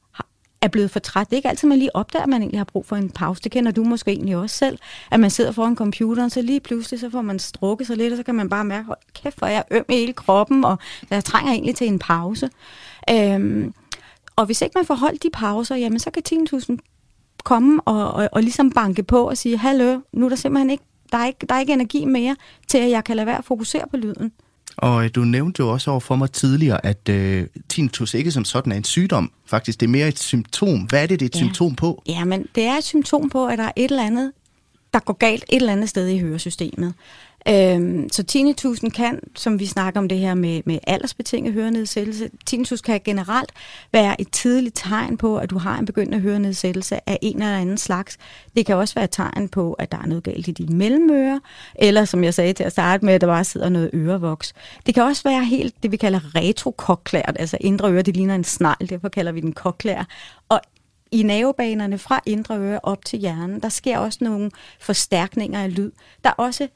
er 0.61 0.67
blevet 0.67 0.91
for 0.91 0.99
træt. 0.99 1.29
Det 1.29 1.33
er 1.33 1.37
ikke 1.37 1.49
altid, 1.49 1.67
man 1.67 1.77
lige 1.77 1.95
opdager, 1.95 2.23
at 2.23 2.29
man 2.29 2.41
egentlig 2.41 2.59
har 2.59 2.65
brug 2.65 2.85
for 2.85 2.95
en 2.95 3.09
pause. 3.09 3.41
Det 3.43 3.51
kender 3.51 3.71
du 3.71 3.83
måske 3.83 4.11
egentlig 4.11 4.35
også 4.35 4.57
selv, 4.57 4.77
at 5.11 5.19
man 5.19 5.29
sidder 5.29 5.51
foran 5.51 5.75
computeren, 5.75 6.29
så 6.29 6.41
lige 6.41 6.59
pludselig 6.59 6.99
så 6.99 7.09
får 7.09 7.21
man 7.21 7.39
strukket 7.39 7.87
sig 7.87 7.97
lidt, 7.97 8.13
og 8.13 8.17
så 8.17 8.23
kan 8.23 8.35
man 8.35 8.49
bare 8.49 8.65
mærke, 8.65 8.85
hold 8.85 8.97
kæft, 9.13 9.37
hvor 9.37 9.47
er 9.47 9.51
jeg 9.51 9.63
øm 9.71 9.85
i 9.89 9.93
hele 9.93 10.13
kroppen, 10.13 10.65
og 10.65 10.77
jeg 11.09 11.23
trænger 11.23 11.51
egentlig 11.51 11.75
til 11.75 11.87
en 11.87 11.99
pause. 11.99 12.49
Øhm, 13.09 13.73
og 14.35 14.45
hvis 14.45 14.61
ikke 14.61 14.73
man 14.75 14.85
får 14.85 14.95
holdt 14.95 15.23
de 15.23 15.29
pauser, 15.33 15.75
jamen 15.75 15.99
så 15.99 16.11
kan 16.11 16.23
10.000 16.29 16.94
komme 17.45 17.81
og, 17.81 18.11
og, 18.11 18.29
og 18.31 18.41
ligesom 18.41 18.71
banke 18.71 19.03
på 19.03 19.29
og 19.29 19.37
sige, 19.37 19.57
hallo, 19.57 19.99
nu 20.13 20.25
er 20.25 20.29
der 20.29 20.35
simpelthen 20.35 20.69
ikke, 20.69 20.83
der 21.11 21.17
er 21.17 21.25
ikke, 21.25 21.45
der 21.49 21.55
er 21.55 21.59
ikke 21.59 21.73
energi 21.73 22.05
mere 22.05 22.35
til, 22.67 22.77
at 22.77 22.89
jeg 22.89 23.03
kan 23.03 23.15
lade 23.15 23.25
være 23.25 23.37
at 23.37 23.45
fokusere 23.45 23.83
på 23.91 23.97
lyden. 23.97 24.31
Og 24.77 25.03
øh, 25.03 25.09
du 25.15 25.21
nævnte 25.21 25.59
jo 25.59 25.71
også 25.71 25.91
over 25.91 25.99
for 25.99 26.15
mig 26.15 26.31
tidligere, 26.31 26.85
at 26.85 27.09
øh, 27.09 27.47
tinnitus 27.69 28.13
ikke 28.13 28.31
som 28.31 28.45
sådan 28.45 28.71
er 28.71 28.77
en 28.77 28.83
sygdom. 28.83 29.31
Faktisk, 29.45 29.79
det 29.79 29.85
er 29.85 29.89
mere 29.89 30.07
et 30.07 30.19
symptom. 30.19 30.79
Hvad 30.79 31.03
er 31.03 31.07
det, 31.07 31.19
det 31.19 31.25
er 31.25 31.29
et 31.29 31.35
ja. 31.35 31.39
symptom 31.39 31.75
på? 31.75 32.03
Jamen, 32.07 32.47
det 32.55 32.63
er 32.63 32.77
et 32.77 32.83
symptom 32.83 33.29
på, 33.29 33.45
at 33.45 33.57
der 33.57 33.63
er 33.63 33.71
et 33.75 33.91
eller 33.91 34.03
andet, 34.03 34.31
der 34.93 34.99
går 34.99 35.13
galt 35.13 35.43
et 35.49 35.55
eller 35.55 35.73
andet 35.73 35.89
sted 35.89 36.07
i 36.07 36.19
høresystemet. 36.19 36.93
Øhm, 37.49 38.09
så 38.11 38.23
tinnitus 38.23 38.79
kan, 38.95 39.19
som 39.35 39.59
vi 39.59 39.65
snakker 39.65 39.99
om 39.99 40.09
det 40.09 40.17
her 40.17 40.33
med, 40.33 40.61
med 40.65 40.79
aldersbetinget 40.87 41.53
hørenedsættelse, 41.53 42.29
tinnitus 42.45 42.81
kan 42.81 43.01
generelt 43.05 43.51
være 43.93 44.21
et 44.21 44.31
tidligt 44.31 44.75
tegn 44.75 45.17
på, 45.17 45.37
at 45.37 45.49
du 45.49 45.57
har 45.57 45.77
en 45.79 45.85
begyndende 45.85 46.19
hørenedsættelse 46.19 47.09
af 47.09 47.19
en 47.21 47.41
eller 47.41 47.57
anden 47.57 47.77
slags. 47.77 48.17
Det 48.55 48.65
kan 48.65 48.75
også 48.75 48.95
være 48.95 49.03
et 49.03 49.11
tegn 49.11 49.49
på, 49.49 49.73
at 49.73 49.91
der 49.91 49.97
er 49.97 50.05
noget 50.05 50.23
galt 50.23 50.47
i 50.47 50.51
dine 50.51 50.77
mellemører, 50.77 51.39
eller 51.75 52.05
som 52.05 52.23
jeg 52.23 52.33
sagde 52.33 52.53
til 52.53 52.63
at 52.63 52.71
starte 52.71 53.05
med, 53.05 53.13
at 53.13 53.21
der 53.21 53.27
bare 53.27 53.43
sidder 53.43 53.69
noget 53.69 53.89
ørevoks. 53.93 54.53
Det 54.85 54.93
kan 54.93 55.03
også 55.03 55.23
være 55.23 55.45
helt 55.45 55.83
det, 55.83 55.91
vi 55.91 55.97
kalder 55.97 56.35
retrokoklært, 56.35 57.35
altså 57.39 57.57
indre 57.61 57.91
øre, 57.91 58.01
det 58.01 58.15
ligner 58.15 58.35
en 58.35 58.43
snegl, 58.43 58.89
derfor 58.89 59.09
kalder 59.09 59.31
vi 59.31 59.39
den 59.39 59.53
koklær. 59.53 60.07
Og 60.49 60.61
i 61.11 61.23
nervebanerne 61.23 61.97
fra 61.97 62.21
indre 62.25 62.59
øre 62.59 62.79
op 62.83 63.05
til 63.05 63.19
hjernen, 63.19 63.59
der 63.59 63.69
sker 63.69 63.97
også 63.97 64.19
nogle 64.21 64.51
forstærkninger 64.79 65.63
af 65.63 65.75
lyd, 65.75 65.91
der 66.23 66.29
også 66.31 66.67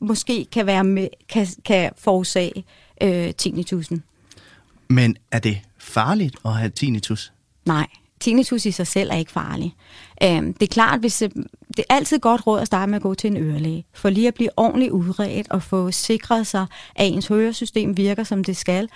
måske 0.00 0.46
kan, 0.52 0.66
være 0.66 0.84
med, 0.84 1.08
kan, 1.28 1.46
kan 1.64 1.90
forårsage 1.98 2.64
øh, 3.02 3.34
tinnitusen. 3.34 4.02
Men 4.88 5.16
er 5.30 5.38
det 5.38 5.60
farligt 5.78 6.36
at 6.44 6.52
have 6.52 6.70
tinnitus? 6.70 7.32
Nej, 7.64 7.86
tinnitus 8.20 8.66
i 8.66 8.70
sig 8.70 8.86
selv 8.86 9.10
er 9.10 9.16
ikke 9.16 9.32
farlig. 9.32 9.74
Øhm, 10.22 10.54
det 10.54 10.62
er 10.62 10.72
klart, 10.72 11.00
hvis 11.00 11.22
øh, 11.22 11.30
det 11.76 11.84
er 11.88 11.94
altid 11.94 12.18
godt 12.18 12.46
råd 12.46 12.60
at 12.60 12.66
starte 12.66 12.90
med 12.90 12.96
at 12.96 13.02
gå 13.02 13.14
til 13.14 13.30
en 13.30 13.36
ørelæge, 13.36 13.84
for 13.92 14.10
lige 14.10 14.28
at 14.28 14.34
blive 14.34 14.50
ordentligt 14.56 14.90
udredt 14.90 15.50
og 15.50 15.62
få 15.62 15.90
sikret 15.90 16.46
sig, 16.46 16.66
at 16.96 17.06
ens 17.06 17.26
høresystem 17.26 17.96
virker 17.96 18.24
som 18.24 18.44
det 18.44 18.56
skal, 18.56 18.88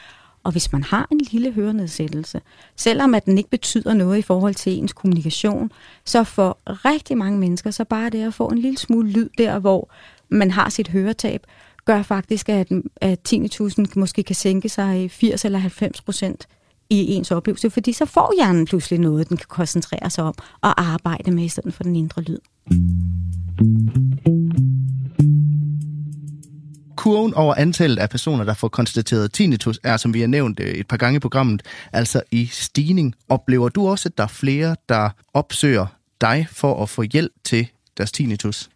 og 0.45 0.53
hvis 0.53 0.73
man 0.73 0.83
har 0.83 1.09
en 1.11 1.21
lille 1.21 1.53
hørenedsættelse, 1.53 2.41
selvom 2.77 3.15
at 3.15 3.25
den 3.25 3.39
ikke 3.39 3.51
betyder 3.51 3.95
noget 3.95 4.19
i 4.19 4.23
forhold 4.23 4.55
til 4.55 4.73
ens 4.73 4.93
kommunikation, 4.93 5.73
så 6.05 6.25
for 6.25 6.59
rigtig 6.67 7.19
mange 7.19 7.39
mennesker, 7.39 7.71
så 7.71 7.85
bare 7.85 8.11
det 8.11 8.27
at 8.27 8.35
få 8.35 8.47
en 8.47 8.59
lille 8.59 8.79
smule 8.79 9.11
lyd 9.11 9.29
der, 9.39 9.59
hvor 9.59 9.91
man 10.31 10.51
har 10.51 10.69
sit 10.69 10.89
høretab, 10.89 11.41
gør 11.85 12.03
faktisk, 12.03 12.49
at, 12.49 12.69
at 12.97 13.19
10.000 13.35 13.85
måske 13.97 14.23
kan 14.23 14.37
sænke 14.37 14.69
sig 14.69 15.05
i 15.05 15.09
80 15.09 15.45
eller 15.45 15.59
90 15.59 16.01
procent 16.01 16.47
i 16.91 17.13
ens 17.13 17.31
oplevelse, 17.31 17.71
fordi 17.71 17.93
så 17.93 18.07
får 18.07 18.35
hjernen 18.39 18.67
pludselig 18.67 19.01
noget, 19.01 19.29
den 19.29 19.37
kan 19.37 19.47
koncentrere 19.49 20.11
sig 20.11 20.25
om 20.25 20.35
og 20.61 20.81
arbejde 20.81 21.31
med 21.31 21.45
i 21.45 21.49
stedet 21.49 21.75
for 21.75 21.83
den 21.83 21.97
indre 21.97 22.23
lyd. 22.23 22.39
Kurven 26.97 27.35
over 27.35 27.55
antallet 27.55 27.99
af 27.99 28.11
personer, 28.11 28.45
der 28.45 28.55
får 28.55 28.69
konstateret 28.69 29.33
tinnitus, 29.33 29.81
er, 29.85 29.97
som 29.97 30.15
vi 30.15 30.21
har 30.21 30.27
nævnt 30.27 30.61
øh, 30.61 30.67
et 30.67 30.89
par 30.89 30.97
gange 30.97 31.17
i 31.17 31.21
programmet, 31.21 31.63
altså 31.93 32.23
i 32.31 32.47
stigning. 32.47 33.15
Oplever 33.29 33.69
du 33.69 33.89
også, 33.89 34.09
at 34.09 34.19
der 34.19 34.25
er 34.25 34.29
flere, 34.29 34.77
der 34.89 35.11
opsøger 35.35 35.87
dig 36.21 36.47
for 36.51 36.83
at 36.83 36.89
få 36.89 37.03
hjælp 37.03 37.33
til 37.45 37.69
deres 37.97 38.13
tinnitus? 38.13 38.69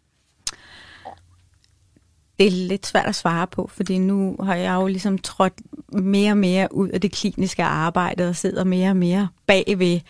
Det 2.38 2.46
er 2.46 2.50
lidt 2.50 2.86
svært 2.86 3.06
at 3.06 3.14
svare 3.14 3.46
på, 3.46 3.70
fordi 3.74 3.98
nu 3.98 4.36
har 4.42 4.54
jeg 4.54 4.74
jo 4.74 4.86
ligesom 4.86 5.18
trådt 5.18 5.52
mere 5.92 6.30
og 6.30 6.36
mere 6.36 6.74
ud 6.74 6.88
af 6.88 7.00
det 7.00 7.12
kliniske 7.12 7.62
arbejde 7.62 8.28
og 8.28 8.36
sidder 8.36 8.64
mere 8.64 8.90
og 8.90 8.96
mere 8.96 9.28
bagved. 9.46 10.00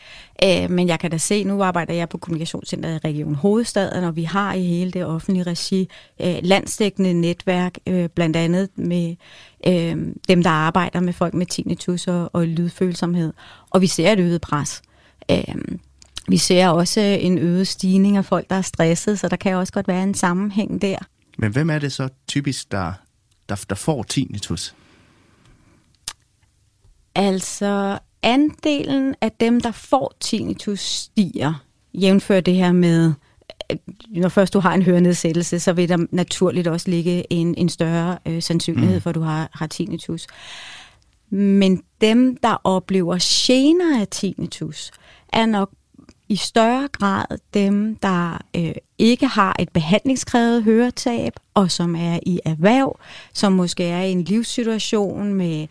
Øh, 0.45 0.71
men 0.71 0.89
jeg 0.89 1.01
kan 1.01 1.11
da 1.11 1.19
se, 1.19 1.45
nu 1.45 1.63
arbejder 1.63 1.95
jeg 1.95 2.09
på 2.09 2.19
Kommunikationscenteret 2.19 2.95
i 2.95 3.09
Region 3.09 3.35
Hovedstaden, 3.35 4.05
og 4.05 4.17
vi 4.17 4.23
har 4.23 4.55
i 4.55 4.63
hele 4.63 4.91
det 4.91 5.05
offentlige 5.05 5.43
regi 5.43 5.89
øh, 6.21 6.35
landsdækkende 6.43 7.13
netværk, 7.13 7.79
øh, 7.87 8.09
blandt 8.09 8.37
andet 8.37 8.69
med 8.77 9.17
øh, 9.67 9.97
dem, 10.29 10.43
der 10.43 10.51
arbejder 10.51 11.01
med 11.01 11.13
folk 11.13 11.35
med 11.35 11.47
tinnitus 11.47 12.09
og, 12.09 12.31
og 12.33 12.47
lydfølsomhed. 12.47 13.33
Og 13.71 13.81
vi 13.81 13.87
ser 13.87 14.13
et 14.13 14.21
øget 14.21 14.41
pres. 14.41 14.83
Øh, 15.31 15.55
vi 16.29 16.37
ser 16.37 16.69
også 16.69 17.01
en 17.01 17.39
øget 17.39 17.69
stigning 17.69 18.17
af 18.17 18.25
folk, 18.25 18.51
der 18.51 18.57
er 18.57 18.63
stresset, 18.63 19.19
så 19.19 19.29
der 19.29 19.37
kan 19.37 19.55
også 19.55 19.73
godt 19.73 19.89
være 19.89 20.03
en 20.03 20.15
sammenhæng 20.15 20.83
der. 20.83 20.97
Men 21.39 21.53
hvem 21.53 21.71
er 21.71 21.79
det 21.79 21.93
så 21.93 22.09
typisk, 22.29 22.73
der, 22.73 22.93
der, 23.49 23.65
der 23.69 23.75
får 23.75 24.03
tinnitus? 24.03 24.75
Altså, 27.15 27.99
andelen 28.23 29.15
af 29.21 29.33
dem, 29.33 29.61
der 29.61 29.71
får 29.71 30.15
tinnitus, 30.21 30.81
stiger. 30.81 31.65
Jævnfør 31.95 32.41
det 32.41 32.55
her 32.55 32.73
med, 32.73 33.13
når 34.09 34.29
først 34.29 34.53
du 34.53 34.61
har 34.61 34.75
en 34.75 34.83
hørenedsættelse, 34.83 35.61
så 35.61 35.73
vil 35.73 35.89
der 35.89 36.07
naturligt 36.11 36.69
også 36.69 36.91
ligge 36.91 37.33
en, 37.33 37.55
en 37.55 37.69
større 37.69 38.19
øh, 38.27 38.43
sandsynlighed 38.43 38.95
mm. 38.95 39.01
for, 39.01 39.11
at 39.11 39.15
du 39.15 39.21
har, 39.21 39.49
har 39.53 39.67
tinnitus. 39.67 40.27
Men 41.31 41.83
dem, 42.01 42.37
der 42.37 42.61
oplever 42.65 43.19
gener 43.21 44.01
af 44.01 44.09
tinnitus, 44.09 44.91
er 45.33 45.47
nok 45.47 45.71
i 46.33 46.37
større 46.37 46.89
grad 46.93 47.25
dem, 47.55 47.97
der 47.97 48.39
øh, 48.57 48.73
ikke 48.99 49.27
har 49.27 49.57
et 49.59 49.69
behandlingskrævet 49.69 50.65
høretab, 50.65 51.33
og 51.55 51.71
som 51.71 51.97
er 51.97 52.19
i 52.27 52.41
erhverv, 52.45 52.99
som 53.33 53.53
måske 53.53 53.85
er 53.85 54.03
i 54.03 54.11
en 54.13 54.25
livssituation 54.25 55.35
med 55.35 55.67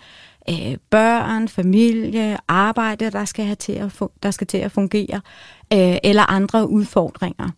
øh, 0.49 0.77
børn, 0.89 1.47
familie, 1.47 2.37
arbejde, 2.47 3.11
der 3.11 3.25
skal, 3.25 3.45
have 3.45 3.55
til 3.55 3.73
at 3.73 3.99
der 4.23 4.31
skal 4.31 4.47
til 4.47 4.57
at 4.57 4.71
fungere, 4.71 5.21
øh, 5.73 5.97
eller 6.03 6.31
andre 6.31 6.69
udfordringer. 6.69 7.49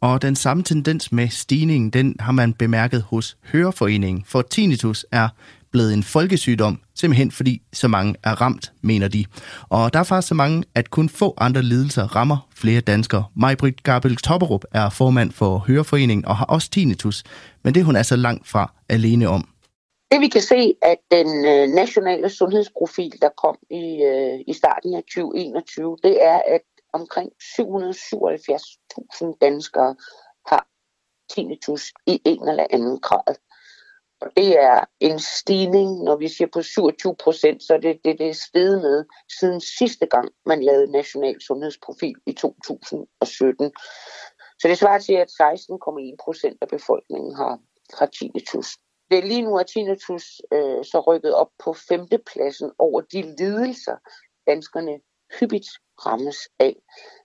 Og 0.00 0.22
den 0.22 0.36
samme 0.36 0.62
tendens 0.62 1.12
med 1.12 1.28
stigningen, 1.28 1.90
den 1.90 2.16
har 2.20 2.32
man 2.32 2.52
bemærket 2.52 3.02
hos 3.02 3.36
Høreforeningen, 3.52 4.24
for 4.26 4.42
tinnitus 4.42 5.06
er 5.12 5.28
blevet 5.76 5.94
en 5.94 6.02
folkesygdom, 6.02 6.80
simpelthen 6.94 7.30
fordi 7.30 7.62
så 7.72 7.88
mange 7.88 8.14
er 8.24 8.34
ramt, 8.42 8.72
mener 8.82 9.08
de. 9.08 9.24
Og 9.68 9.92
der 9.92 9.98
er 9.98 10.04
faktisk 10.04 10.28
så 10.28 10.34
mange, 10.34 10.64
at 10.74 10.90
kun 10.90 11.08
få 11.08 11.34
andre 11.38 11.62
lidelser 11.62 12.16
rammer 12.16 12.48
flere 12.54 12.80
danskere. 12.80 13.24
Majbrit 13.36 13.82
Gabel 13.82 14.16
Topperup 14.16 14.64
er 14.74 14.90
formand 14.90 15.32
for 15.32 15.58
Høreforeningen 15.58 16.24
og 16.24 16.36
har 16.36 16.44
også 16.44 16.70
tinnitus, 16.70 17.24
men 17.62 17.74
det 17.74 17.84
hun 17.84 17.96
er 17.96 18.02
så 18.02 18.16
langt 18.16 18.48
fra 18.48 18.72
alene 18.88 19.28
om. 19.28 19.48
Det 20.10 20.20
vi 20.20 20.28
kan 20.28 20.40
se, 20.42 20.74
at 20.82 20.98
den 21.10 21.28
øh, 21.52 21.68
nationale 21.68 22.28
sundhedsprofil, 22.30 23.12
der 23.22 23.30
kom 23.42 23.56
i, 23.70 24.02
øh, 24.10 24.40
i 24.46 24.52
starten 24.52 24.94
af 24.94 25.02
2021, 25.02 25.96
det 26.02 26.24
er, 26.24 26.40
at 26.54 26.60
omkring 26.92 27.30
777.000 27.40 29.38
danskere 29.40 29.96
har 30.46 30.66
tinnitus 31.34 31.92
i 32.06 32.22
en 32.24 32.48
eller 32.48 32.66
anden 32.70 33.00
grad. 33.00 33.34
Og 34.20 34.30
det 34.36 34.58
er 34.58 34.84
en 35.00 35.18
stigning, 35.18 36.04
når 36.04 36.16
vi 36.16 36.28
siger 36.28 36.48
på 36.52 36.62
27 36.62 37.16
procent, 37.16 37.62
så 37.62 37.78
det, 37.82 38.00
det, 38.04 38.18
det 38.18 38.28
er 38.28 38.32
steget 38.48 38.82
med 38.82 39.04
siden 39.40 39.60
sidste 39.60 40.06
gang, 40.06 40.28
man 40.46 40.62
lavede 40.62 40.92
national 40.92 41.40
sundhedsprofil 41.40 42.14
i 42.26 42.32
2017. 42.32 43.72
Så 44.58 44.68
det 44.68 44.78
svarer 44.78 44.98
til, 44.98 45.12
at 45.12 45.30
16,1 45.30 46.16
procent 46.24 46.58
af 46.60 46.68
befolkningen 46.68 47.34
har, 47.34 47.58
har 47.98 48.06
tinnitus. 48.06 48.76
Det 49.10 49.18
er 49.18 49.22
lige 49.22 49.42
nu, 49.42 49.58
at 49.58 49.66
tinnitus 49.66 50.42
øh, 50.52 50.84
så 50.84 51.00
rykket 51.06 51.34
op 51.34 51.50
på 51.64 51.72
femtepladsen 51.72 52.70
over 52.78 53.00
de 53.00 53.22
lidelser, 53.22 53.96
danskerne 54.46 54.98
hyppigt 55.40 55.68
rammes 56.06 56.38
af. 56.58 56.76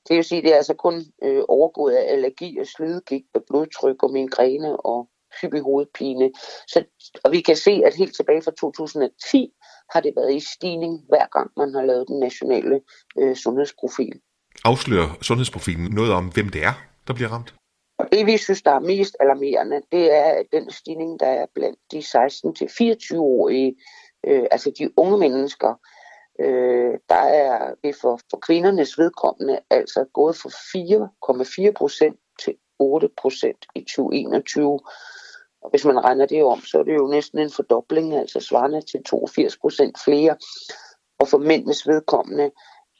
Det 0.07 0.15
vil 0.15 0.23
sige, 0.23 0.37
at 0.37 0.43
det 0.43 0.51
er 0.51 0.57
altså 0.57 0.73
kun 0.73 0.95
øh, 1.23 1.43
overgået 1.47 1.93
af 1.93 2.11
allergi 2.13 2.57
og 2.59 2.67
slidgigt 2.67 3.27
og 3.33 3.43
blodtryk 3.47 4.03
og 4.03 4.11
migræne 4.11 4.77
og 4.77 5.09
hyppig 5.41 5.61
hovedpine. 5.61 6.31
Så, 6.67 6.83
og 7.23 7.31
vi 7.31 7.41
kan 7.41 7.55
se, 7.55 7.81
at 7.85 7.95
helt 7.95 8.15
tilbage 8.15 8.41
fra 8.41 8.51
2010 8.51 9.49
har 9.93 10.01
det 10.01 10.13
været 10.15 10.33
i 10.33 10.39
stigning, 10.39 10.93
hver 11.09 11.25
gang 11.37 11.51
man 11.57 11.73
har 11.73 11.81
lavet 11.81 12.07
den 12.07 12.19
nationale 12.19 12.81
øh, 13.19 13.35
sundhedsprofil. 13.35 14.19
Afslører 14.65 15.09
sundhedsprofilen 15.21 15.91
noget 15.91 16.11
om, 16.11 16.25
hvem 16.33 16.49
det 16.49 16.63
er, 16.63 16.73
der 17.07 17.13
bliver 17.13 17.29
ramt? 17.29 17.53
Og 17.99 18.07
det, 18.11 18.25
vi 18.25 18.37
synes, 18.37 18.61
der 18.61 18.71
er 18.71 18.79
mest 18.79 19.15
alarmerende, 19.19 19.81
det 19.91 20.15
er 20.15 20.43
den 20.51 20.71
stigning, 20.71 21.19
der 21.19 21.27
er 21.27 21.45
blandt 21.55 21.79
de 21.91 21.99
16-24-årige, 21.99 23.75
øh, 24.27 24.43
altså 24.51 24.71
de 24.79 24.89
unge 24.97 25.17
mennesker. 25.17 25.73
Øh, 26.39 26.93
der 27.09 27.23
er 27.43 27.73
det 27.83 27.95
for, 28.01 28.19
for 28.29 28.37
kvindernes 28.37 28.97
vedkommende 28.97 29.59
altså 29.69 30.05
gået 30.13 30.35
fra 30.35 30.49
4,4 31.67 31.71
procent 31.71 32.17
til 32.43 32.53
8 32.79 33.09
procent 33.21 33.65
i 33.75 33.79
2021. 33.79 34.79
Og 35.61 35.69
hvis 35.69 35.85
man 35.85 36.03
regner 36.03 36.25
det 36.25 36.43
om, 36.43 36.61
så 36.61 36.79
er 36.79 36.83
det 36.83 36.95
jo 36.95 37.07
næsten 37.07 37.39
en 37.39 37.51
fordobling, 37.51 38.15
altså 38.15 38.39
svarende 38.39 38.81
til 38.81 39.03
82 39.03 39.57
procent 39.57 39.97
flere. 40.03 40.37
Og 41.19 41.27
for 41.27 41.37
mændenes 41.37 41.87
vedkommende 41.87 42.51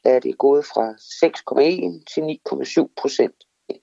er 0.04 0.18
det 0.18 0.38
gået 0.38 0.64
fra 0.64 0.84
6,1 0.92 2.04
til 2.14 2.20
9,7 2.20 2.94
procent. 3.00 3.34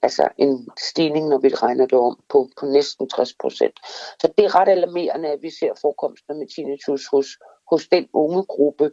Altså 0.02 0.28
en 0.38 0.68
stigning, 0.78 1.28
når 1.28 1.38
vi 1.38 1.48
regner 1.48 1.86
det 1.86 1.98
om, 1.98 2.18
på, 2.28 2.48
på 2.60 2.66
næsten 2.66 3.08
60 3.08 3.34
procent. 3.40 3.76
Så 4.20 4.32
det 4.38 4.44
er 4.44 4.54
ret 4.54 4.68
alarmerende, 4.68 5.28
at 5.28 5.38
vi 5.42 5.50
ser 5.50 5.72
forekomster 5.80 6.34
med 6.34 6.46
tinnitus 6.54 7.06
hos, 7.06 7.26
hos 7.70 7.88
den 7.88 8.08
unge 8.12 8.44
gruppe. 8.44 8.90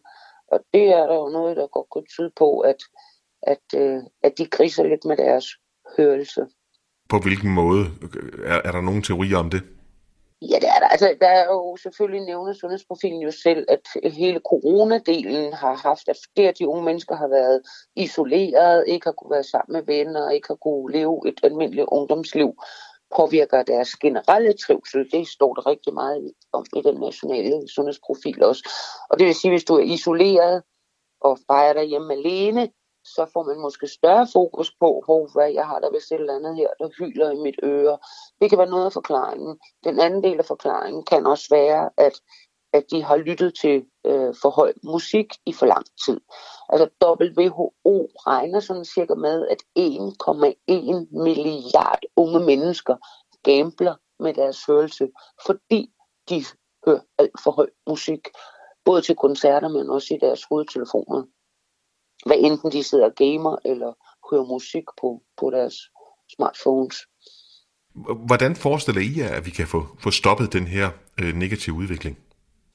Og 0.51 0.59
det 0.73 0.85
er 0.87 1.07
der 1.07 1.15
jo 1.15 1.29
noget, 1.29 1.57
der 1.57 1.67
godt 1.67 1.89
kunne 1.89 2.05
tyde 2.05 2.31
på, 2.37 2.59
at, 2.59 2.81
at, 3.41 3.65
øh, 3.75 3.99
at 4.23 4.37
de 4.37 4.45
kriser 4.45 4.83
lidt 4.83 5.05
med 5.05 5.17
deres 5.17 5.45
hørelse. 5.97 6.45
På 7.09 7.19
hvilken 7.19 7.53
måde? 7.53 7.85
Er, 8.45 8.61
er 8.65 8.71
der 8.71 8.81
nogen 8.81 9.03
teorier 9.03 9.37
om 9.37 9.49
det? 9.49 9.63
Ja, 10.41 10.55
det 10.55 10.69
er 10.69 10.79
der. 10.79 10.87
Altså, 10.87 11.17
der 11.21 11.27
er 11.27 11.45
jo 11.45 11.77
selvfølgelig 11.83 12.25
nævnet 12.25 12.57
sundhedsprofilen 12.57 13.21
jo 13.21 13.31
selv, 13.31 13.65
at 13.69 14.13
hele 14.13 14.39
coronadelen 14.39 15.53
har 15.53 15.73
haft, 15.75 16.09
at 16.09 16.17
flere 16.35 16.47
af 16.47 16.55
de 16.55 16.67
unge 16.67 16.83
mennesker 16.83 17.15
har 17.15 17.27
været 17.27 17.61
isoleret, 17.95 18.83
ikke 18.87 19.05
har 19.05 19.11
kunne 19.11 19.31
være 19.31 19.43
sammen 19.43 19.73
med 19.73 19.83
venner, 19.95 20.29
ikke 20.29 20.47
har 20.47 20.55
kunne 20.55 20.91
leve 20.91 21.21
et 21.27 21.39
almindeligt 21.43 21.87
ungdomsliv. 21.91 22.53
påvirker 23.15 23.63
deres 23.63 23.89
generelle 23.95 24.53
trivsel. 24.53 25.11
Det 25.11 25.27
står 25.27 25.53
der 25.53 25.67
rigtig 25.67 25.93
meget 25.93 26.33
om 26.53 26.65
i 26.75 26.81
den 26.81 26.99
nationale 26.99 27.67
sundhedsprofil 27.75 28.43
også. 28.43 28.69
Og 29.09 29.19
det 29.19 29.27
vil 29.27 29.35
sige, 29.35 29.51
hvis 29.51 29.63
du 29.63 29.75
er 29.75 29.83
isoleret 29.83 30.63
og 31.21 31.37
fejrer 31.47 31.73
dig 31.73 31.85
hjemme 31.85 32.13
alene, 32.13 32.69
så 33.15 33.25
får 33.33 33.43
man 33.43 33.59
måske 33.59 33.87
større 33.87 34.27
fokus 34.33 34.71
på, 34.79 35.01
hvor 35.05 35.33
hvad 35.33 35.51
jeg 35.51 35.65
har 35.67 35.79
der 35.79 35.91
vist 35.91 36.11
et 36.11 36.19
eller 36.19 36.35
andet 36.35 36.55
her, 36.55 36.67
der 36.79 36.89
hyler 36.99 37.31
i 37.31 37.39
mit 37.45 37.59
øre. 37.63 37.97
Det 38.41 38.49
kan 38.49 38.59
være 38.59 38.69
noget 38.69 38.85
af 38.85 38.93
forklaringen. 38.93 39.59
Den 39.83 39.99
anden 39.99 40.23
del 40.23 40.39
af 40.39 40.45
forklaringen 40.45 41.03
kan 41.05 41.27
også 41.27 41.47
være, 41.51 41.89
at 41.97 42.13
at 42.73 42.91
de 42.91 43.03
har 43.03 43.17
lyttet 43.17 43.55
til 43.61 43.85
øh, 44.05 44.33
for 44.41 44.49
høj 44.49 44.73
musik 44.83 45.33
i 45.45 45.53
for 45.53 45.65
lang 45.65 45.85
tid. 46.05 46.19
Altså 46.69 46.87
WHO 47.03 48.09
regner 48.27 48.59
sådan 48.59 48.85
cirka 48.85 49.13
med, 49.13 49.47
at 49.47 49.61
1,1 49.79 51.23
milliard 51.23 51.99
unge 52.15 52.39
mennesker 52.39 52.95
gambler 53.43 53.95
med 54.19 54.33
deres 54.33 54.65
hørelse, 54.65 55.09
fordi 55.45 55.93
de 56.29 56.43
hører 56.85 56.99
alt 57.17 57.41
for 57.43 57.51
høj 57.51 57.69
musik, 57.87 58.27
både 58.85 59.01
til 59.01 59.15
koncerter, 59.15 59.67
men 59.67 59.89
også 59.89 60.13
i 60.13 60.17
deres 60.17 60.43
hovedtelefoner. 60.49 61.23
Hvad 62.27 62.37
enten 62.39 62.71
de 62.71 62.83
sidder 62.83 63.05
og 63.05 63.15
gamer 63.15 63.55
eller 63.65 63.93
hører 64.31 64.45
musik 64.45 64.83
på, 65.01 65.21
på 65.37 65.49
deres 65.49 65.75
smartphones. 66.35 66.95
Hvordan 68.27 68.55
forestiller 68.55 69.01
I 69.01 69.19
jer, 69.19 69.35
at 69.37 69.45
vi 69.45 69.51
kan 69.51 69.67
få, 69.67 69.83
få 69.99 70.11
stoppet 70.11 70.53
den 70.53 70.67
her 70.67 70.89
øh, 71.21 71.33
negative 71.33 71.75
udvikling? 71.75 72.17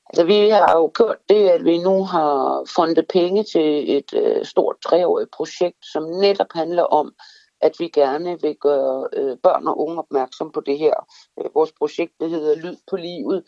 Altså, 0.06 0.24
vi 0.24 0.48
har 0.48 0.72
jo 0.72 0.90
gjort 0.96 1.16
det, 1.28 1.48
at 1.48 1.64
vi 1.64 1.78
nu 1.78 2.04
har 2.04 2.62
fundet 2.76 3.06
penge 3.12 3.44
til 3.44 3.96
et 3.96 4.14
øh, 4.14 4.44
stort 4.44 4.76
treårigt 4.84 5.30
projekt, 5.30 5.86
som 5.92 6.02
netop 6.02 6.52
handler 6.54 6.82
om, 6.82 7.14
at 7.60 7.72
vi 7.78 7.88
gerne 7.88 8.40
vil 8.42 8.56
gøre 8.60 9.08
øh, 9.12 9.36
børn 9.42 9.66
og 9.66 9.80
unge 9.80 9.98
opmærksom 9.98 10.52
på 10.52 10.60
det 10.60 10.78
her. 10.78 10.94
Øh, 11.38 11.54
vores 11.54 11.72
projekt 11.72 12.12
det 12.20 12.30
hedder 12.30 12.54
Lyd 12.54 12.76
på 12.90 12.96
livet. 12.96 13.44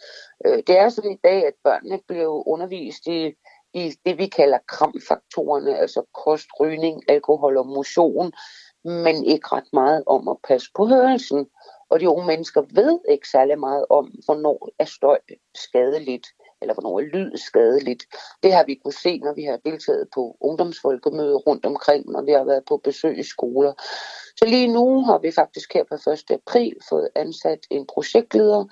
Øh, 0.47 0.63
det 0.67 0.79
er 0.79 0.89
sådan 0.89 1.13
i 1.13 1.21
dag, 1.25 1.47
at 1.47 1.55
børnene 1.65 2.01
bliver 2.09 2.49
undervist 2.49 3.07
i, 3.07 3.33
i 3.75 3.95
det, 4.07 4.19
vi 4.19 4.27
kalder 4.27 4.59
kramfaktorerne, 4.69 5.79
altså 5.79 6.03
kost, 6.25 6.49
rygning, 6.61 7.03
alkohol 7.11 7.57
og 7.57 7.67
motion, 7.67 8.33
men 8.85 9.25
ikke 9.25 9.49
ret 9.53 9.73
meget 9.73 10.03
om 10.07 10.29
at 10.29 10.37
passe 10.49 10.69
på 10.77 10.87
hørelsen. 10.87 11.47
Og 11.91 12.01
de 12.01 12.09
unge 12.09 12.27
mennesker 12.27 12.63
ved 12.75 12.99
ikke 13.11 13.29
særlig 13.29 13.59
meget 13.59 13.87
om, 13.91 14.13
hvornår 14.25 14.69
er 14.79 14.85
støj 14.85 15.19
skadeligt 15.55 16.27
eller 16.61 16.75
hvornår 16.75 17.01
er 17.01 17.05
lyd 17.05 17.37
skadeligt. 17.37 18.05
Det 18.43 18.53
har 18.53 18.65
vi 18.65 18.75
kunne 18.75 18.93
se, 18.93 19.19
når 19.19 19.35
vi 19.35 19.45
har 19.45 19.57
deltaget 19.57 20.09
på 20.15 20.37
ungdomsfolkemøder 20.41 21.37
rundt 21.37 21.67
omkring, 21.67 22.11
når 22.11 22.23
vi 22.23 22.33
har 22.33 22.45
været 22.45 22.65
på 22.69 22.77
besøg 22.77 23.19
i 23.19 23.23
skoler. 23.23 23.73
Så 24.39 24.45
lige 24.47 24.73
nu 24.73 25.05
har 25.05 25.19
vi 25.19 25.31
faktisk 25.33 25.75
her 25.75 25.85
på 25.85 25.95
1. 25.95 26.31
april 26.31 26.77
fået 26.89 27.09
ansat 27.15 27.59
en 27.71 27.87
projektleder, 27.87 28.65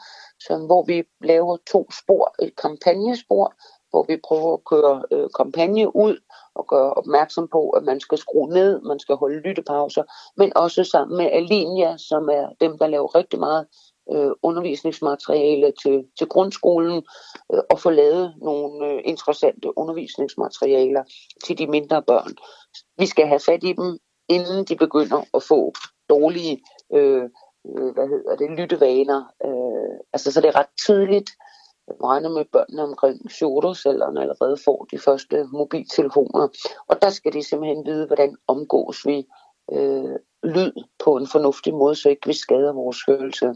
som, 0.47 0.67
hvor 0.67 0.83
vi 0.83 1.05
laver 1.21 1.57
to 1.73 1.91
spor, 2.01 2.35
et 2.43 2.57
kampagnespor, 2.57 3.55
hvor 3.93 4.05
vi 4.09 4.17
prøver 4.29 4.53
at 4.55 4.65
køre 4.65 5.05
øh, 5.13 5.29
kampagne 5.37 5.97
ud 5.97 6.17
og 6.55 6.67
gøre 6.67 6.93
opmærksom 6.95 7.49
på, 7.49 7.71
at 7.71 7.83
man 7.83 8.01
skal 8.01 8.19
skrue 8.19 8.49
ned, 8.49 8.81
man 8.81 8.99
skal 8.99 9.17
holde 9.17 9.41
lyttepauser, 9.41 10.05
men 10.37 10.53
også 10.57 10.85
sammen 10.85 11.17
med 11.17 11.29
Alinia, 11.33 11.97
som 11.97 12.29
er 12.29 12.47
dem, 12.61 12.79
der 12.79 12.87
laver 12.87 13.15
rigtig 13.15 13.39
meget 13.39 13.67
øh, 14.13 14.31
undervisningsmateriale 14.43 15.73
til, 15.83 16.05
til 16.19 16.29
grundskolen 16.29 17.03
øh, 17.53 17.61
og 17.71 17.81
få 17.81 17.91
lavet 17.91 18.35
nogle 18.43 18.87
øh, 18.87 19.01
interessante 19.05 19.79
undervisningsmaterialer 19.79 21.05
til 21.45 21.59
de 21.59 21.67
mindre 21.67 22.03
børn. 22.03 22.33
Vi 22.99 23.07
skal 23.07 23.27
have 23.27 23.41
fat 23.41 23.65
i 23.65 23.73
dem, 23.73 23.99
inden 24.29 24.65
de 24.65 24.77
begynder 24.77 25.21
at 25.35 25.43
få 25.43 25.73
dårlige 26.09 26.63
øh, 26.95 27.25
øh, 27.79 27.93
hvad 27.95 28.09
hedder 28.09 28.37
det, 28.37 28.51
lyttevaner. 28.59 29.23
Øh, 29.45 29.99
altså, 30.13 30.33
så 30.33 30.41
det 30.41 30.49
er 30.49 30.59
ret 30.59 30.75
tydeligt, 30.85 31.31
jeg 31.89 31.95
regner 32.05 32.29
med, 32.29 32.41
at 32.41 32.49
børnene 32.53 32.83
omkring 32.83 33.31
7 33.31 33.59
allerede 33.87 34.57
får 34.65 34.87
de 34.91 34.99
første 34.99 35.45
mobiltelefoner. 35.53 36.49
Og 36.89 37.03
der 37.03 37.11
skal 37.11 37.33
de 37.33 37.43
simpelthen 37.43 37.87
vide, 37.87 38.07
hvordan 38.07 38.37
omgås 38.49 39.07
vi 39.07 39.27
øh, 39.73 40.17
lyd 40.43 40.73
på 41.05 41.17
en 41.17 41.27
fornuftig 41.27 41.75
måde, 41.75 41.95
så 41.95 42.09
ikke 42.09 42.27
vi 42.27 42.33
skader 42.33 42.73
vores 42.73 43.03
hørelse. 43.07 43.55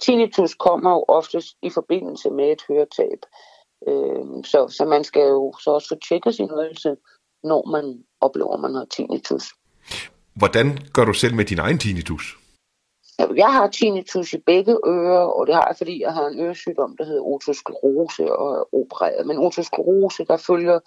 Tinnitus 0.00 0.54
kommer 0.54 0.90
jo 0.90 1.04
oftest 1.08 1.56
i 1.62 1.70
forbindelse 1.70 2.30
med 2.30 2.52
et 2.52 2.62
høretab. 2.68 3.20
Øh, 3.88 4.44
så, 4.44 4.68
så 4.68 4.84
man 4.84 5.04
skal 5.04 5.22
jo 5.22 5.54
så 5.60 5.70
også 5.70 5.88
få 5.88 5.98
tjekket 6.08 6.34
sin 6.34 6.50
hørelse, 6.50 6.96
når 7.42 7.70
man 7.70 8.04
oplever, 8.20 8.54
at 8.54 8.60
man 8.60 8.74
har 8.74 8.84
tinnitus. 8.84 9.44
Hvordan 10.34 10.78
gør 10.92 11.04
du 11.04 11.12
selv 11.12 11.34
med 11.34 11.44
din 11.44 11.58
egen 11.58 11.78
tinnitus? 11.78 12.45
Altså, 13.18 13.34
jeg 13.36 13.52
har 13.52 13.66
tinnitus 13.66 14.32
i 14.32 14.38
begge 14.38 14.78
ører, 14.86 15.26
og 15.26 15.46
det 15.46 15.54
har 15.54 15.66
jeg, 15.66 15.76
fordi 15.76 16.00
jeg 16.00 16.14
har 16.14 16.26
en 16.26 16.40
øresygdom, 16.40 16.96
der 16.96 17.04
hedder 17.04 17.22
otosklerose 17.22 18.32
og 18.36 18.54
er 18.56 18.74
opereret. 18.74 19.26
Men 19.26 19.38
otosklerose, 19.38 20.24
der 20.24 20.36
følger 20.36 20.80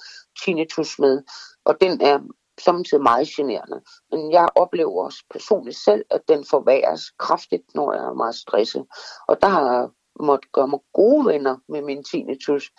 tinnitus 0.46 1.00
med, 1.00 1.24
og 1.66 1.82
den 1.82 2.02
er 2.02 2.20
samtidig 2.62 3.04
meget 3.04 3.28
generende. 3.28 3.82
Men 4.12 4.32
jeg 4.32 4.50
oplever 4.56 5.04
også 5.04 5.24
personligt 5.30 5.78
selv, 5.78 6.06
at 6.10 6.22
den 6.28 6.46
forværres 6.50 7.12
kraftigt, 7.20 7.76
når 7.76 7.94
jeg 7.94 8.04
er 8.04 8.14
meget 8.14 8.36
stresset. 8.36 8.86
Og 9.28 9.42
der 9.42 9.48
har 9.48 9.74
jeg 9.74 9.90
måttet 10.20 10.52
gøre 10.52 10.68
mig 10.68 10.80
gode 10.94 11.26
venner 11.26 11.58
med 11.70 11.82
min 11.82 12.04
tinnitus, 12.04 12.72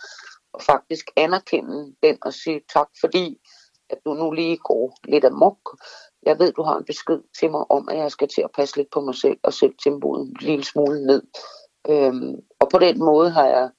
og 0.53 0.63
faktisk 0.63 1.11
anerkende 1.17 1.95
den 2.03 2.19
og 2.23 2.33
sige 2.33 2.61
tak, 2.75 2.89
fordi 3.01 3.39
at 3.91 3.99
du 4.05 4.15
nu 4.15 4.31
lige 4.31 4.57
går 4.57 4.97
lidt 5.05 5.25
amok. 5.25 5.59
Jeg 6.23 6.39
ved, 6.39 6.53
du 6.53 6.63
har 6.63 6.79
en 6.79 6.85
besked 6.85 7.21
til 7.41 7.51
mig 7.51 7.71
om, 7.71 7.89
at 7.89 7.99
jeg 7.99 8.11
skal 8.11 8.29
til 8.29 8.43
at 8.43 8.51
passe 8.57 8.77
lidt 8.77 8.89
på 8.93 9.01
mig 9.01 9.15
selv 9.15 9.39
og 9.43 9.53
sætte 9.53 9.77
tempoet 9.85 10.21
en 10.21 10.37
lille 10.41 10.65
smule 10.65 11.07
ned. 11.07 11.23
Øhm, 11.89 12.35
og 12.61 12.69
på 12.69 12.79
den 12.79 12.99
måde 12.99 13.31
har 13.31 13.47
jeg 13.47 13.71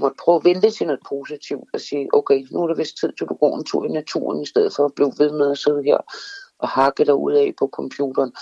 måtte 0.00 0.16
prøve 0.24 0.36
at 0.36 0.44
vente 0.44 0.70
til 0.70 0.86
noget 0.86 1.00
positivt 1.08 1.68
og 1.74 1.80
sige, 1.80 2.08
okay, 2.12 2.46
nu 2.50 2.62
er 2.62 2.66
det 2.66 2.78
vist 2.78 2.96
tid 3.00 3.12
til, 3.12 3.24
at 3.24 3.28
du 3.28 3.34
går 3.34 3.56
en 3.56 3.64
tur 3.64 3.84
i 3.84 3.88
naturen, 3.88 4.42
i 4.42 4.46
stedet 4.46 4.72
for 4.76 4.84
at 4.84 4.94
blive 4.94 5.12
ved 5.18 5.32
med 5.32 5.50
at 5.50 5.58
sidde 5.58 5.82
her 5.82 5.98
og 6.58 6.68
hakke 6.68 7.04
dig 7.04 7.14
ud 7.14 7.32
af 7.32 7.54
på 7.58 7.68
computeren. 7.72 8.32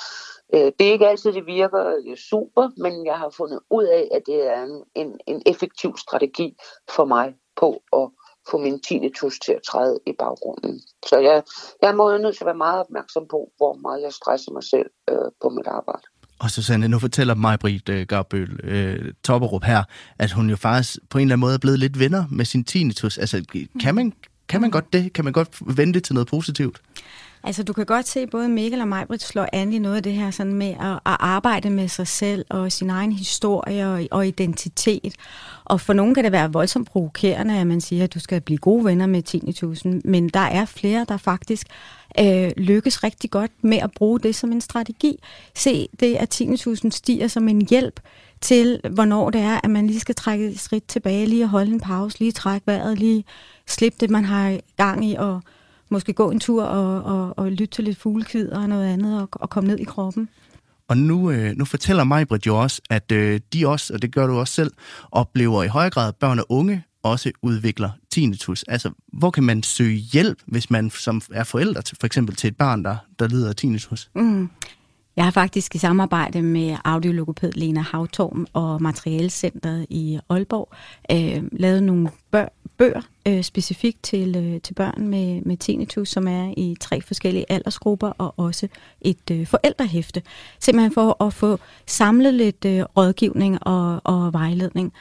Øh, 0.54 0.72
det 0.78 0.88
er 0.88 0.92
ikke 0.92 1.08
altid, 1.08 1.32
det 1.32 1.46
virker 1.46 1.86
øh, 1.86 2.16
super, 2.16 2.68
men 2.76 3.06
jeg 3.06 3.18
har 3.18 3.30
fundet 3.30 3.60
ud 3.70 3.84
af, 3.84 4.08
at 4.12 4.22
det 4.26 4.46
er 4.46 4.62
en, 4.62 4.84
en, 4.94 5.20
en 5.26 5.42
effektiv 5.46 5.96
strategi 5.96 6.56
for 6.90 7.04
mig 7.04 7.34
på 7.56 7.82
at 7.92 8.10
få 8.50 8.58
min 8.58 8.80
tinnitus 8.80 9.38
til 9.44 9.52
at 9.52 9.62
træde 9.70 9.98
i 10.06 10.12
baggrunden. 10.18 10.80
Så 11.08 11.18
jeg, 11.18 11.42
jeg 11.82 11.96
må 11.96 12.10
jo 12.12 12.18
nødt 12.18 12.36
til 12.36 12.44
at 12.44 12.46
være 12.46 12.64
meget 12.66 12.80
opmærksom 12.80 13.26
på, 13.30 13.52
hvor 13.56 13.74
meget 13.74 14.02
jeg 14.02 14.12
stresser 14.12 14.52
mig 14.52 14.64
selv 14.64 14.90
øh, 15.10 15.28
på 15.42 15.48
mit 15.48 15.66
arbejde. 15.66 16.06
Og 16.38 16.50
Susanne, 16.50 16.88
nu 16.88 16.98
fortæller 16.98 17.34
mig 17.34 17.58
Brit 17.58 17.88
uh, 17.88 17.94
øh, 17.94 18.06
Garbøl 18.06 18.60
øh, 18.64 19.12
Topperup 19.24 19.64
her, 19.64 19.82
at 20.18 20.32
hun 20.32 20.50
jo 20.50 20.56
faktisk 20.56 20.98
på 21.10 21.18
en 21.18 21.22
eller 21.22 21.32
anden 21.32 21.40
måde 21.40 21.54
er 21.54 21.58
blevet 21.58 21.78
lidt 21.78 21.98
venner 21.98 22.24
med 22.30 22.44
sin 22.44 22.64
tinnitus. 22.64 23.18
Altså, 23.18 23.44
kan 23.80 23.94
man, 23.94 24.12
kan 24.48 24.60
man 24.60 24.70
godt 24.70 24.92
det? 24.92 25.12
Kan 25.12 25.24
man 25.24 25.32
godt 25.32 25.76
vente 25.76 26.00
til 26.00 26.14
noget 26.14 26.28
positivt? 26.28 26.80
Altså, 27.44 27.62
du 27.62 27.72
kan 27.72 27.86
godt 27.86 28.08
se, 28.08 28.26
både 28.26 28.48
Mikkel 28.48 28.80
og 28.80 28.88
Majbrit 28.88 29.22
slår 29.22 29.48
an 29.52 29.72
i 29.72 29.78
noget 29.78 29.96
af 29.96 30.02
det 30.02 30.12
her 30.12 30.30
sådan 30.30 30.54
med 30.54 30.74
at, 30.80 30.92
at 30.92 31.16
arbejde 31.20 31.70
med 31.70 31.88
sig 31.88 32.06
selv 32.06 32.44
og 32.50 32.72
sin 32.72 32.90
egen 32.90 33.12
historie 33.12 33.88
og, 33.88 34.06
og 34.10 34.26
identitet. 34.26 35.14
Og 35.64 35.80
for 35.80 35.92
nogen 35.92 36.14
kan 36.14 36.24
det 36.24 36.32
være 36.32 36.52
voldsomt 36.52 36.88
provokerende, 36.88 37.58
at 37.58 37.66
man 37.66 37.80
siger, 37.80 38.04
at 38.04 38.14
du 38.14 38.20
skal 38.20 38.40
blive 38.40 38.58
gode 38.58 38.84
venner 38.84 39.06
med 39.06 39.22
tinnitusen, 39.22 40.02
men 40.04 40.28
der 40.28 40.40
er 40.40 40.64
flere, 40.64 41.06
der 41.08 41.16
faktisk 41.16 41.66
øh, 42.20 42.50
lykkes 42.56 43.04
rigtig 43.04 43.30
godt 43.30 43.50
med 43.62 43.78
at 43.78 43.90
bruge 43.90 44.20
det 44.20 44.34
som 44.34 44.52
en 44.52 44.60
strategi. 44.60 45.18
Se 45.54 45.88
det, 46.00 46.14
at 46.14 46.28
tinnitusen 46.28 46.90
stiger 46.90 47.28
som 47.28 47.48
en 47.48 47.66
hjælp 47.70 48.00
til, 48.40 48.80
hvornår 48.90 49.30
det 49.30 49.40
er, 49.40 49.60
at 49.64 49.70
man 49.70 49.86
lige 49.86 50.00
skal 50.00 50.14
trække 50.14 50.48
et 50.48 50.60
skridt 50.60 50.88
tilbage, 50.88 51.26
lige 51.26 51.42
at 51.42 51.48
holde 51.48 51.72
en 51.72 51.80
pause, 51.80 52.18
lige 52.18 52.32
trække 52.32 52.66
vejret, 52.66 52.98
lige 52.98 53.24
slippe 53.66 53.96
det, 54.00 54.10
man 54.10 54.24
har 54.24 54.58
gang 54.76 55.04
i, 55.04 55.14
og 55.14 55.42
måske 55.90 56.12
gå 56.12 56.30
en 56.30 56.40
tur 56.40 56.64
og, 56.64 57.02
og, 57.02 57.38
og 57.38 57.50
lytte 57.50 57.66
til 57.66 57.84
lidt 57.84 57.98
fuglekvid 57.98 58.48
og 58.48 58.68
noget 58.68 58.86
andet, 58.86 59.22
og, 59.22 59.28
og 59.32 59.50
komme 59.50 59.68
ned 59.68 59.78
i 59.78 59.84
kroppen. 59.84 60.28
Og 60.88 60.96
nu, 60.96 61.30
øh, 61.30 61.56
nu 61.56 61.64
fortæller 61.64 62.04
mig, 62.04 62.28
Britt, 62.28 62.46
jo 62.46 62.62
også, 62.62 62.82
at 62.90 63.12
øh, 63.12 63.40
de 63.52 63.66
også, 63.66 63.94
og 63.94 64.02
det 64.02 64.12
gør 64.12 64.26
du 64.26 64.38
også 64.38 64.54
selv, 64.54 64.72
oplever 65.12 65.62
i 65.62 65.68
høj 65.68 65.90
grad, 65.90 66.08
at 66.08 66.16
børn 66.16 66.38
og 66.38 66.46
unge 66.48 66.84
også 67.02 67.32
udvikler 67.42 67.90
tinnitus. 68.10 68.62
Altså, 68.62 68.90
hvor 69.12 69.30
kan 69.30 69.44
man 69.44 69.62
søge 69.62 69.96
hjælp, 69.96 70.38
hvis 70.46 70.70
man 70.70 70.90
som 70.90 71.22
er 71.32 71.44
forældre 71.44 71.82
til, 71.82 71.96
for 72.00 72.06
eksempel 72.06 72.36
til 72.36 72.48
et 72.48 72.56
barn, 72.56 72.84
der, 72.84 72.96
der 73.18 73.28
lider 73.28 73.48
af 73.48 73.56
tinnitus? 73.56 74.10
Mm. 74.14 74.50
Jeg 75.16 75.26
har 75.26 75.30
faktisk 75.30 75.74
i 75.74 75.78
samarbejde 75.78 76.42
med 76.42 76.76
audiologoped 76.84 77.52
Lena 77.52 77.80
Havtorm 77.80 78.46
og 78.52 78.82
Materialcenteret 78.82 79.86
i 79.90 80.18
Aalborg 80.28 80.72
øh, 81.12 81.42
lavet 81.52 81.82
nogle 81.82 82.10
bør, 82.30 82.46
bøger 82.78 83.00
øh, 83.26 83.42
specifikt 83.42 84.02
til, 84.02 84.36
øh, 84.36 84.60
til 84.60 84.74
børn 84.74 85.08
med, 85.08 85.40
med 85.42 85.56
tinnitus, 85.56 86.08
som 86.08 86.28
er 86.28 86.54
i 86.56 86.76
tre 86.80 87.00
forskellige 87.00 87.44
aldersgrupper, 87.48 88.12
og 88.18 88.34
også 88.36 88.68
et 89.00 89.30
øh, 89.30 89.46
forældrehæfte. 89.46 90.22
Simpelthen 90.60 90.92
for 90.92 91.24
at 91.24 91.34
få 91.34 91.58
samlet 91.86 92.34
lidt 92.34 92.64
øh, 92.64 92.82
rådgivning 92.96 93.58
og, 93.66 94.00
og 94.04 94.32
vejledning. 94.32 94.92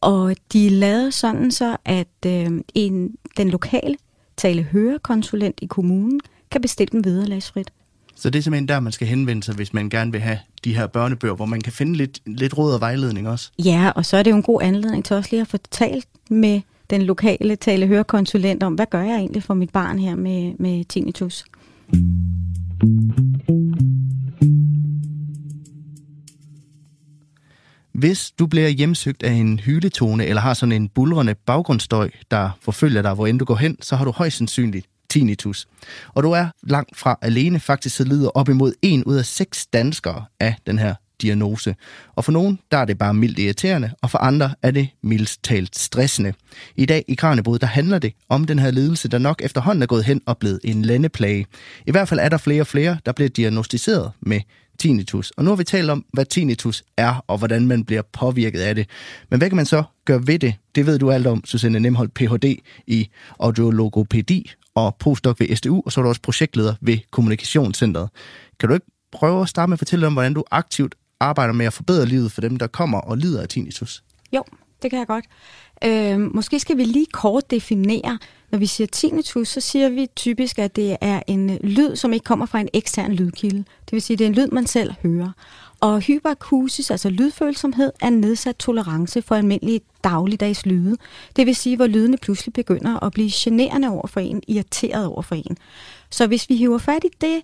Og 0.00 0.36
de 0.52 0.68
lavet 0.68 1.14
sådan 1.14 1.50
så, 1.50 1.76
at 1.84 2.26
øh, 2.26 2.50
en, 2.74 3.14
den 3.36 3.50
lokale 3.50 3.96
tale 4.36 4.62
hørekonsulent 4.62 5.58
i 5.62 5.66
kommunen 5.66 6.20
kan 6.50 6.60
bestille 6.60 6.92
dem 6.92 7.04
vederlagsfrit. 7.04 7.70
Så 8.16 8.30
det 8.30 8.38
er 8.38 8.42
simpelthen 8.42 8.68
der, 8.68 8.80
man 8.80 8.92
skal 8.92 9.06
henvende 9.06 9.42
sig, 9.42 9.54
hvis 9.54 9.72
man 9.72 9.90
gerne 9.90 10.12
vil 10.12 10.20
have 10.20 10.38
de 10.64 10.76
her 10.76 10.86
børnebøger, 10.86 11.34
hvor 11.34 11.46
man 11.46 11.60
kan 11.60 11.72
finde 11.72 11.96
lidt, 11.96 12.20
lidt 12.26 12.58
råd 12.58 12.74
og 12.74 12.80
vejledning 12.80 13.28
også. 13.28 13.50
Ja, 13.58 13.92
og 13.96 14.06
så 14.06 14.16
er 14.16 14.22
det 14.22 14.30
jo 14.30 14.36
en 14.36 14.42
god 14.42 14.62
anledning 14.62 15.04
til 15.04 15.16
også 15.16 15.30
lige 15.30 15.40
at 15.40 15.48
få 15.48 15.56
talt 15.70 16.06
med 16.30 16.60
den 16.90 17.02
lokale 17.02 17.56
tale-hørekonsulent 17.56 18.62
om, 18.62 18.74
hvad 18.74 18.86
gør 18.90 19.02
jeg 19.02 19.16
egentlig 19.16 19.42
for 19.42 19.54
mit 19.54 19.70
barn 19.70 19.98
her 19.98 20.14
med, 20.14 20.54
med 20.58 20.84
tinnitus. 20.84 21.44
Hvis 27.92 28.30
du 28.30 28.46
bliver 28.46 28.68
hjemsøgt 28.68 29.22
af 29.22 29.32
en 29.32 29.58
hyletone 29.58 30.26
eller 30.26 30.42
har 30.42 30.54
sådan 30.54 30.72
en 30.72 30.88
bulrende 30.88 31.34
baggrundsstøj, 31.34 32.10
der 32.30 32.50
forfølger 32.60 33.02
dig, 33.02 33.14
hvor 33.14 33.26
end 33.26 33.38
du 33.38 33.44
går 33.44 33.54
hen, 33.54 33.76
så 33.82 33.96
har 33.96 34.04
du 34.04 34.10
højst 34.10 34.36
sandsynligt 34.36 34.86
tinnitus. 35.10 35.68
Og 36.14 36.22
du 36.22 36.30
er 36.30 36.46
langt 36.62 36.96
fra 36.96 37.18
alene. 37.22 37.60
Faktisk 37.60 37.96
så 37.96 38.04
lider 38.04 38.28
op 38.28 38.48
imod 38.48 38.72
en 38.82 39.04
ud 39.04 39.16
af 39.16 39.24
seks 39.24 39.66
danskere 39.66 40.24
af 40.40 40.56
den 40.66 40.78
her 40.78 40.94
diagnose. 41.22 41.74
Og 42.14 42.24
for 42.24 42.32
nogen, 42.32 42.58
der 42.70 42.78
er 42.78 42.84
det 42.84 42.98
bare 42.98 43.14
mildt 43.14 43.38
irriterende, 43.38 43.90
og 44.02 44.10
for 44.10 44.18
andre 44.18 44.54
er 44.62 44.70
det 44.70 44.88
mildt 45.02 45.38
talt 45.42 45.76
stressende. 45.76 46.32
I 46.76 46.86
dag 46.86 47.04
i 47.08 47.14
Kranjebrud, 47.14 47.58
der 47.58 47.66
handler 47.66 47.98
det 47.98 48.12
om 48.28 48.44
den 48.44 48.58
her 48.58 48.70
lidelse, 48.70 49.08
der 49.08 49.18
nok 49.18 49.42
efterhånden 49.44 49.82
er 49.82 49.86
gået 49.86 50.04
hen 50.04 50.20
og 50.26 50.38
blevet 50.38 50.60
en 50.64 50.82
landeplage. 50.82 51.46
I 51.86 51.90
hvert 51.90 52.08
fald 52.08 52.20
er 52.20 52.28
der 52.28 52.36
flere 52.36 52.60
og 52.60 52.66
flere, 52.66 52.98
der 53.06 53.12
bliver 53.12 53.28
diagnostiseret 53.28 54.12
med 54.20 54.40
tinnitus. 54.78 55.30
Og 55.30 55.44
nu 55.44 55.50
har 55.50 55.56
vi 55.56 55.64
talt 55.64 55.90
om, 55.90 56.04
hvad 56.12 56.24
tinnitus 56.24 56.84
er, 56.96 57.24
og 57.26 57.38
hvordan 57.38 57.66
man 57.66 57.84
bliver 57.84 58.02
påvirket 58.12 58.60
af 58.60 58.74
det. 58.74 58.88
Men 59.30 59.38
hvad 59.38 59.50
kan 59.50 59.56
man 59.56 59.66
så 59.66 59.82
gøre 60.04 60.26
ved 60.26 60.38
det? 60.38 60.54
Det 60.74 60.86
ved 60.86 60.98
du 60.98 61.10
alt 61.10 61.26
om, 61.26 61.44
Susanne 61.44 61.80
Nemholdt, 61.80 62.14
Ph.D. 62.14 62.58
i 62.86 63.08
audiologopædi 63.40 64.50
og 64.74 64.96
postdoc 64.98 65.40
ved 65.40 65.56
SDU, 65.56 65.82
og 65.86 65.92
så 65.92 66.00
er 66.00 66.02
du 66.02 66.08
også 66.08 66.22
projektleder 66.22 66.74
ved 66.80 66.98
Kommunikationscentret. 67.10 68.08
Kan 68.60 68.68
du 68.68 68.74
ikke 68.74 68.86
prøve 69.12 69.42
at 69.42 69.48
starte 69.48 69.70
med 69.70 69.74
at 69.74 69.78
fortælle 69.78 70.06
om, 70.06 70.12
hvordan 70.12 70.34
du 70.34 70.44
aktivt 70.50 70.94
arbejder 71.24 71.52
med 71.52 71.66
at 71.66 71.72
forbedre 71.72 72.06
livet 72.06 72.32
for 72.32 72.40
dem, 72.40 72.56
der 72.56 72.66
kommer 72.66 72.98
og 72.98 73.18
lider 73.18 73.42
af 73.42 73.48
tinnitus? 73.48 74.02
Jo, 74.32 74.42
det 74.82 74.90
kan 74.90 74.98
jeg 74.98 75.06
godt. 75.06 75.24
Øh, 75.84 76.20
måske 76.34 76.60
skal 76.60 76.76
vi 76.76 76.84
lige 76.84 77.06
kort 77.12 77.50
definere, 77.50 78.18
når 78.50 78.58
vi 78.58 78.66
siger 78.66 78.86
tinnitus, 78.86 79.48
så 79.48 79.60
siger 79.60 79.88
vi 79.88 80.06
typisk, 80.16 80.58
at 80.58 80.76
det 80.76 80.96
er 81.00 81.22
en 81.26 81.58
lyd, 81.62 81.96
som 81.96 82.12
ikke 82.12 82.24
kommer 82.24 82.46
fra 82.46 82.60
en 82.60 82.68
ekstern 82.72 83.12
lydkilde. 83.12 83.58
Det 83.58 83.92
vil 83.92 84.02
sige, 84.02 84.14
at 84.14 84.18
det 84.18 84.24
er 84.24 84.28
en 84.28 84.34
lyd, 84.34 84.48
man 84.48 84.66
selv 84.66 84.94
hører. 85.02 85.30
Og 85.80 86.00
hyperakusis, 86.00 86.90
altså 86.90 87.10
lydfølsomhed, 87.10 87.92
er 88.00 88.10
nedsat 88.10 88.56
tolerance 88.56 89.22
for 89.22 89.34
almindelige 89.34 89.80
dagligdags 90.04 90.66
lyde. 90.66 90.96
Det 91.36 91.46
vil 91.46 91.56
sige, 91.56 91.76
hvor 91.76 91.86
lydene 91.86 92.16
pludselig 92.16 92.52
begynder 92.52 93.04
at 93.04 93.12
blive 93.12 93.30
generende 93.32 93.88
over 93.88 94.06
for 94.06 94.20
en, 94.20 94.42
irriteret 94.48 95.06
over 95.06 95.22
for 95.22 95.34
en. 95.34 95.56
Så 96.10 96.26
hvis 96.26 96.48
vi 96.48 96.56
hiver 96.56 96.78
fat 96.78 97.04
i 97.04 97.08
det, 97.20 97.42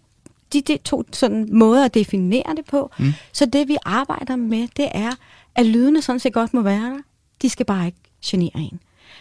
de, 0.53 0.61
de 0.61 0.77
to 0.77 1.05
sådan 1.13 1.49
måder 1.53 1.85
at 1.85 1.95
definere 1.95 2.55
det 2.57 2.65
på, 2.65 2.91
mm. 2.99 3.13
så 3.33 3.47
det 3.47 3.69
vi 3.69 3.77
arbejder 3.85 4.37
med, 4.37 4.69
det 4.77 4.89
er, 4.95 5.13
at 5.55 5.67
lydene 5.67 6.03
sådan 6.03 6.21
set 6.21 6.33
godt 6.33 6.55
må 6.55 6.63
være 6.63 6.91
der. 6.91 6.99
De 7.43 7.49
skal 7.49 7.67
bare 7.67 7.87
ikke 7.87 7.99
genere 8.25 8.51
en. 8.55 8.81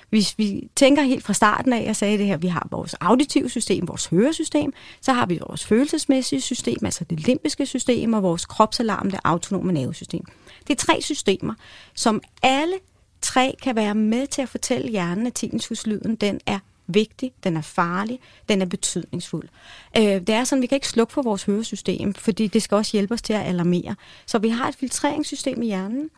Hvis 0.09 0.37
vi 0.37 0.69
tænker 0.75 1.03
helt 1.03 1.23
fra 1.23 1.33
starten 1.33 1.73
af, 1.73 1.85
jeg 1.85 1.95
sagde 1.95 2.17
det 2.17 2.25
her, 2.25 2.37
vi 2.37 2.47
har 2.47 2.67
vores 2.71 2.93
auditive 2.93 3.49
system, 3.49 3.87
vores 3.87 4.05
høresystem, 4.05 4.73
så 5.01 5.13
har 5.13 5.25
vi 5.25 5.39
vores 5.47 5.65
følelsesmæssige 5.65 6.41
system, 6.41 6.77
altså 6.85 7.03
det 7.03 7.19
limbiske 7.19 7.65
system, 7.65 8.13
og 8.13 8.23
vores 8.23 8.45
kropsalarm, 8.45 9.11
det 9.11 9.19
autonome 9.23 9.71
nervesystem. 9.71 10.25
Det 10.67 10.73
er 10.73 10.85
tre 10.85 11.01
systemer, 11.01 11.53
som 11.95 12.21
alle 12.43 12.73
tre 13.21 13.55
kan 13.63 13.75
være 13.75 13.95
med 13.95 14.27
til 14.27 14.41
at 14.41 14.49
fortælle 14.49 14.89
hjernen, 14.89 15.27
at 15.27 15.33
tinnituslyden 15.33 16.15
den 16.15 16.39
er 16.45 16.59
vigtig, 16.93 17.31
den 17.43 17.57
er 17.57 17.61
farlig, 17.61 18.19
den 18.49 18.61
er 18.61 18.65
betydningsfuld. 18.65 19.49
Øh, 19.97 20.03
det 20.03 20.29
er 20.29 20.43
sådan, 20.43 20.61
vi 20.61 20.67
kan 20.67 20.75
ikke 20.75 20.87
slukke 20.87 21.13
for 21.13 21.21
vores 21.21 21.43
høresystem, 21.43 22.13
fordi 22.13 22.47
det 22.47 22.63
skal 22.63 22.75
også 22.75 22.91
hjælpe 22.91 23.13
os 23.13 23.21
til 23.21 23.33
at 23.33 23.41
alarmere. 23.41 23.95
Så 24.25 24.39
vi 24.39 24.49
har 24.49 24.67
et 24.67 24.75
filtreringssystem 24.75 25.61
i 25.61 25.65
hjernen, 25.65 26.09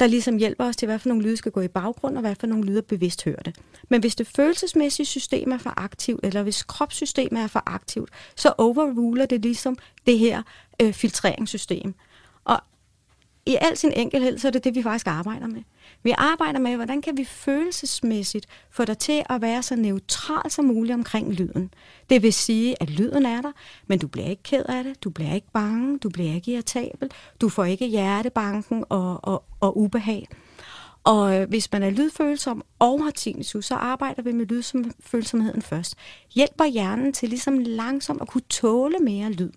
der 0.00 0.06
ligesom 0.06 0.36
hjælper 0.36 0.64
os 0.64 0.76
til, 0.76 0.86
hvad 0.86 0.98
for 0.98 1.08
nogle 1.08 1.22
lyde 1.22 1.36
skal 1.36 1.52
gå 1.52 1.60
i 1.60 1.68
baggrund, 1.68 2.16
og 2.16 2.20
hvad 2.20 2.34
for 2.34 2.46
nogle 2.46 2.64
lyde 2.64 2.82
bevidst 2.82 3.24
hørte. 3.24 3.52
Men 3.88 4.00
hvis 4.00 4.14
det 4.14 4.26
følelsesmæssige 4.26 5.06
system 5.06 5.52
er 5.52 5.58
for 5.58 5.74
aktivt, 5.76 6.20
eller 6.22 6.42
hvis 6.42 6.62
kropssystemet 6.62 7.42
er 7.42 7.46
for 7.46 7.62
aktivt, 7.66 8.10
så 8.36 8.52
overruler 8.58 9.26
det 9.26 9.42
ligesom 9.42 9.78
det 10.06 10.18
her 10.18 10.42
øh, 10.82 10.92
filtreringssystem. 10.92 11.94
Og 12.44 12.60
i 13.46 13.56
al 13.60 13.76
sin 13.76 13.92
enkelhed, 13.92 14.38
så 14.38 14.48
er 14.48 14.52
det 14.52 14.64
det, 14.64 14.74
vi 14.74 14.82
faktisk 14.82 15.06
arbejder 15.06 15.46
med. 15.46 15.62
Vi 16.02 16.14
arbejder 16.18 16.58
med, 16.58 16.76
hvordan 16.76 17.02
kan 17.02 17.16
vi 17.16 17.24
følelsesmæssigt 17.24 18.46
få 18.70 18.84
dig 18.84 18.98
til 18.98 19.22
at 19.30 19.42
være 19.42 19.62
så 19.62 19.76
neutral 19.76 20.50
som 20.50 20.64
muligt 20.64 20.94
omkring 20.94 21.32
lyden. 21.32 21.70
Det 22.10 22.22
vil 22.22 22.32
sige, 22.32 22.82
at 22.82 22.90
lyden 22.90 23.26
er 23.26 23.40
der, 23.40 23.52
men 23.86 23.98
du 23.98 24.08
bliver 24.08 24.28
ikke 24.28 24.42
ked 24.42 24.64
af 24.68 24.84
det, 24.84 25.04
du 25.04 25.10
bliver 25.10 25.34
ikke 25.34 25.52
bange, 25.52 25.98
du 25.98 26.08
bliver 26.08 26.34
ikke 26.34 26.52
irritabel, 26.52 27.10
du 27.40 27.48
får 27.48 27.64
ikke 27.64 27.86
hjertebanken 27.86 28.84
og, 28.88 29.24
og, 29.24 29.44
og 29.60 29.78
ubehag. 29.78 30.28
Og 31.04 31.40
øh, 31.40 31.48
hvis 31.48 31.72
man 31.72 31.82
er 31.82 31.90
lydfølsom 31.90 32.62
og 32.78 33.04
har 33.04 33.10
tinnitus, 33.10 33.64
så 33.64 33.74
arbejder 33.74 34.22
vi 34.22 34.32
med 34.32 34.46
lydfølsomheden 34.46 35.62
først. 35.62 35.94
Hjælper 36.34 36.64
hjernen 36.64 37.12
til 37.12 37.28
ligesom 37.28 37.58
langsomt 37.58 38.22
at 38.22 38.28
kunne 38.28 38.42
tåle 38.48 38.98
mere 38.98 39.32
lyd. 39.32 39.50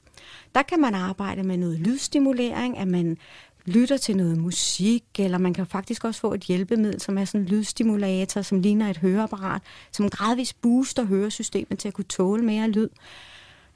Der 0.56 0.62
kan 0.62 0.82
man 0.82 0.96
arbejde 0.96 1.44
med 1.44 1.58
noget 1.58 1.80
lydstimulering, 1.80 2.78
at 2.78 2.88
man 2.88 3.18
lytter 3.66 3.98
til 3.98 4.18
noget 4.18 4.38
musik, 4.38 5.04
eller 5.20 5.38
man 5.38 5.54
kan 5.54 5.66
faktisk 5.66 6.04
også 6.04 6.22
få 6.22 6.34
et 6.34 6.42
hjælpemiddel, 6.42 7.02
som 7.02 7.18
er 7.18 7.26
sådan 7.26 7.42
en 7.42 7.48
lydstimulator, 7.48 8.42
som 8.42 8.60
ligner 8.60 8.90
et 8.90 8.98
høreapparat, 8.98 9.62
som 9.92 10.10
gradvist 10.10 10.62
booster 10.62 11.04
høresystemet 11.04 11.80
til 11.80 11.88
at 11.88 11.94
kunne 11.94 12.06
tåle 12.06 12.44
mere 12.44 12.70
lyd. 12.70 12.90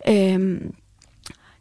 Øhm, 0.09 0.73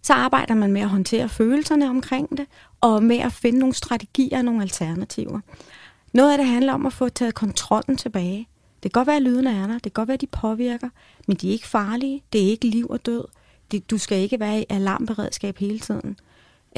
så 0.03 0.13
arbejder 0.13 0.55
man 0.55 0.73
med 0.73 0.81
at 0.81 0.89
håndtere 0.89 1.29
følelserne 1.29 1.89
omkring 1.89 2.37
det, 2.37 2.47
og 2.81 3.03
med 3.03 3.19
at 3.19 3.33
finde 3.33 3.59
nogle 3.59 3.75
strategier 3.75 4.39
og 4.39 4.45
nogle 4.45 4.63
alternativer. 4.63 5.41
Noget 6.13 6.33
af 6.33 6.39
det 6.39 6.47
handler 6.47 6.73
om 6.73 6.87
at 6.87 6.93
få 6.93 7.09
taget 7.09 7.35
kontrollen 7.35 7.97
tilbage. 7.97 8.49
Det 8.83 8.93
kan 8.93 9.01
godt 9.01 9.07
være, 9.07 9.17
at 9.17 9.23
lydene 9.23 9.51
er 9.51 9.67
der, 9.67 9.73
det 9.73 9.83
kan 9.83 9.93
godt 9.93 10.09
være, 10.09 10.15
at 10.15 10.21
de 10.21 10.27
påvirker, 10.27 10.89
men 11.29 11.37
de 11.37 11.49
er 11.49 11.53
ikke 11.53 11.69
farlige, 11.69 12.23
det 12.33 12.43
er 12.43 12.47
ikke 12.47 12.67
liv 12.67 12.87
og 12.91 13.07
død. 13.07 13.25
Det, 13.71 13.91
du 13.91 13.99
skal 13.99 14.19
ikke 14.19 14.41
være 14.41 14.61
i 14.61 14.65
alarmberedskab 14.69 15.59
hele 15.59 15.79
tiden. 15.79 16.17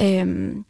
Øhm, 0.01 0.65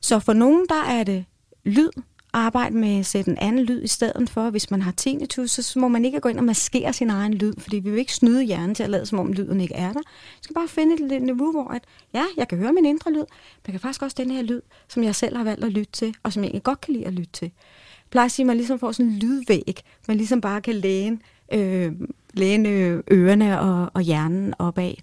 så 0.00 0.18
for 0.18 0.32
nogen, 0.32 0.66
der 0.68 0.82
er 0.88 1.04
det 1.04 1.24
lyd, 1.64 1.90
arbejde 2.32 2.76
med 2.76 2.98
at 2.98 3.06
sætte 3.06 3.30
en 3.30 3.38
anden 3.38 3.64
lyd 3.64 3.82
i 3.82 3.88
stedet 3.88 4.30
for. 4.30 4.50
Hvis 4.50 4.70
man 4.70 4.82
har 4.82 4.92
tinnitus, 4.92 5.50
så 5.50 5.78
må 5.78 5.88
man 5.88 6.04
ikke 6.04 6.20
gå 6.20 6.28
ind 6.28 6.38
og 6.38 6.44
maskere 6.44 6.92
sin 6.92 7.10
egen 7.10 7.34
lyd, 7.34 7.52
fordi 7.58 7.78
vi 7.78 7.90
vil 7.90 7.98
ikke 7.98 8.14
snyde 8.14 8.42
hjernen 8.42 8.74
til 8.74 8.82
at 8.82 8.90
lade, 8.90 9.06
som 9.06 9.18
om 9.18 9.32
lyden 9.32 9.60
ikke 9.60 9.74
er 9.74 9.92
der. 9.92 10.00
Vi 10.00 10.42
skal 10.42 10.54
bare 10.54 10.68
finde 10.68 11.16
et 11.16 11.22
niveau, 11.22 11.52
hvor 11.52 11.68
at, 11.68 11.84
ja, 12.14 12.24
jeg 12.36 12.48
kan 12.48 12.58
høre 12.58 12.72
min 12.72 12.84
indre 12.84 13.10
lyd, 13.10 13.18
men 13.18 13.26
jeg 13.66 13.72
kan 13.72 13.80
faktisk 13.80 14.02
også 14.02 14.16
den 14.20 14.30
her 14.30 14.42
lyd, 14.42 14.60
som 14.88 15.02
jeg 15.04 15.14
selv 15.14 15.36
har 15.36 15.44
valgt 15.44 15.64
at 15.64 15.72
lytte 15.72 15.92
til, 15.92 16.14
og 16.22 16.32
som 16.32 16.44
jeg 16.44 16.62
godt 16.62 16.80
kan 16.80 16.94
lide 16.94 17.06
at 17.06 17.12
lytte 17.12 17.32
til. 17.32 17.44
Jeg 17.44 18.10
plejer 18.10 18.26
at 18.26 18.32
sige, 18.32 18.44
at 18.44 18.46
man 18.46 18.56
ligesom 18.56 18.78
får 18.78 18.92
sådan 18.92 19.12
en 19.12 19.18
lydvæg, 19.18 19.82
man 20.08 20.16
ligesom 20.16 20.40
bare 20.40 20.60
kan 20.60 20.74
læne, 20.74 21.18
øh, 21.52 21.92
læne 22.34 22.68
øh, 22.68 23.02
ørerne 23.12 23.60
og, 23.60 23.90
og 23.94 24.02
hjernen 24.02 24.54
opad 24.58 24.94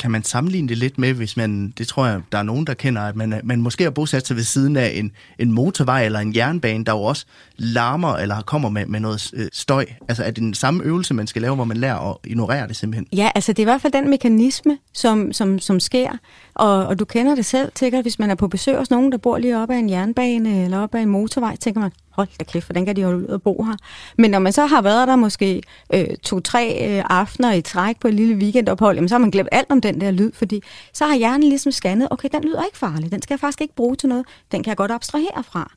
kan 0.00 0.10
man 0.10 0.24
sammenligne 0.24 0.68
det 0.68 0.78
lidt 0.78 0.98
med, 0.98 1.12
hvis 1.12 1.36
man, 1.36 1.70
det 1.78 1.88
tror 1.88 2.06
jeg, 2.06 2.20
der 2.32 2.38
er 2.38 2.42
nogen, 2.42 2.66
der 2.66 2.74
kender, 2.74 3.02
at 3.02 3.16
man, 3.16 3.40
man 3.44 3.60
måske 3.60 3.84
har 3.84 3.90
bosat 3.90 4.26
sig 4.26 4.36
ved 4.36 4.42
siden 4.42 4.76
af 4.76 4.92
en, 4.94 5.12
en 5.38 5.52
motorvej 5.52 6.04
eller 6.04 6.20
en 6.20 6.36
jernbane, 6.36 6.84
der 6.84 6.92
jo 6.92 7.02
også 7.02 7.26
larmer 7.56 8.16
eller 8.16 8.42
kommer 8.42 8.68
med, 8.68 8.86
med 8.86 9.00
noget 9.00 9.30
øh, 9.34 9.48
støj. 9.52 9.86
Altså 10.08 10.24
er 10.24 10.30
det 10.30 10.36
den 10.36 10.54
samme 10.54 10.84
øvelse, 10.84 11.14
man 11.14 11.26
skal 11.26 11.42
lave, 11.42 11.54
hvor 11.54 11.64
man 11.64 11.76
lærer 11.76 12.10
at 12.10 12.16
ignorere 12.24 12.68
det 12.68 12.76
simpelthen? 12.76 13.06
Ja, 13.12 13.30
altså 13.34 13.52
det 13.52 13.58
er 13.58 13.62
i 13.62 13.64
hvert 13.64 13.80
fald 13.80 13.92
den 13.92 14.10
mekanisme, 14.10 14.78
som, 14.92 15.32
som, 15.32 15.58
som 15.58 15.80
sker. 15.80 16.10
Og, 16.54 16.86
og 16.86 16.98
du 16.98 17.04
kender 17.04 17.34
det 17.34 17.44
selv, 17.44 17.72
tænker, 17.74 18.02
hvis 18.02 18.18
man 18.18 18.30
er 18.30 18.34
på 18.34 18.48
besøg 18.48 18.78
hos 18.78 18.90
nogen, 18.90 19.12
der 19.12 19.18
bor 19.18 19.38
lige 19.38 19.58
oppe 19.58 19.74
af 19.74 19.78
en 19.78 19.90
jernbane 19.90 20.64
eller 20.64 20.78
oppe 20.78 20.98
af 20.98 21.02
en 21.02 21.08
motorvej, 21.08 21.56
tænker 21.56 21.80
man, 21.80 21.90
hold 22.14 22.28
da 22.38 22.44
kæft, 22.44 22.66
hvordan 22.66 22.86
kan 22.86 22.96
de 22.96 23.04
holde 23.04 23.18
ud 23.18 23.34
at 23.34 23.42
bo 23.42 23.62
her? 23.62 23.76
Men 24.18 24.30
når 24.30 24.38
man 24.38 24.52
så 24.52 24.66
har 24.66 24.82
været 24.82 25.08
der 25.08 25.16
måske 25.16 25.62
øh, 25.94 26.06
to-tre 26.22 26.88
øh, 26.88 27.04
aftener 27.10 27.52
i 27.52 27.60
træk 27.60 28.00
på 28.00 28.08
et 28.08 28.14
lille 28.14 28.36
weekendophold, 28.36 28.96
jamen, 28.96 29.08
så 29.08 29.14
har 29.14 29.20
man 29.20 29.30
glemt 29.30 29.48
alt 29.52 29.70
om 29.70 29.80
den 29.80 30.00
der 30.00 30.10
lyd, 30.10 30.32
fordi 30.32 30.62
så 30.92 31.06
har 31.06 31.16
hjernen 31.16 31.48
ligesom 31.48 31.72
scannet, 31.72 32.08
okay, 32.10 32.28
den 32.32 32.44
lyder 32.44 32.64
ikke 32.64 32.78
farlig, 32.78 33.12
den 33.12 33.22
skal 33.22 33.34
jeg 33.34 33.40
faktisk 33.40 33.60
ikke 33.60 33.74
bruge 33.74 33.96
til 33.96 34.08
noget, 34.08 34.26
den 34.52 34.62
kan 34.62 34.70
jeg 34.70 34.76
godt 34.76 34.90
abstrahere 34.90 35.44
fra. 35.44 35.72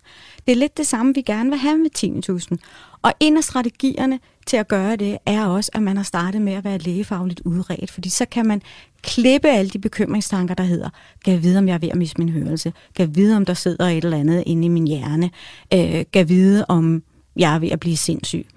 Det 0.46 0.52
er 0.52 0.56
lidt 0.56 0.78
det 0.78 0.88
samme, 0.88 1.14
vi 1.14 1.22
gerne 1.22 1.50
vil 1.50 1.60
have 1.60 1.78
med 1.78 1.90
tinnitusen. 1.90 2.60
Og 3.02 3.14
en 3.20 3.38
af 3.38 3.44
strategierne 3.44 4.20
til 4.46 4.58
at 4.58 4.68
gøre 4.68 4.96
det, 4.96 5.18
er 5.26 5.46
også, 5.46 5.72
at 5.74 5.84
man 5.84 5.98
har 5.98 6.04
startet 6.04 6.42
med 6.42 6.54
at 6.54 6.64
være 6.64 6.78
lægefagligt 6.78 7.42
udredt, 7.46 7.92
fordi 7.92 8.10
så 8.10 8.26
kan 8.26 8.48
man 8.48 8.62
klippe 9.08 9.48
alle 9.48 9.70
de 9.70 9.80
bekymringstanker, 9.80 10.56
der 10.56 10.64
hedder, 10.64 10.90
kan 11.26 11.34
jeg 11.34 11.44
vide, 11.44 11.58
om 11.58 11.68
jeg 11.68 11.74
er 11.74 11.78
ved 11.78 11.90
at 11.90 11.98
miste 11.98 12.22
min 12.22 12.30
hørelse? 12.30 12.74
Kan 12.96 13.08
jeg 13.08 13.16
vide, 13.16 13.38
om 13.38 13.46
der 13.46 13.54
sidder 13.54 13.88
et 13.88 14.04
eller 14.04 14.18
andet 14.18 14.44
inde 14.46 14.66
i 14.66 14.70
min 14.70 14.88
hjerne? 14.88 15.30
Øh, 15.74 15.80
kan 15.92 16.06
jeg 16.14 16.30
vide, 16.30 16.66
om 16.70 17.04
jeg 17.36 17.56
er 17.56 17.60
ved 17.60 17.70
at 17.70 17.80
blive 17.80 17.98
sindssyg? 17.98 18.48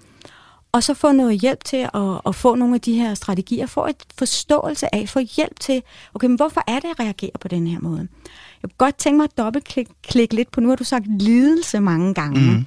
Og 0.73 0.83
så 0.83 0.93
få 0.93 1.11
noget 1.11 1.41
hjælp 1.41 1.63
til 1.63 1.89
at, 1.93 2.21
at 2.25 2.35
få 2.35 2.55
nogle 2.55 2.75
af 2.75 2.81
de 2.81 2.93
her 2.93 3.13
strategier, 3.13 3.65
få 3.65 3.85
et 3.85 3.95
forståelse 4.17 4.95
af, 4.95 5.09
få 5.09 5.19
hjælp 5.19 5.59
til, 5.59 5.83
okay, 6.13 6.27
men 6.27 6.35
hvorfor 6.35 6.63
er 6.67 6.75
det, 6.75 6.83
jeg 6.83 6.99
reagerer 6.99 7.37
på 7.41 7.47
den 7.47 7.67
her 7.67 7.79
måde? 7.79 8.07
Jeg 8.63 8.69
kunne 8.69 8.77
godt 8.77 8.95
tænke 8.95 9.17
mig 9.17 9.23
at 9.23 9.37
dobbeltklikke 9.37 10.35
lidt 10.35 10.51
på, 10.51 10.61
nu 10.61 10.69
har 10.69 10.75
du 10.75 10.83
sagt 10.83 11.05
lidelse 11.21 11.79
mange 11.79 12.13
gange. 12.13 12.51
Mm. 12.51 12.65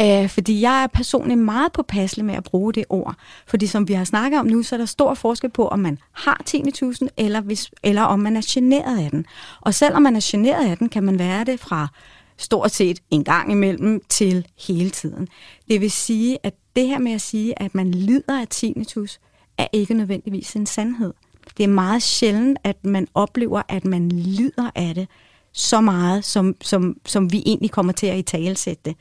Øh, 0.00 0.28
fordi 0.28 0.60
jeg 0.60 0.82
er 0.82 0.86
personligt 0.86 1.38
meget 1.38 1.72
påpasselig 1.72 2.24
med 2.24 2.34
at 2.34 2.44
bruge 2.44 2.72
det 2.72 2.84
ord. 2.88 3.14
Fordi 3.46 3.66
som 3.66 3.88
vi 3.88 3.92
har 3.92 4.04
snakket 4.04 4.40
om 4.40 4.46
nu, 4.46 4.62
så 4.62 4.74
er 4.74 4.78
der 4.78 4.86
stor 4.86 5.14
forskel 5.14 5.50
på, 5.50 5.68
om 5.68 5.78
man 5.78 5.98
har 6.12 6.40
tinnitus'en, 6.50 7.08
eller, 7.16 7.40
hvis, 7.40 7.70
eller 7.82 8.02
om 8.02 8.18
man 8.18 8.36
er 8.36 8.42
generet 8.46 9.04
af 9.04 9.10
den. 9.10 9.26
Og 9.60 9.74
selvom 9.74 10.02
man 10.02 10.16
er 10.16 10.20
generet 10.22 10.70
af 10.70 10.78
den, 10.78 10.88
kan 10.88 11.02
man 11.02 11.18
være 11.18 11.44
det 11.44 11.60
fra 11.60 11.88
stort 12.36 12.70
set 12.70 13.00
en 13.10 13.24
gang 13.24 13.52
imellem 13.52 14.02
til 14.08 14.46
hele 14.68 14.90
tiden. 14.90 15.28
Det 15.68 15.80
vil 15.80 15.90
sige, 15.90 16.38
at 16.42 16.54
det 16.76 16.86
her 16.86 16.98
med 16.98 17.12
at 17.12 17.20
sige, 17.20 17.62
at 17.62 17.74
man 17.74 17.90
lider 17.90 18.40
af 18.40 18.48
tinnitus, 18.48 19.20
er 19.58 19.66
ikke 19.72 19.94
nødvendigvis 19.94 20.54
en 20.54 20.66
sandhed. 20.66 21.12
Det 21.56 21.64
er 21.64 21.68
meget 21.68 22.02
sjældent, 22.02 22.58
at 22.64 22.84
man 22.84 23.08
oplever, 23.14 23.62
at 23.68 23.84
man 23.84 24.08
lider 24.08 24.70
af 24.74 24.94
det 24.94 25.08
så 25.52 25.80
meget, 25.80 26.24
som, 26.24 26.54
som, 26.60 26.96
som 27.06 27.32
vi 27.32 27.42
egentlig 27.46 27.70
kommer 27.70 27.92
til 27.92 28.06
at 28.06 28.18
i 28.18 28.22
talesætte 28.22 28.82
det. 28.84 28.96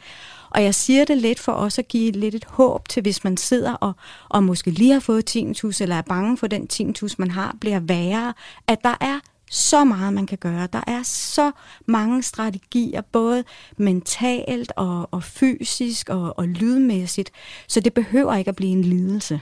Og 0.49 0.63
jeg 0.63 0.75
siger 0.75 1.05
det 1.05 1.17
lidt 1.17 1.39
for 1.39 1.51
også 1.51 1.81
at 1.81 1.87
give 1.87 2.11
lidt 2.11 2.35
et 2.35 2.45
håb 2.45 2.89
til, 2.89 3.01
hvis 3.01 3.23
man 3.23 3.37
sidder 3.37 3.73
og, 3.73 3.93
og 4.29 4.43
måske 4.43 4.71
lige 4.71 4.93
har 4.93 4.99
fået 4.99 5.25
tinnitus, 5.25 5.81
eller 5.81 5.95
er 5.95 6.01
bange 6.01 6.37
for 6.37 6.47
den 6.47 6.67
tinnitus, 6.67 7.19
man 7.19 7.31
har, 7.31 7.55
bliver 7.61 7.79
værre, 7.79 8.33
at 8.67 8.83
der 8.83 8.95
er 9.01 9.19
så 9.51 9.83
meget, 9.83 10.13
man 10.13 10.25
kan 10.25 10.37
gøre. 10.37 10.67
Der 10.73 10.81
er 10.87 11.03
så 11.03 11.51
mange 11.85 12.23
strategier, 12.23 13.01
både 13.01 13.43
mentalt 13.77 14.71
og, 14.75 15.09
og 15.11 15.23
fysisk 15.23 16.09
og, 16.09 16.39
og 16.39 16.47
lydmæssigt, 16.47 17.31
så 17.67 17.79
det 17.79 17.93
behøver 17.93 18.35
ikke 18.35 18.49
at 18.49 18.55
blive 18.55 18.71
en 18.71 18.81
lidelse. 18.81 19.41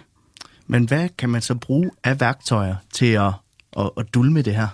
Men 0.68 0.86
hvad 0.86 1.10
kan 1.18 1.30
man 1.30 1.42
så 1.42 1.56
bruge 1.56 1.92
af 2.04 2.20
værktøjer 2.20 2.76
til 2.94 3.12
at, 3.12 3.32
at, 3.78 3.90
at 3.98 4.14
dulme 4.14 4.42
det 4.42 4.56
her? 4.56 4.68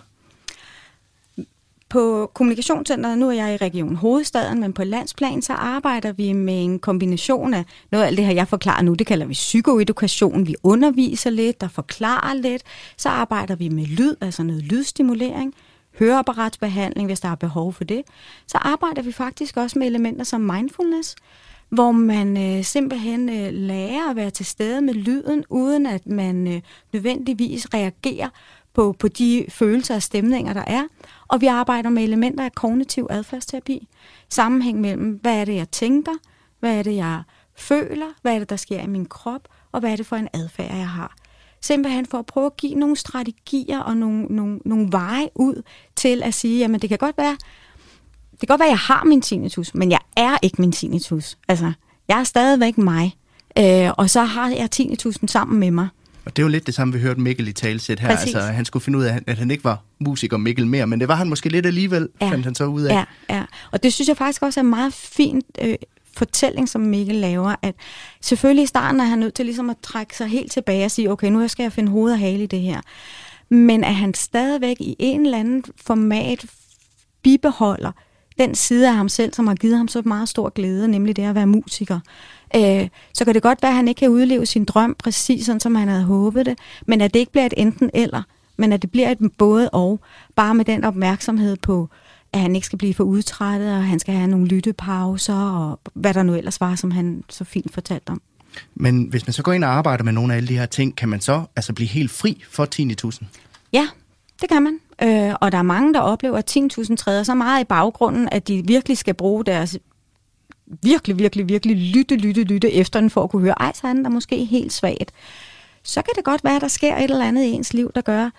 På 1.94 2.32
kommunikationscenteret, 2.34 3.18
nu 3.18 3.30
er 3.30 3.34
jeg 3.34 3.54
i 3.54 3.58
Region 3.58 3.96
Hovedstaden, 3.96 4.60
men 4.60 4.74
på 4.74 4.84
landsplan, 4.84 5.42
så 5.42 5.54
arbejder 5.54 6.12
vi 6.12 6.34
med 6.34 6.64
en 6.64 6.80
kombination 6.80 7.54
af 7.54 7.66
noget 7.92 8.04
af 8.04 8.08
alt 8.08 8.18
det 8.18 8.26
her, 8.26 8.34
jeg 8.34 8.48
forklarer 8.48 8.82
nu, 8.82 8.94
det 8.94 9.08
kalder 9.08 9.26
vi 9.26 9.34
psykoedukation. 9.34 10.48
Vi 10.48 10.56
underviser 10.64 11.30
lidt 11.30 11.62
der 11.62 11.68
forklarer 11.68 12.34
lidt. 12.34 12.64
Så 12.98 13.10
arbejder 13.10 13.56
vi 13.56 13.70
med 13.70 13.86
lyd, 13.86 14.16
altså 14.22 14.44
noget 14.44 14.64
lydstimulering, 14.64 15.54
høreapparatsbehandling, 16.00 17.08
hvis 17.08 17.20
der 17.20 17.30
er 17.30 17.36
behov 17.36 17.74
for 17.74 17.84
det. 17.84 18.02
Så 18.48 18.58
arbejder 18.58 19.02
vi 19.02 19.12
faktisk 19.12 19.58
også 19.58 19.80
med 19.80 19.88
elementer 19.88 20.24
som 20.24 20.42
mindfulness, 20.42 21.16
hvor 21.70 21.92
man 21.92 22.58
øh, 22.58 22.64
simpelthen 22.64 23.30
øh, 23.30 23.54
lærer 23.54 24.10
at 24.10 24.16
være 24.16 24.30
til 24.30 24.46
stede 24.46 24.82
med 24.82 24.94
lyden, 24.94 25.46
uden 25.50 25.86
at 25.86 26.08
man 26.08 26.48
øh, 26.48 26.62
nødvendigvis 26.94 27.68
reagerer 27.74 28.30
på, 28.74 28.96
på 29.00 29.08
de 29.08 29.46
følelser 29.50 29.96
og 29.96 30.02
stemninger, 30.02 30.54
der 30.54 30.64
er. 30.68 30.84
Og 31.34 31.42
vi 31.42 31.48
arbejder 31.48 31.90
med 31.90 32.04
elementer 32.04 32.46
af 32.46 32.56
kognitiv 32.56 33.08
adfærdsterapi. 33.10 33.88
Sammenhæng 34.30 34.82
mellem, 34.82 35.20
hvad 35.22 35.36
er 35.36 35.46
det, 35.46 35.56
jeg 35.56 35.72
tænker, 35.72 36.12
hvad 36.60 36.78
er 36.78 36.84
det, 36.84 36.96
jeg 36.96 37.24
føler, 37.56 38.06
hvad 38.22 38.36
er 38.36 38.40
det, 38.40 38.50
der 38.50 38.56
sker 38.56 38.82
i 38.82 38.88
min 38.88 39.06
krop, 39.06 39.42
og 39.72 39.80
hvad 39.80 39.92
er 39.92 39.96
det 39.96 40.06
for 40.06 40.16
en 40.16 40.28
adfærd, 40.34 40.76
jeg 40.76 40.90
har. 40.90 41.16
Simpelthen 41.62 42.06
for 42.06 42.18
at 42.18 42.26
prøve 42.26 42.46
at 42.46 42.58
give 42.58 42.76
nogle 42.76 42.96
strategier 42.96 43.80
og 43.80 43.98
nogle, 43.98 44.26
nogle, 44.26 44.60
nogle 44.66 44.88
veje 44.92 45.30
ud 45.36 45.62
til 45.96 46.24
at 46.24 46.34
sige, 46.34 46.60
jamen 46.60 46.82
det 46.82 46.90
kan 46.90 46.98
godt 46.98 47.18
være, 47.18 47.38
det 48.32 48.40
kan 48.40 48.48
godt 48.48 48.60
være, 48.60 48.68
at 48.68 48.72
jeg 48.72 48.80
har 48.80 49.04
min 49.04 49.22
tinnitus, 49.22 49.74
men 49.74 49.92
jeg 49.92 50.00
er 50.16 50.38
ikke 50.42 50.62
min 50.62 50.72
tinnitus. 50.72 51.38
Altså, 51.48 51.74
jeg 52.08 52.20
er 52.20 52.24
stadigvæk 52.24 52.78
mig. 52.78 53.18
Øh, 53.60 53.92
og 53.98 54.10
så 54.10 54.24
har 54.24 54.50
jeg 54.50 54.72
tinnitusen 54.72 55.28
sammen 55.28 55.60
med 55.60 55.72
mig. 55.72 55.88
Og 56.26 56.36
det 56.36 56.42
er 56.42 56.44
jo 56.44 56.50
lidt 56.50 56.66
det 56.66 56.74
samme, 56.74 56.94
vi 56.94 57.00
hørte 57.00 57.22
Mikkel 57.22 57.48
i 57.48 57.52
talsæt 57.52 58.00
her. 58.00 58.16
Præcis. 58.16 58.36
Altså, 58.36 58.52
han 58.52 58.66
skulle 58.66 58.84
finde 58.84 59.00
ud 59.00 59.04
af, 59.04 59.20
at 59.28 59.38
han 59.38 59.52
ikke 59.52 59.64
var 59.64 59.84
musiker 60.00 60.38
Mikkel 60.38 60.68
mere, 60.68 60.88
men 60.88 61.00
det 61.00 61.08
var 61.08 61.16
han 61.16 61.30
måske 61.30 61.50
lidt 61.50 61.66
alligevel, 61.66 62.10
ja. 62.22 62.30
fandt 62.30 62.46
han 62.46 62.56
så 62.56 62.66
ud 62.66 62.82
af. 62.82 62.94
Ja, 62.94 63.04
ja. 63.36 63.44
Og 63.72 63.84
det 63.84 63.94
synes 63.94 64.08
jeg 64.08 64.18
faktisk 64.18 64.42
også 64.42 64.60
er 64.60 64.64
en 64.64 64.70
meget 64.70 64.94
fint 64.94 65.46
øh, 65.62 65.76
fortælling, 66.18 66.70
som 66.70 66.82
Mikkel 66.82 67.16
laver, 67.16 67.56
at 67.62 67.76
selvfølgelig 68.22 68.64
i 68.64 68.68
starten 68.68 69.00
er 69.02 69.06
han 69.06 69.20
nødt 69.20 69.34
til 69.34 69.46
ligesom 69.46 69.70
at 69.70 69.78
trække 69.82 70.18
sig 70.18 70.28
helt 70.28 70.52
tilbage 70.52 70.86
og 70.86 70.92
sige, 70.92 71.12
okay, 71.12 71.28
nu 71.28 71.48
skal 71.48 71.64
jeg 71.64 71.72
finde 71.74 71.92
hoved 71.92 72.12
og 72.12 72.20
hale 72.20 72.44
i 72.44 72.48
det 72.48 72.62
her. 72.62 72.82
Men 73.50 73.84
at 73.84 73.96
han 73.96 74.14
stadigvæk 74.14 74.78
i 74.80 74.96
en 75.00 75.26
eller 75.26 75.38
anden 75.38 75.64
format 75.86 76.46
bibeholder 77.24 77.92
den 78.40 78.56
side 78.56 78.88
af 78.88 78.96
ham 78.96 79.10
selv, 79.10 79.34
som 79.34 79.48
har 79.48 79.56
givet 79.56 79.78
ham 79.78 79.88
så 79.88 80.02
meget 80.06 80.30
stor 80.30 80.50
glæde, 80.50 80.88
nemlig 80.88 81.16
det 81.16 81.24
at 81.24 81.36
være 81.36 81.48
musiker. 81.48 82.00
Øh, 82.56 82.88
så 83.14 83.26
kan 83.26 83.34
det 83.34 83.44
godt 83.44 83.62
være, 83.62 83.72
at 83.72 83.76
han 83.76 83.88
ikke 83.88 84.00
kan 84.00 84.10
udleve 84.10 84.46
sin 84.46 84.66
drøm 84.66 84.96
præcis 85.04 85.46
sådan, 85.46 85.60
som 85.60 85.76
han 85.76 85.88
havde 85.88 86.04
håbet 86.04 86.46
det, 86.46 86.58
men 86.86 87.02
at 87.02 87.14
det 87.14 87.20
ikke 87.20 87.32
bliver 87.32 87.46
et 87.46 87.54
enten 87.58 87.90
eller, 87.94 88.24
men 88.58 88.74
at 88.74 88.82
det 88.82 88.92
bliver 88.92 89.10
et 89.10 89.18
både 89.38 89.70
og, 89.70 90.00
bare 90.36 90.56
med 90.56 90.66
den 90.66 90.84
opmærksomhed 90.84 91.58
på, 91.58 91.90
at 92.34 92.40
han 92.40 92.56
ikke 92.56 92.66
skal 92.66 92.78
blive 92.78 92.94
for 92.94 93.04
udtrættet, 93.04 93.74
og 93.74 93.84
han 93.84 94.00
skal 94.00 94.14
have 94.14 94.28
nogle 94.28 94.48
lyttepauser, 94.48 95.36
og 95.36 95.80
hvad 95.94 96.14
der 96.14 96.24
nu 96.24 96.36
ellers 96.36 96.62
var, 96.62 96.76
som 96.76 96.92
han 96.92 97.24
så 97.30 97.44
fint 97.44 97.74
fortalte 97.74 98.10
om. 98.10 98.22
Men 98.76 99.04
hvis 99.04 99.28
man 99.28 99.34
så 99.34 99.44
går 99.44 99.54
ind 99.54 99.64
og 99.64 99.70
arbejder 99.70 100.04
med 100.04 100.14
nogle 100.14 100.34
af 100.34 100.38
alle 100.38 100.48
de 100.48 100.58
her 100.58 100.66
ting, 100.66 100.96
kan 100.96 101.10
man 101.10 101.22
så 101.22 101.44
altså 101.56 101.74
blive 101.74 101.88
helt 101.88 102.12
fri 102.12 102.44
for 102.50 102.68
10.000? 103.12 103.26
Ja, 103.74 103.88
det 104.42 104.50
kan 104.50 104.64
man. 104.64 104.80
Øh, 105.02 105.36
og 105.42 105.52
der 105.52 105.58
er 105.58 105.64
mange, 105.64 105.94
der 105.94 106.00
oplever, 106.00 106.38
at 106.38 106.58
10.000 106.58 106.96
træder 106.96 107.24
så 107.24 107.34
meget 107.34 107.62
i 107.62 107.64
baggrunden, 107.64 108.30
at 108.32 108.48
de 108.48 108.64
virkelig 108.68 108.98
skal 108.98 109.14
bruge 109.14 109.46
deres 109.46 109.78
virkelig, 110.82 111.20
virkelig, 111.20 111.50
virkelig 111.50 111.78
lytte, 111.78 112.16
lytte, 112.16 112.44
lytte 112.44 112.72
efter 112.72 113.00
den, 113.00 113.10
for 113.10 113.24
at 113.24 113.30
kunne 113.30 113.42
høre, 113.42 113.62
ej, 113.62 113.72
så 113.76 113.88
er 113.88 113.94
den 113.94 114.04
der 114.04 114.10
måske 114.10 114.46
helt 114.46 114.74
svagt. 114.74 115.12
Så 115.84 116.02
kan 116.02 116.14
det 116.16 116.24
godt 116.24 116.44
være, 116.44 116.56
at 116.56 116.62
der 116.62 116.68
sker 116.68 116.98
et 116.98 117.04
eller 117.04 117.26
andet 117.26 117.44
i 117.44 117.52
ens 117.52 117.74
liv, 117.74 117.92
der 117.96 118.02
gør, 118.02 118.30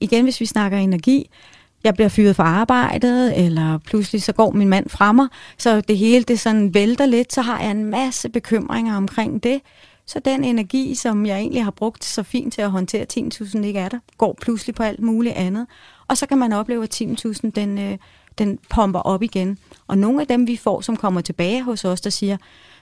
igen 0.00 0.24
hvis 0.24 0.40
vi 0.40 0.46
snakker 0.46 0.78
energi, 0.78 1.30
jeg 1.84 1.94
bliver 1.94 2.08
fyret 2.08 2.36
fra 2.36 2.44
arbejdet, 2.44 3.44
eller 3.44 3.78
pludselig 3.78 4.22
så 4.22 4.32
går 4.32 4.50
min 4.50 4.68
mand 4.68 4.88
fra 4.88 5.12
mig, 5.12 5.28
så 5.58 5.80
det 5.80 5.98
hele 5.98 6.24
det 6.24 6.40
sådan 6.40 6.74
vælter 6.74 7.06
lidt, 7.06 7.32
så 7.32 7.42
har 7.42 7.60
jeg 7.60 7.70
en 7.70 7.84
masse 7.84 8.28
bekymringer 8.28 8.96
omkring 8.96 9.42
det. 9.42 9.60
Så 10.06 10.18
den 10.18 10.44
energi, 10.44 10.94
som 10.94 11.26
jeg 11.26 11.38
egentlig 11.38 11.64
har 11.64 11.70
brugt 11.70 12.04
så 12.04 12.22
fint 12.22 12.54
til 12.54 12.62
at 12.62 12.70
håndtere 12.70 13.06
10.000 13.12 13.64
ikke 13.64 13.78
er 13.78 13.88
der, 13.88 13.98
går 14.18 14.38
pludselig 14.40 14.74
på 14.74 14.82
alt 14.82 15.00
muligt 15.00 15.34
andet. 15.34 15.66
Og 16.08 16.16
så 16.16 16.26
kan 16.26 16.38
man 16.38 16.52
opleve, 16.52 16.82
at 16.82 17.00
10.000 17.02 17.50
den, 17.50 17.78
øh, 17.78 17.98
den 18.38 18.58
pomper 18.70 19.00
op 19.00 19.22
igen. 19.22 19.58
Og 19.86 19.98
nogle 19.98 20.20
af 20.20 20.26
dem, 20.26 20.46
vi 20.46 20.56
får, 20.56 20.80
som 20.80 20.96
kommer 20.96 21.20
tilbage 21.20 21.62
hos 21.62 21.84
os, 21.84 22.00
der 22.00 22.10
siger, 22.10 22.36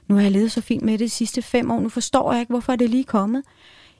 nu 0.08 0.14
har 0.14 0.22
jeg 0.22 0.32
levet 0.32 0.52
så 0.52 0.60
fint 0.60 0.82
med 0.82 0.92
det 0.92 1.00
de 1.00 1.08
sidste 1.08 1.42
fem 1.42 1.70
år, 1.70 1.80
nu 1.80 1.88
forstår 1.88 2.32
jeg 2.32 2.40
ikke, 2.40 2.52
hvorfor 2.52 2.76
det 2.76 2.84
er 2.84 2.88
lige 2.88 3.04
kommet. 3.04 3.42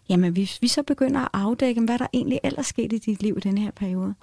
Jamen, 0.08 0.32
hvis 0.32 0.62
vi 0.62 0.68
så 0.68 0.82
begynder 0.82 1.20
at 1.20 1.28
afdække, 1.32 1.80
hvad 1.80 1.98
der 1.98 2.06
egentlig 2.12 2.40
ellers 2.42 2.66
skete 2.66 2.96
i 2.96 2.98
dit 2.98 3.22
liv 3.22 3.34
i 3.36 3.40
den 3.40 3.58
her 3.58 3.70
periode. 3.70 4.14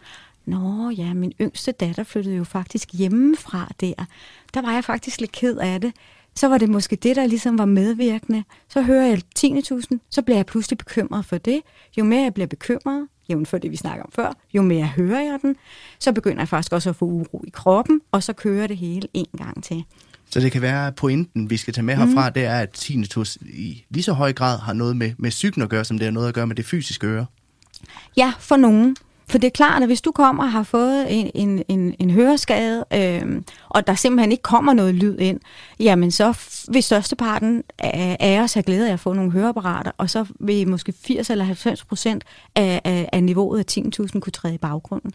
Nå 0.45 0.89
ja, 0.89 1.13
min 1.13 1.33
yngste 1.41 1.71
datter 1.71 2.03
flyttede 2.03 2.35
jo 2.35 2.43
faktisk 2.43 2.93
hjemmefra 2.93 3.71
der. 3.81 3.93
Der 4.53 4.61
var 4.61 4.73
jeg 4.73 4.83
faktisk 4.83 5.19
lidt 5.19 5.31
ked 5.31 5.57
af 5.57 5.81
det. 5.81 5.93
Så 6.35 6.47
var 6.47 6.57
det 6.57 6.69
måske 6.69 6.95
det, 6.95 7.15
der 7.15 7.27
ligesom 7.27 7.57
var 7.57 7.65
medvirkende. 7.65 8.43
Så 8.69 8.81
hører 8.81 9.07
jeg 9.07 9.21
10.000, 9.39 9.97
så 10.09 10.21
bliver 10.21 10.37
jeg 10.37 10.45
pludselig 10.45 10.77
bekymret 10.77 11.25
for 11.25 11.37
det. 11.37 11.61
Jo 11.97 12.03
mere 12.03 12.23
jeg 12.23 12.33
bliver 12.33 12.47
bekymret, 12.47 13.07
for 13.45 13.57
det 13.57 13.71
vi 13.71 13.75
snakker 13.75 14.03
om 14.03 14.11
før, 14.15 14.33
jo 14.53 14.61
mere 14.61 14.85
hører 14.85 15.21
jeg 15.21 15.39
den, 15.41 15.55
så 15.99 16.11
begynder 16.11 16.41
jeg 16.41 16.47
faktisk 16.47 16.73
også 16.73 16.89
at 16.89 16.95
få 16.95 17.05
uro 17.05 17.43
i 17.47 17.49
kroppen, 17.49 18.01
og 18.11 18.23
så 18.23 18.33
kører 18.33 18.67
det 18.67 18.77
hele 18.77 19.07
en 19.13 19.27
gang 19.37 19.63
til. 19.63 19.83
Så 20.29 20.39
det 20.39 20.51
kan 20.51 20.61
være, 20.61 20.87
at 20.87 20.95
pointen, 20.95 21.49
vi 21.49 21.57
skal 21.57 21.73
tage 21.73 21.85
med 21.85 21.95
mm. 21.95 22.07
herfra, 22.07 22.29
det 22.29 22.45
er, 22.45 22.59
at 22.59 22.69
tinnitus 22.69 23.35
i 23.41 23.85
lige 23.89 24.03
så 24.03 24.13
høj 24.13 24.33
grad 24.33 24.59
har 24.59 24.73
noget 24.73 24.97
med, 24.97 25.11
med 25.17 25.29
psyken 25.29 25.61
at 25.61 25.69
gøre, 25.69 25.85
som 25.85 25.97
det 25.97 26.05
har 26.05 26.11
noget 26.11 26.27
at 26.27 26.33
gøre 26.33 26.47
med 26.47 26.55
det 26.55 26.65
fysiske 26.65 27.07
øre. 27.07 27.25
Ja, 28.17 28.33
for 28.39 28.55
nogen. 28.55 28.95
For 29.29 29.37
det 29.37 29.47
er 29.47 29.51
klart, 29.51 29.81
at 29.81 29.89
hvis 29.89 30.01
du 30.01 30.11
kommer 30.11 30.43
og 30.43 30.51
har 30.51 30.63
fået 30.63 31.05
en, 31.09 31.31
en, 31.35 31.63
en, 31.67 31.95
en 31.99 32.09
høreskade, 32.09 32.85
øh, 32.93 33.41
og 33.69 33.87
der 33.87 33.95
simpelthen 33.95 34.31
ikke 34.31 34.41
kommer 34.41 34.73
noget 34.73 34.95
lyd 34.95 35.19
ind, 35.19 35.39
jamen 35.79 36.11
så 36.11 36.39
vil 36.71 36.83
størsteparten 36.83 37.63
af, 37.79 38.17
af 38.19 38.39
os 38.41 38.53
have 38.53 38.63
glæde 38.63 38.89
af 38.89 38.93
at 38.93 38.99
få 38.99 39.13
nogle 39.13 39.31
høreapparater, 39.31 39.91
og 39.97 40.09
så 40.09 40.25
vil 40.39 40.67
måske 40.67 40.93
80 41.03 41.29
eller 41.29 41.45
90 41.45 41.85
procent 41.85 42.23
af, 42.55 42.81
af, 42.83 43.09
af 43.11 43.23
niveauet 43.23 43.59
af 43.59 43.83
10.000 44.01 44.19
kunne 44.19 44.31
træde 44.31 44.53
i 44.53 44.57
baggrunden. 44.57 45.11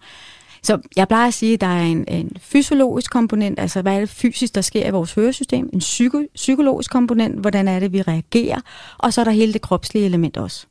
Så 0.62 0.78
jeg 0.96 1.08
plejer 1.08 1.28
at 1.28 1.34
sige, 1.34 1.54
at 1.54 1.60
der 1.60 1.66
er 1.66 1.82
en, 1.82 2.04
en 2.08 2.32
fysiologisk 2.40 3.10
komponent, 3.10 3.60
altså 3.60 3.82
hvad 3.82 3.94
er 3.94 4.00
det 4.00 4.08
fysisk, 4.08 4.54
der 4.54 4.60
sker 4.60 4.88
i 4.88 4.90
vores 4.90 5.14
høresystem, 5.14 5.70
en 5.72 5.78
psyko, 5.78 6.22
psykologisk 6.34 6.90
komponent, 6.90 7.40
hvordan 7.40 7.68
er 7.68 7.80
det, 7.80 7.92
vi 7.92 8.02
reagerer, 8.02 8.60
og 8.98 9.12
så 9.12 9.20
er 9.20 9.24
der 9.24 9.32
hele 9.32 9.52
det 9.52 9.62
kropslige 9.62 10.06
element 10.06 10.36
også. 10.36 10.66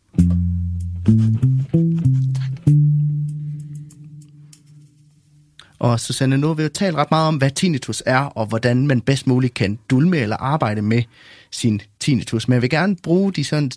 Og 5.80 6.00
Susanne, 6.00 6.38
nu 6.38 6.48
har 6.48 6.54
vi 6.54 6.64
jo 6.64 6.70
talt 6.70 6.96
ret 6.96 7.12
meget 7.12 7.28
om, 7.28 7.36
hvad 7.36 7.52
tinnitus 7.52 8.04
er, 8.06 8.20
og 8.20 8.46
hvordan 8.46 8.88
man 8.88 9.02
bedst 9.02 9.28
muligt 9.28 9.54
kan 9.54 9.80
dulme 9.90 10.18
eller 10.18 10.38
arbejde 10.38 10.82
med 10.82 11.04
sin 11.52 11.82
tinnitus. 12.00 12.48
Men 12.48 12.54
jeg 12.54 12.62
vil 12.62 12.70
gerne 12.70 12.96
bruge 12.96 13.34
de 13.34 13.44
sådan 13.44 13.72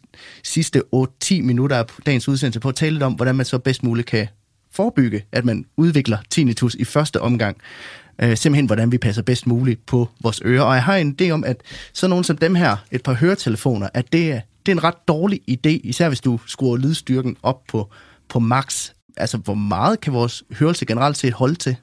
sidste 0.45 0.83
8-10 0.95 1.43
minutter 1.43 1.77
af 1.77 1.85
dagens 2.07 2.29
udsendelse 2.29 2.61
på 2.61 2.69
at 2.69 2.75
tale 2.75 2.93
lidt 2.93 3.03
om, 3.03 3.13
hvordan 3.13 3.35
man 3.35 3.47
så 3.47 3.59
bedst 3.59 3.83
muligt 3.83 4.07
kan 4.07 4.29
forebygge, 4.73 5.25
at 5.33 5.45
man 5.45 5.65
udvikler 5.77 6.19
tinnitus 6.31 6.75
i 6.75 6.85
første 6.85 7.21
omgang. 7.21 7.57
Øh, 8.23 8.37
simpelthen, 8.37 8.67
hvordan 8.67 8.93
vi 8.93 8.99
passer 8.99 9.23
bedst 9.23 9.47
muligt 9.47 9.87
på 9.87 10.09
vores 10.23 10.41
ører. 10.45 10.63
Og 10.63 10.75
jeg 10.75 10.85
har 10.85 10.97
en 10.97 11.17
idé 11.21 11.31
om, 11.31 11.45
at 11.45 11.57
sådan 11.93 12.11
nogen 12.11 12.25
som 12.25 12.37
dem 12.37 12.55
her, 12.55 12.77
et 12.91 13.03
par 13.03 13.15
høretelefoner, 13.15 13.89
at 13.95 14.13
det 14.13 14.33
er, 14.33 14.41
det 14.67 14.73
er 14.73 14.77
en 14.77 14.85
ret 14.85 15.09
dårlig 15.09 15.41
idé, 15.51 15.81
især 15.85 16.09
hvis 16.09 16.21
du 16.21 16.41
skruer 16.47 16.77
lydstyrken 16.77 17.37
op 17.43 17.67
på, 17.69 17.91
på 18.29 18.39
max. 18.39 18.91
Altså, 19.17 19.37
hvor 19.37 19.55
meget 19.55 20.01
kan 20.01 20.13
vores 20.13 20.43
hørelse 20.59 20.87
generelt 20.87 21.17
set 21.17 21.33
holde 21.33 21.55
til? 21.55 21.77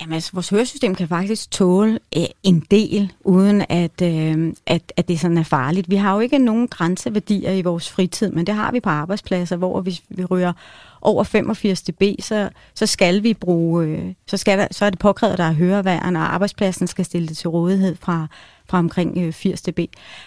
Jamen, 0.00 0.14
altså, 0.14 0.30
vores 0.32 0.48
høresystem 0.48 0.94
kan 0.94 1.08
faktisk 1.08 1.50
tåle 1.50 1.98
øh, 2.16 2.24
en 2.42 2.60
del, 2.70 3.12
uden 3.20 3.64
at, 3.68 4.02
øh, 4.02 4.52
at, 4.66 4.92
at 4.96 5.08
det 5.08 5.20
sådan 5.20 5.38
er 5.38 5.42
farligt. 5.42 5.90
Vi 5.90 5.96
har 5.96 6.14
jo 6.14 6.20
ikke 6.20 6.38
nogen 6.38 6.68
grænseværdier 6.68 7.52
i 7.52 7.62
vores 7.62 7.90
fritid, 7.90 8.30
men 8.30 8.46
det 8.46 8.54
har 8.54 8.72
vi 8.72 8.80
på 8.80 8.90
arbejdspladser, 8.90 9.56
hvor 9.56 9.80
hvis 9.80 10.02
vi 10.08 10.24
rører 10.24 10.52
over 11.00 11.24
85 11.24 11.82
dB, 11.82 12.02
så, 12.20 12.50
så 12.74 12.86
skal 12.86 13.22
vi 13.22 13.34
bruge, 13.34 13.84
øh, 13.86 14.14
så, 14.26 14.36
skal 14.36 14.58
der, 14.58 14.66
så 14.70 14.84
er 14.84 14.90
det 14.90 14.98
påkrævet, 14.98 15.32
at 15.32 15.38
der 15.38 15.44
er 15.44 15.52
høreværn, 15.52 16.16
og 16.16 16.34
arbejdspladsen 16.34 16.86
skal 16.86 17.04
stille 17.04 17.28
det 17.28 17.36
til 17.36 17.48
rådighed 17.48 17.96
fra, 18.00 18.26
fra 18.68 18.78
omkring 18.78 19.18
øh, 19.18 19.32
80 19.32 19.62
dB. 19.62 19.78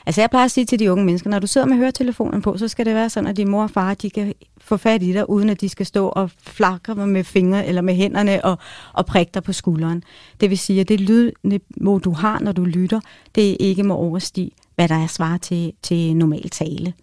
Altså 0.06 0.22
jeg 0.22 0.30
plejer 0.30 0.46
at 0.46 0.52
sige 0.52 0.66
til 0.66 0.80
de 0.80 0.92
unge 0.92 1.06
mennesker, 1.06 1.30
når 1.30 1.40
du 1.40 1.48
sidder 1.48 1.68
med 1.68 1.78
høretelefonen 1.78 2.42
på, 2.42 2.58
så 2.58 2.68
skal 2.68 2.86
det 2.86 2.96
være 2.96 3.10
sådan, 3.10 3.28
at 3.28 3.38
din 3.38 3.50
mor 3.50 3.64
og 3.64 3.72
far, 3.72 3.94
de 3.94 4.10
kan 4.10 4.34
få 4.58 4.78
fat 4.78 5.04
i 5.04 5.14
dig, 5.14 5.30
uden 5.30 5.50
at 5.50 5.62
de 5.62 5.70
skal 5.70 5.86
stå 5.86 6.08
og 6.08 6.32
flakre 6.42 7.08
med 7.08 7.24
fingre 7.24 7.66
eller 7.66 7.82
med 7.82 7.96
hænderne 7.96 8.46
og, 8.46 8.58
og 8.94 9.06
prikke 9.06 9.32
dig 9.34 9.44
på 9.44 9.54
skulderen. 9.54 10.04
Det 10.42 10.50
vil 10.50 10.58
sige, 10.58 10.82
at 10.82 10.90
det 10.90 11.02
lydniveau, 11.02 11.98
du 11.98 12.12
har, 12.12 12.40
når 12.40 12.52
du 12.52 12.66
lytter, 12.66 13.00
det 13.36 13.58
ikke 13.60 13.84
må 13.84 13.94
overstige, 13.94 14.52
hvad 14.76 14.88
der 14.88 14.96
er 15.04 15.08
svar 15.08 15.38
til, 15.38 15.74
til 15.84 16.16
normal 16.16 16.50
tale. 16.50 16.94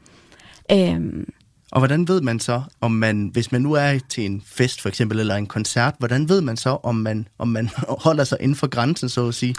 Øhm, 0.72 1.26
og 1.74 1.80
hvordan 1.80 2.08
ved 2.08 2.20
man 2.20 2.40
så, 2.40 2.62
om 2.80 2.90
man, 2.90 3.30
hvis 3.32 3.52
man 3.52 3.62
nu 3.62 3.72
er 3.72 3.98
til 4.08 4.24
en 4.24 4.42
fest 4.46 4.80
for 4.80 4.88
eksempel, 4.88 5.20
eller 5.20 5.34
en 5.34 5.46
koncert, 5.46 5.94
hvordan 5.98 6.28
ved 6.28 6.40
man 6.40 6.56
så, 6.56 6.78
om 6.82 6.94
man, 6.94 7.28
om 7.38 7.48
man 7.48 7.70
holder 8.06 8.24
sig 8.24 8.38
inden 8.40 8.56
for 8.56 8.66
grænsen, 8.66 9.08
så 9.08 9.28
at 9.28 9.34
sige? 9.34 9.54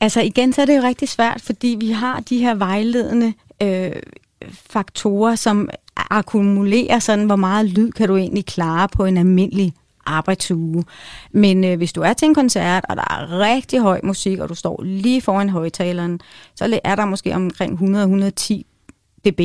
Altså 0.00 0.20
igen, 0.20 0.52
så 0.52 0.62
er 0.62 0.66
det 0.66 0.76
jo 0.76 0.82
rigtig 0.82 1.08
svært, 1.08 1.40
fordi 1.40 1.76
vi 1.80 1.90
har 1.90 2.20
de 2.20 2.38
her 2.38 2.54
vejledende 2.54 3.34
øh, 3.62 3.92
faktorer, 4.52 5.34
som 5.34 5.68
akkumulerer 5.96 6.98
sådan, 6.98 7.26
hvor 7.26 7.36
meget 7.36 7.66
lyd 7.66 7.92
kan 7.92 8.08
du 8.08 8.16
egentlig 8.16 8.46
klare 8.46 8.88
på 8.88 9.04
en 9.04 9.16
almindelig 9.16 9.72
arbejdsuge. 10.06 10.84
Men 11.30 11.64
øh, 11.64 11.76
hvis 11.76 11.92
du 11.92 12.00
er 12.00 12.12
til 12.12 12.26
en 12.26 12.34
koncert, 12.34 12.84
og 12.88 12.96
der 12.96 13.02
er 13.02 13.38
rigtig 13.38 13.80
høj 13.80 14.00
musik, 14.02 14.38
og 14.38 14.48
du 14.48 14.54
står 14.54 14.82
lige 14.82 15.22
foran 15.22 15.48
højtaleren, 15.48 16.20
så 16.54 16.80
er 16.84 16.94
der 16.94 17.04
måske 17.04 17.34
omkring 17.34 17.78
100-110 17.78 18.62
dB. 19.24 19.40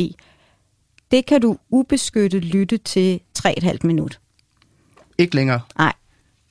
Det 1.12 1.26
kan 1.26 1.42
du 1.42 1.58
ubeskyttet 1.70 2.46
lytte 2.46 2.78
til 2.78 3.20
3,5 3.40 3.78
minut. 3.84 4.20
Ikke 5.18 5.36
længere? 5.36 5.60
Nej. 5.78 5.94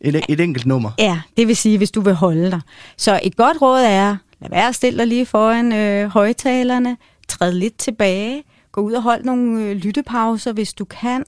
Et, 0.00 0.24
et 0.28 0.40
enkelt 0.40 0.66
nummer? 0.66 0.90
Ja, 0.98 1.20
det 1.36 1.48
vil 1.48 1.56
sige, 1.56 1.78
hvis 1.78 1.90
du 1.90 2.00
vil 2.00 2.14
holde 2.14 2.50
dig. 2.50 2.60
Så 2.96 3.20
et 3.22 3.36
godt 3.36 3.62
råd 3.62 3.80
er, 3.80 4.16
lad 4.40 4.50
være 4.50 4.68
at 4.68 4.74
stille 4.74 4.98
dig 4.98 5.06
lige 5.06 5.26
foran 5.26 5.72
øh, 5.72 6.08
højtalerne, 6.08 6.96
træd 7.28 7.52
lidt 7.52 7.78
tilbage, 7.78 8.42
gå 8.72 8.80
ud 8.80 8.92
og 8.92 9.02
hold 9.02 9.24
nogle 9.24 9.62
øh, 9.62 9.76
lyttepauser, 9.76 10.52
hvis 10.52 10.72
du 10.72 10.84
kan. 10.84 11.24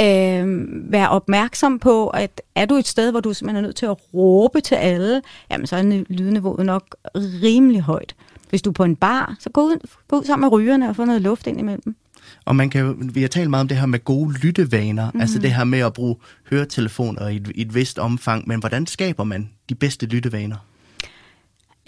Øh, 0.00 0.66
vær 0.92 1.06
opmærksom 1.06 1.78
på, 1.78 2.08
at 2.08 2.42
er 2.54 2.66
du 2.66 2.74
et 2.74 2.86
sted, 2.86 3.10
hvor 3.10 3.20
du 3.20 3.32
simpelthen 3.32 3.64
er 3.64 3.68
nødt 3.68 3.76
til 3.76 3.86
at 3.86 3.96
råbe 4.14 4.60
til 4.60 4.74
alle, 4.74 5.22
jamen 5.50 5.66
så 5.66 5.76
er 5.76 6.04
lydniveauet 6.08 6.66
nok 6.66 6.96
rimelig 7.14 7.80
højt. 7.80 8.14
Hvis 8.50 8.62
du 8.62 8.70
er 8.70 8.74
på 8.74 8.84
en 8.84 8.96
bar, 8.96 9.36
så 9.40 9.50
gå 9.50 9.60
ud, 9.60 9.88
gå 10.08 10.18
ud 10.18 10.24
sammen 10.24 10.46
med 10.46 10.52
rygerne 10.52 10.88
og 10.88 10.96
få 10.96 11.04
noget 11.04 11.22
luft 11.22 11.46
ind 11.46 11.60
imellem. 11.60 11.96
Og 12.44 12.56
man 12.56 12.70
kan, 12.70 13.10
vi 13.14 13.20
har 13.20 13.28
talt 13.28 13.50
meget 13.50 13.60
om 13.60 13.68
det 13.68 13.76
her 13.76 13.86
med 13.86 14.04
gode 14.04 14.38
lyttevaner, 14.38 15.04
mm-hmm. 15.04 15.20
altså 15.20 15.38
det 15.38 15.54
her 15.54 15.64
med 15.64 15.78
at 15.78 15.92
bruge 15.92 16.16
høretelefoner 16.50 17.28
i 17.28 17.36
et, 17.36 17.52
i 17.54 17.62
et 17.62 17.74
vist 17.74 17.98
omfang, 17.98 18.48
men 18.48 18.60
hvordan 18.60 18.86
skaber 18.86 19.24
man 19.24 19.50
de 19.68 19.74
bedste 19.74 20.06
lyttevaner? 20.06 20.56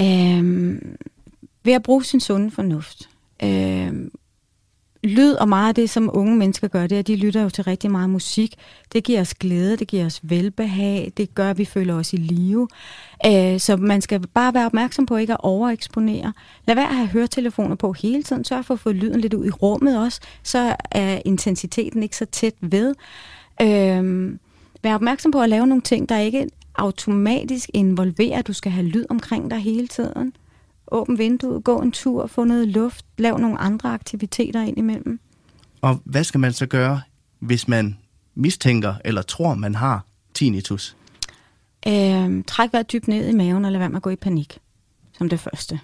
Øhm, 0.00 0.96
ved 1.64 1.72
at 1.72 1.82
bruge 1.82 2.04
sin 2.04 2.20
sunde 2.20 2.50
fornuft. 2.50 3.08
Øhm, 3.42 4.10
lyd 5.04 5.32
og 5.32 5.48
meget 5.48 5.68
af 5.68 5.74
det, 5.74 5.90
som 5.90 6.10
unge 6.12 6.36
mennesker 6.36 6.68
gør, 6.68 6.86
det 6.86 6.96
er, 6.96 6.98
at 6.98 7.06
de 7.06 7.16
lytter 7.16 7.42
jo 7.42 7.50
til 7.50 7.64
rigtig 7.64 7.90
meget 7.90 8.10
musik. 8.10 8.54
Det 8.92 9.04
giver 9.04 9.20
os 9.20 9.34
glæde, 9.34 9.76
det 9.76 9.88
giver 9.88 10.06
os 10.06 10.20
velbehag, 10.22 11.12
det 11.16 11.34
gør, 11.34 11.50
at 11.50 11.58
vi 11.58 11.64
føler 11.64 11.94
os 11.94 12.12
i 12.12 12.16
live. 12.16 12.68
Øh, 13.26 13.60
så 13.60 13.76
man 13.76 14.00
skal 14.00 14.26
bare 14.26 14.54
være 14.54 14.66
opmærksom 14.66 15.06
på 15.06 15.16
ikke 15.16 15.32
at 15.32 15.40
overeksponere. 15.42 16.32
Lad 16.66 16.74
være 16.74 16.88
at 16.88 16.94
have 16.94 17.08
høretelefoner 17.08 17.74
på 17.74 17.92
hele 17.92 18.22
tiden. 18.22 18.44
Sørg 18.44 18.64
for 18.64 18.74
at 18.74 18.80
få 18.80 18.92
lyden 18.92 19.20
lidt 19.20 19.34
ud 19.34 19.46
i 19.46 19.50
rummet 19.50 19.98
også, 19.98 20.20
så 20.42 20.76
er 20.90 21.22
intensiteten 21.24 22.02
ikke 22.02 22.16
så 22.16 22.24
tæt 22.24 22.54
ved. 22.60 22.94
Øh, 23.62 24.32
vær 24.82 24.94
opmærksom 24.94 25.32
på 25.32 25.42
at 25.42 25.48
lave 25.48 25.66
nogle 25.66 25.82
ting, 25.82 26.08
der 26.08 26.18
ikke 26.18 26.48
automatisk 26.74 27.70
involverer, 27.74 28.38
at 28.38 28.46
du 28.46 28.52
skal 28.52 28.72
have 28.72 28.86
lyd 28.86 29.04
omkring 29.10 29.50
dig 29.50 29.58
hele 29.58 29.88
tiden 29.88 30.32
åbn 30.94 31.18
vinduet, 31.18 31.64
gå 31.64 31.80
en 31.80 31.92
tur, 31.92 32.26
få 32.26 32.44
noget 32.44 32.68
luft, 32.68 33.04
lav 33.18 33.38
nogle 33.38 33.58
andre 33.58 33.88
aktiviteter 33.88 34.62
ind 34.62 34.78
imellem. 34.78 35.20
Og 35.80 36.00
hvad 36.04 36.24
skal 36.24 36.40
man 36.40 36.52
så 36.52 36.66
gøre, 36.66 37.00
hvis 37.38 37.68
man 37.68 37.98
mistænker 38.34 38.94
eller 39.04 39.22
tror, 39.22 39.54
man 39.54 39.74
har 39.74 40.06
tinnitus? 40.34 40.96
Øh, 41.88 42.44
træk 42.46 42.72
vejret 42.72 42.92
dybt 42.92 43.08
ned 43.08 43.28
i 43.28 43.32
maven 43.32 43.64
og 43.64 43.72
lad 43.72 43.78
være 43.78 43.88
med 43.88 43.96
at 43.96 44.02
gå 44.02 44.10
i 44.10 44.16
panik, 44.16 44.58
som 45.18 45.28
det 45.28 45.40
første. 45.40 45.80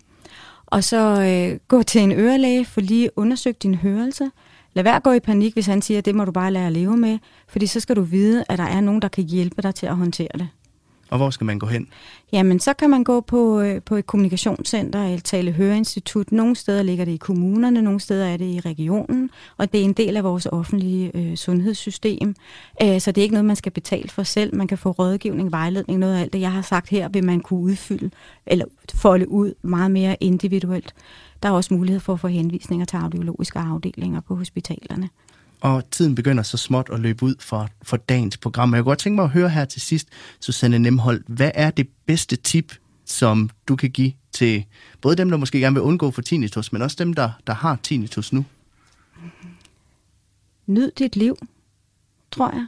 Og 0.67 0.85
så 0.85 1.23
øh, 1.23 1.59
gå 1.69 1.83
til 1.83 2.01
en 2.01 2.13
ørelæge, 2.13 2.65
for 2.65 2.81
lige 2.81 3.11
undersøg 3.17 3.63
din 3.63 3.75
hørelse. 3.75 4.31
Lad 4.73 4.85
være 4.85 4.97
at 4.97 5.03
gå 5.03 5.13
i 5.13 5.21
panik, 5.21 5.53
hvis 5.53 5.67
han 5.67 5.83
siger, 5.83 5.99
at 5.99 6.05
det 6.05 6.15
må 6.15 6.25
du 6.25 6.33
bare 6.33 6.53
lære 6.53 6.67
at 6.67 6.73
leve 6.73 6.97
med, 6.97 7.19
fordi 7.49 7.67
så 7.67 7.81
skal 7.81 7.97
du 7.97 8.03
vide, 8.03 8.45
at 8.49 8.59
der 8.59 8.65
er 8.65 8.81
nogen, 8.81 9.03
der 9.03 9.09
kan 9.09 9.25
hjælpe 9.25 9.63
dig 9.63 9.75
til 9.75 9.87
at 9.87 9.97
håndtere 9.97 10.29
det. 10.35 10.49
Og 11.11 11.17
hvor 11.17 11.31
skal 11.31 11.45
man 11.45 11.59
gå 11.59 11.67
hen? 11.67 11.89
Jamen, 12.33 12.61
så 12.61 12.73
kan 12.73 12.91
man 12.91 13.05
gå 13.05 13.21
på, 13.21 13.61
øh, 13.61 13.83
på 13.83 13.97
et 13.97 14.07
kommunikationscenter, 14.07 15.05
et 15.05 15.25
tale 15.25 15.53
høreinstitut. 15.53 16.33
Nogle 16.33 16.57
steder 16.57 16.83
ligger 16.83 17.05
det 17.05 17.13
i 17.13 17.17
kommunerne, 17.17 17.83
nogle 17.83 18.01
steder 18.01 18.27
er 18.27 18.37
det 18.37 18.45
i 18.45 18.61
regionen, 18.61 19.31
og 19.57 19.73
det 19.73 19.81
er 19.81 19.85
en 19.85 19.93
del 19.93 20.17
af 20.17 20.25
vores 20.25 20.47
offentlige 20.47 21.11
øh, 21.15 21.37
sundhedssystem. 21.37 22.35
Øh, 22.83 23.01
så 23.01 23.13
det 23.13 23.21
er 23.21 23.23
ikke 23.23 23.35
noget, 23.35 23.45
man 23.45 23.57
skal 23.57 23.73
betale 23.73 24.09
for 24.09 24.23
selv. 24.23 24.55
Man 24.55 24.67
kan 24.67 24.79
få 24.79 24.91
rådgivning, 24.91 25.53
vejledning, 25.53 25.99
noget 25.99 26.17
af 26.17 26.21
alt 26.21 26.33
det, 26.33 26.41
jeg 26.41 26.53
har 26.53 26.63
sagt 26.63 26.89
her, 26.89 27.09
vil 27.09 27.25
man 27.25 27.41
kunne 27.41 27.61
udfylde 27.61 28.11
eller 28.47 28.65
folde 28.95 29.31
ud 29.31 29.55
meget 29.63 29.91
mere 29.91 30.17
individuelt. 30.21 30.95
Der 31.43 31.49
er 31.49 31.53
også 31.53 31.75
mulighed 31.75 32.01
for 32.01 32.13
at 32.13 32.21
få 32.21 32.29
henvisninger 32.29 32.87
til 32.87 32.97
audiologiske 32.97 33.59
afdelinger 33.59 34.21
på 34.21 34.35
hospitalerne 34.35 35.09
og 35.61 35.91
tiden 35.91 36.15
begynder 36.15 36.43
så 36.43 36.57
småt 36.57 36.91
at 36.93 37.01
løbe 37.01 37.25
ud 37.25 37.35
for, 37.39 37.69
for 37.83 37.97
dagens 37.97 38.37
program. 38.37 38.75
Jeg 38.75 38.79
kunne 38.79 38.91
godt 38.91 38.99
tænke 38.99 39.15
mig 39.15 39.25
at 39.25 39.31
høre 39.31 39.49
her 39.49 39.65
til 39.65 39.81
sidst, 39.81 40.09
Susanne 40.41 40.79
Nemhold, 40.79 41.25
hvad 41.27 41.51
er 41.55 41.71
det 41.71 41.89
bedste 42.07 42.37
tip, 42.37 42.75
som 43.05 43.51
du 43.69 43.77
kan 43.77 43.91
give 43.91 44.13
til 44.33 44.65
både 45.01 45.17
dem, 45.17 45.31
der 45.31 45.37
måske 45.37 45.61
gerne 45.61 45.75
vil 45.75 45.83
undgå 45.83 46.11
for 46.11 46.23
tinnitus, 46.23 46.73
men 46.73 46.83
også 46.83 46.97
dem, 46.99 47.15
der, 47.15 47.31
der 47.47 47.55
har 47.55 47.79
tinnitus 47.83 48.33
nu? 48.33 48.45
Mm-hmm. 49.17 49.51
Nyd 50.67 50.91
dit 50.99 51.17
liv, 51.17 51.37
tror 52.31 52.53
jeg. 52.55 52.67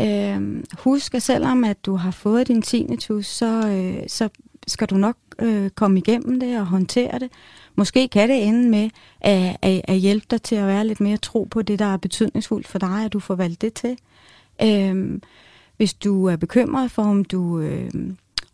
Øh, 0.00 0.64
husk, 0.78 1.14
at 1.14 1.22
selvom 1.22 1.64
at 1.64 1.86
du 1.86 1.96
har 1.96 2.10
fået 2.10 2.48
din 2.48 2.62
tinnitus, 2.62 3.26
så, 3.26 3.68
øh, 3.68 4.08
så 4.08 4.28
skal 4.66 4.88
du 4.88 4.96
nok 4.96 5.16
øh, 5.38 5.70
komme 5.70 5.98
igennem 5.98 6.40
det 6.40 6.58
og 6.58 6.66
håndtere 6.66 7.18
det. 7.18 7.30
Måske 7.80 8.08
kan 8.08 8.28
det 8.28 8.46
ende 8.46 8.70
med 8.70 8.90
at, 9.20 9.56
at, 9.62 9.80
at 9.84 9.96
hjælpe 9.96 10.26
dig 10.30 10.42
til 10.42 10.54
at 10.54 10.66
være 10.66 10.86
lidt 10.86 11.00
mere 11.00 11.16
tro 11.16 11.44
på 11.50 11.62
det, 11.62 11.78
der 11.78 11.84
er 11.84 11.96
betydningsfuldt 11.96 12.68
for 12.68 12.78
dig, 12.78 13.04
at 13.04 13.12
du 13.12 13.20
får 13.20 13.34
valgt 13.34 13.60
det 13.60 13.74
til. 13.74 13.98
Øhm, 14.62 15.22
hvis 15.76 15.94
du 15.94 16.24
er 16.24 16.36
bekymret 16.36 16.90
for, 16.90 17.02
om 17.02 17.24
du 17.24 17.60
øh, 17.60 17.90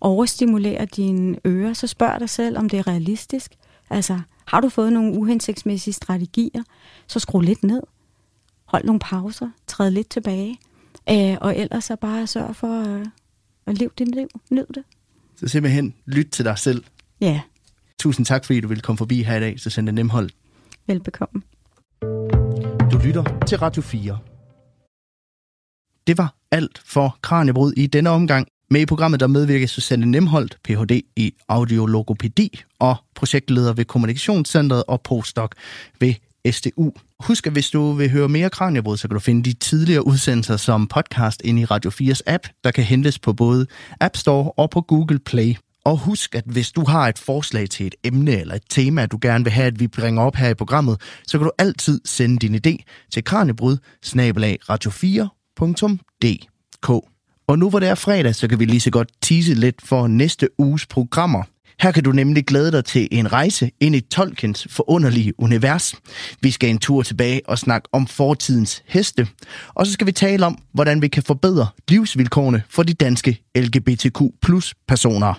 overstimulerer 0.01 0.85
dine 0.85 1.39
ører, 1.47 1.73
så 1.73 1.87
spørg 1.87 2.21
dig 2.21 2.31
selv, 2.31 2.59
om 2.59 2.69
det 2.69 2.79
er 2.79 2.87
realistisk. 2.87 3.53
Altså, 3.91 4.21
har 4.45 4.61
du 4.61 4.69
fået 4.69 4.93
nogle 4.93 5.19
uhensigtsmæssige 5.19 5.95
strategier, 5.95 6.63
så 7.07 7.19
skru 7.19 7.41
lidt 7.41 7.63
ned. 7.63 7.83
Hold 8.65 8.85
nogle 8.85 9.01
pauser. 9.01 9.51
Træd 9.67 9.91
lidt 9.91 10.11
tilbage. 10.11 10.59
Øh, 11.11 11.37
og 11.41 11.57
ellers 11.57 11.85
så 11.85 11.97
bare 11.97 12.27
sørg 12.27 12.57
for 12.57 12.99
øh, 12.99 13.07
at 13.67 13.79
leve 13.79 13.91
dit 13.99 14.15
liv. 14.15 14.29
Nyd 14.51 14.67
det. 14.75 14.83
Så 15.37 15.49
simpelthen 15.49 15.95
lyt 16.07 16.27
til 16.27 16.45
dig 16.45 16.59
selv. 16.59 16.85
Ja. 17.21 17.41
Tusind 18.01 18.27
tak, 18.27 18.45
fordi 18.45 18.61
du 18.61 18.69
vil 18.69 18.83
komme 18.83 18.99
forbi 18.99 19.23
her 19.23 19.37
i 19.37 19.41
dag, 19.41 19.61
Susanne 19.61 19.93
Nemhold. 19.93 20.31
Velbekomme. 20.87 21.43
Du 22.93 22.99
lytter 22.99 23.45
til 23.47 23.59
Radio 23.59 23.83
4. 23.83 24.19
Det 26.07 26.19
var 26.19 26.35
alt 26.51 26.83
for 26.85 27.19
Kranjebrud 27.23 27.73
i 27.77 27.87
denne 27.87 28.11
omgang. 28.11 28.47
Med 28.71 28.81
i 28.81 28.87
programmet 28.87 29.21
der 29.21 29.27
medvirker 29.27 29.67
Susanne 29.67 30.07
Nemholdt, 30.07 30.59
Ph.D. 30.65 31.03
i 31.17 31.35
audiologopædi 31.49 32.63
og 32.79 32.97
projektleder 33.15 33.73
ved 33.73 33.85
Kommunikationscentret 33.85 34.85
og 34.89 35.01
postdoc 35.01 35.51
ved 36.01 36.15
SDU. 36.53 36.93
Husk, 37.21 37.47
at 37.47 37.53
hvis 37.53 37.71
du 37.71 37.93
vil 37.93 38.11
høre 38.11 38.29
mere 38.29 38.51
Kranjebrud, 38.51 38.97
så 38.97 39.09
kan 39.09 39.15
du 39.15 39.21
finde 39.21 39.43
de 39.43 39.53
tidligere 39.53 40.07
udsendelser 40.07 40.57
som 40.57 40.87
podcast 40.87 41.43
ind 41.45 41.59
i 41.59 41.65
Radio 41.65 41.91
4's 41.91 42.21
app, 42.27 42.47
der 42.65 42.71
kan 42.71 42.85
hentes 42.85 43.19
på 43.19 43.33
både 43.33 43.67
App 44.01 44.17
Store 44.17 44.53
og 44.57 44.71
på 44.71 44.81
Google 44.81 45.19
Play. 45.19 45.55
Og 45.87 45.97
husk, 45.97 46.35
at 46.35 46.45
hvis 46.47 46.73
du 46.73 46.85
har 46.85 47.09
et 47.09 47.19
forslag 47.19 47.71
til 47.71 47.87
et 47.87 47.95
emne 48.05 48.41
eller 48.41 48.55
et 48.55 48.63
tema, 48.71 49.07
du 49.07 49.19
gerne 49.21 49.45
vil 49.45 49.53
have, 49.53 49.67
at 49.67 49.81
vi 49.81 49.89
bringer 49.89 50.23
op 50.23 50.37
her 50.37 50.49
i 50.49 50.55
programmet, 50.55 51.01
så 51.27 51.39
kan 51.39 51.45
du 51.45 51.51
altid 51.59 52.01
sende 52.05 52.39
din 52.39 52.55
idé 52.55 52.77
til 53.13 53.25
kranjebryd 53.25 53.77
radio4.dk. 54.71 56.91
Og 57.49 57.59
nu 57.59 57.71
hvor 57.71 57.81
det 57.81 57.89
er 57.89 57.95
fredag, 57.95 58.35
så 58.35 58.49
kan 58.49 58.59
vi 58.59 58.65
lige 58.65 58.81
så 58.81 58.91
godt 58.91 59.09
tease 59.23 59.55
lidt 59.55 59.83
for 59.83 60.07
næste 60.07 60.49
uges 60.59 60.87
programmer. 60.87 61.43
Her 61.81 61.93
kan 61.93 62.05
du 62.05 62.13
nemlig 62.13 62.47
glæde 62.47 62.73
dig 62.73 62.85
til 62.85 63.09
en 63.11 63.33
rejse 63.33 63.71
ind 63.81 63.97
i 63.97 64.01
Tolkiens 64.01 64.67
forunderlige 64.71 65.41
univers. 65.41 65.95
Vi 66.41 66.51
skal 66.51 66.71
en 66.71 66.79
tur 66.79 67.03
tilbage 67.03 67.41
og 67.49 67.59
snakke 67.59 67.89
om 67.93 68.07
fortidens 68.07 68.83
heste. 68.87 69.29
Og 69.69 69.87
så 69.87 69.93
skal 69.93 70.07
vi 70.07 70.13
tale 70.13 70.47
om, 70.47 70.59
hvordan 70.73 71.03
vi 71.03 71.09
kan 71.09 71.23
forbedre 71.23 71.67
livsvilkårene 71.89 72.63
for 72.69 72.83
de 72.83 72.95
danske 72.95 73.39
LGBTQ 73.57 74.21
plus 74.43 74.75
personer. 74.89 75.35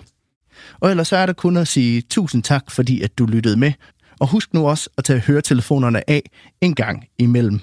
Og 0.80 0.90
ellers 0.90 1.08
så 1.08 1.16
er 1.16 1.26
der 1.26 1.32
kun 1.32 1.56
at 1.56 1.68
sige 1.68 2.02
tusind 2.02 2.42
tak, 2.42 2.70
fordi 2.70 3.02
at 3.02 3.18
du 3.18 3.26
lyttede 3.26 3.56
med. 3.56 3.72
Og 4.20 4.28
husk 4.28 4.54
nu 4.54 4.68
også 4.68 4.90
at 4.98 5.04
tage 5.04 5.20
høretelefonerne 5.20 6.10
af 6.10 6.22
en 6.60 6.74
gang 6.74 7.04
imellem. 7.18 7.60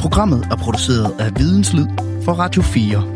Programmet 0.00 0.48
er 0.50 0.56
produceret 0.56 1.14
af 1.18 1.30
Videnslyd 1.38 1.86
for 2.24 2.32
Radio 2.32 2.62
4. 2.62 3.15